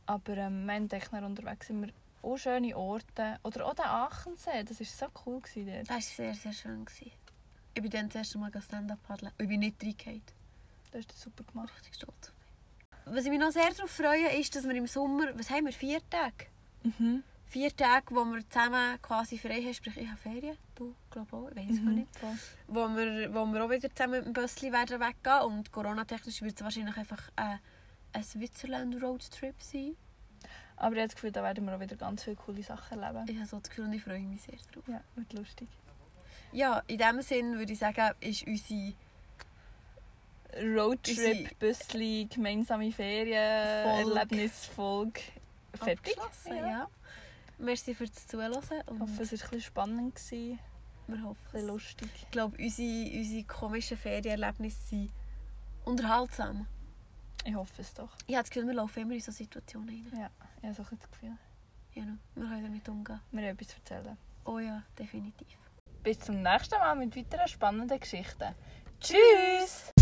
Aber 0.06 0.36
ähm, 0.38 0.68
echt 0.90 1.12
noch 1.12 1.22
unterwegs 1.22 1.66
sind 1.68 1.86
wir 1.86 1.92
auch 2.22 2.36
schöne 2.36 2.76
Orte. 2.76 3.38
Oder 3.44 3.66
auch 3.66 3.74
der 3.74 3.88
Aachensee, 3.90 4.64
das 4.64 4.80
war 4.80 4.86
so 4.86 5.20
cool 5.24 5.40
gewesen 5.40 5.66
dort. 5.66 5.88
Das 5.88 5.96
war 5.96 6.00
sehr, 6.00 6.34
sehr 6.34 6.52
schön. 6.52 6.84
Gewesen. 6.84 7.12
Ich 7.74 7.82
bin 7.82 7.90
dann 7.90 8.08
das 8.08 8.16
erste 8.16 8.38
Mal 8.38 8.50
Stand-up 8.60 8.98
paddeln. 9.06 9.30
Und 9.38 9.42
Ich 9.42 9.48
bin 9.48 9.60
nicht 9.60 9.80
reingehauen. 9.82 10.22
Das 10.90 11.00
hast 11.00 11.12
du 11.12 11.30
super 11.30 11.44
gemacht. 11.44 11.72
Richtig 11.76 11.94
stolz. 11.96 12.32
Was 13.04 13.24
ich 13.24 13.30
mich 13.30 13.40
noch 13.40 13.50
sehr 13.50 13.70
darauf 13.70 13.90
freue, 13.90 14.38
ist, 14.38 14.54
dass 14.54 14.64
wir 14.64 14.74
im 14.74 14.86
Sommer, 14.86 15.26
was 15.34 15.50
haben 15.50 15.64
wir, 15.66 15.72
vier 15.72 16.00
Tage? 16.10 16.46
Mhm. 16.82 17.22
Vier 17.46 17.74
Tage, 17.74 18.14
wo 18.14 18.24
wir 18.26 18.46
zusammen 18.50 19.00
quasi 19.00 19.38
frei 19.38 19.62
haben, 19.62 19.72
sprich 19.72 19.96
ich 19.96 20.06
habe 20.06 20.18
Ferien, 20.18 20.56
du 20.74 20.94
glaube 21.10 21.34
auch, 21.34 21.48
ich 21.50 21.56
weiß 21.56 21.70
es 21.70 21.76
gar 21.76 21.84
Mhm. 21.86 21.94
nicht. 21.94 22.16
Voll. 22.18 22.38
Wo 22.66 22.88
wir, 22.94 23.34
wo 23.34 23.46
wir 23.46 23.64
auch 23.64 23.70
wieder 23.70 23.88
zusammen 23.94 24.18
mit 24.18 24.26
dem 24.26 24.32
Bössli 24.34 24.70
werden 24.70 25.00
weggehen 25.00 25.40
und 25.46 25.72
Corona-technisch 25.72 26.42
wird 26.42 26.56
es 26.56 26.62
wahrscheinlich 26.62 26.96
einfach 26.98 27.28
äh, 27.36 27.56
ein 28.12 28.22
Switzerland-Roadtrip 28.22 29.54
sein. 29.62 29.96
Aber 30.76 30.92
ich 30.94 30.98
habe 31.00 31.08
das 31.08 31.14
Gefühl, 31.14 31.32
da 31.32 31.42
werden 31.42 31.64
wir 31.64 31.74
auch 31.74 31.80
wieder 31.80 31.96
ganz 31.96 32.22
viele 32.24 32.36
coole 32.36 32.62
Sachen 32.62 33.02
erleben. 33.02 33.26
Ich 33.28 33.36
habe 33.36 33.46
so 33.46 33.58
das 33.58 33.68
Gefühl 33.70 33.86
und 33.86 33.94
ich 33.94 34.02
freue 34.02 34.20
mich 34.20 34.42
sehr 34.42 34.54
drauf. 34.72 34.84
Ja, 34.86 35.00
wird 35.16 35.32
lustig. 35.32 35.68
Ja, 36.52 36.82
in 36.86 36.98
diesem 36.98 37.22
Sinn 37.22 37.58
würde 37.58 37.72
ich 37.72 37.78
sagen, 37.78 38.12
ist 38.20 38.46
unsere 38.46 38.92
Roadtrip, 40.56 41.58
Büssli, 41.58 42.26
gemeinsame 42.32 42.90
Ferien, 42.92 43.84
Folge. 43.84 44.10
Erlebnisfolge 44.10 45.20
fertig. 45.74 46.18
abgeschlossen. 46.18 46.56
Ja. 46.56 46.88
Merci 47.58 47.94
fürs 47.94 48.26
Zuhören 48.26 48.52
Ich 48.52 48.58
hoffe, 48.58 48.74
es 48.76 48.88
war 48.88 49.10
ein 49.10 49.26
bisschen 49.26 49.60
spannend, 49.60 50.14
gewesen, 50.14 50.58
wir 51.08 51.22
hoffen 51.22 51.38
es. 51.52 51.64
lustig. 51.64 52.08
Ich 52.16 52.30
glaube, 52.30 52.56
unsere, 52.58 53.18
unsere 53.18 53.44
komischen 53.44 53.96
Ferienerlebnisse 53.96 54.80
sind 54.88 55.10
unterhaltsam. 55.84 56.66
Ich 57.44 57.54
hoffe 57.54 57.82
es 57.82 57.94
doch. 57.94 58.10
Ich 58.26 58.34
habe 58.34 58.42
das 58.42 58.50
Gefühl, 58.50 58.66
wir 58.68 58.74
laufen 58.74 59.00
immer 59.02 59.14
in 59.14 59.20
solche 59.20 59.38
Situationen 59.44 59.88
rein. 59.88 60.20
Ja, 60.20 60.30
ich 60.58 60.64
habe 60.64 60.74
so 60.74 60.82
ein 60.82 60.98
das 60.98 61.10
Gefühl. 61.10 61.36
Ja, 61.94 62.04
wir 62.34 62.44
können 62.44 62.62
damit 62.64 62.88
umgehen. 62.88 63.20
Wir 63.32 63.42
haben 63.48 63.58
etwas 63.58 63.74
erzählen. 63.74 64.16
Oh 64.44 64.58
ja, 64.58 64.82
definitiv. 64.98 65.48
Bis 66.02 66.18
zum 66.20 66.42
nächsten 66.42 66.78
Mal 66.78 66.94
mit 66.96 67.16
weiteren 67.16 67.48
spannenden 67.48 67.98
Geschichten. 67.98 68.54
Tschüss! 69.00 69.92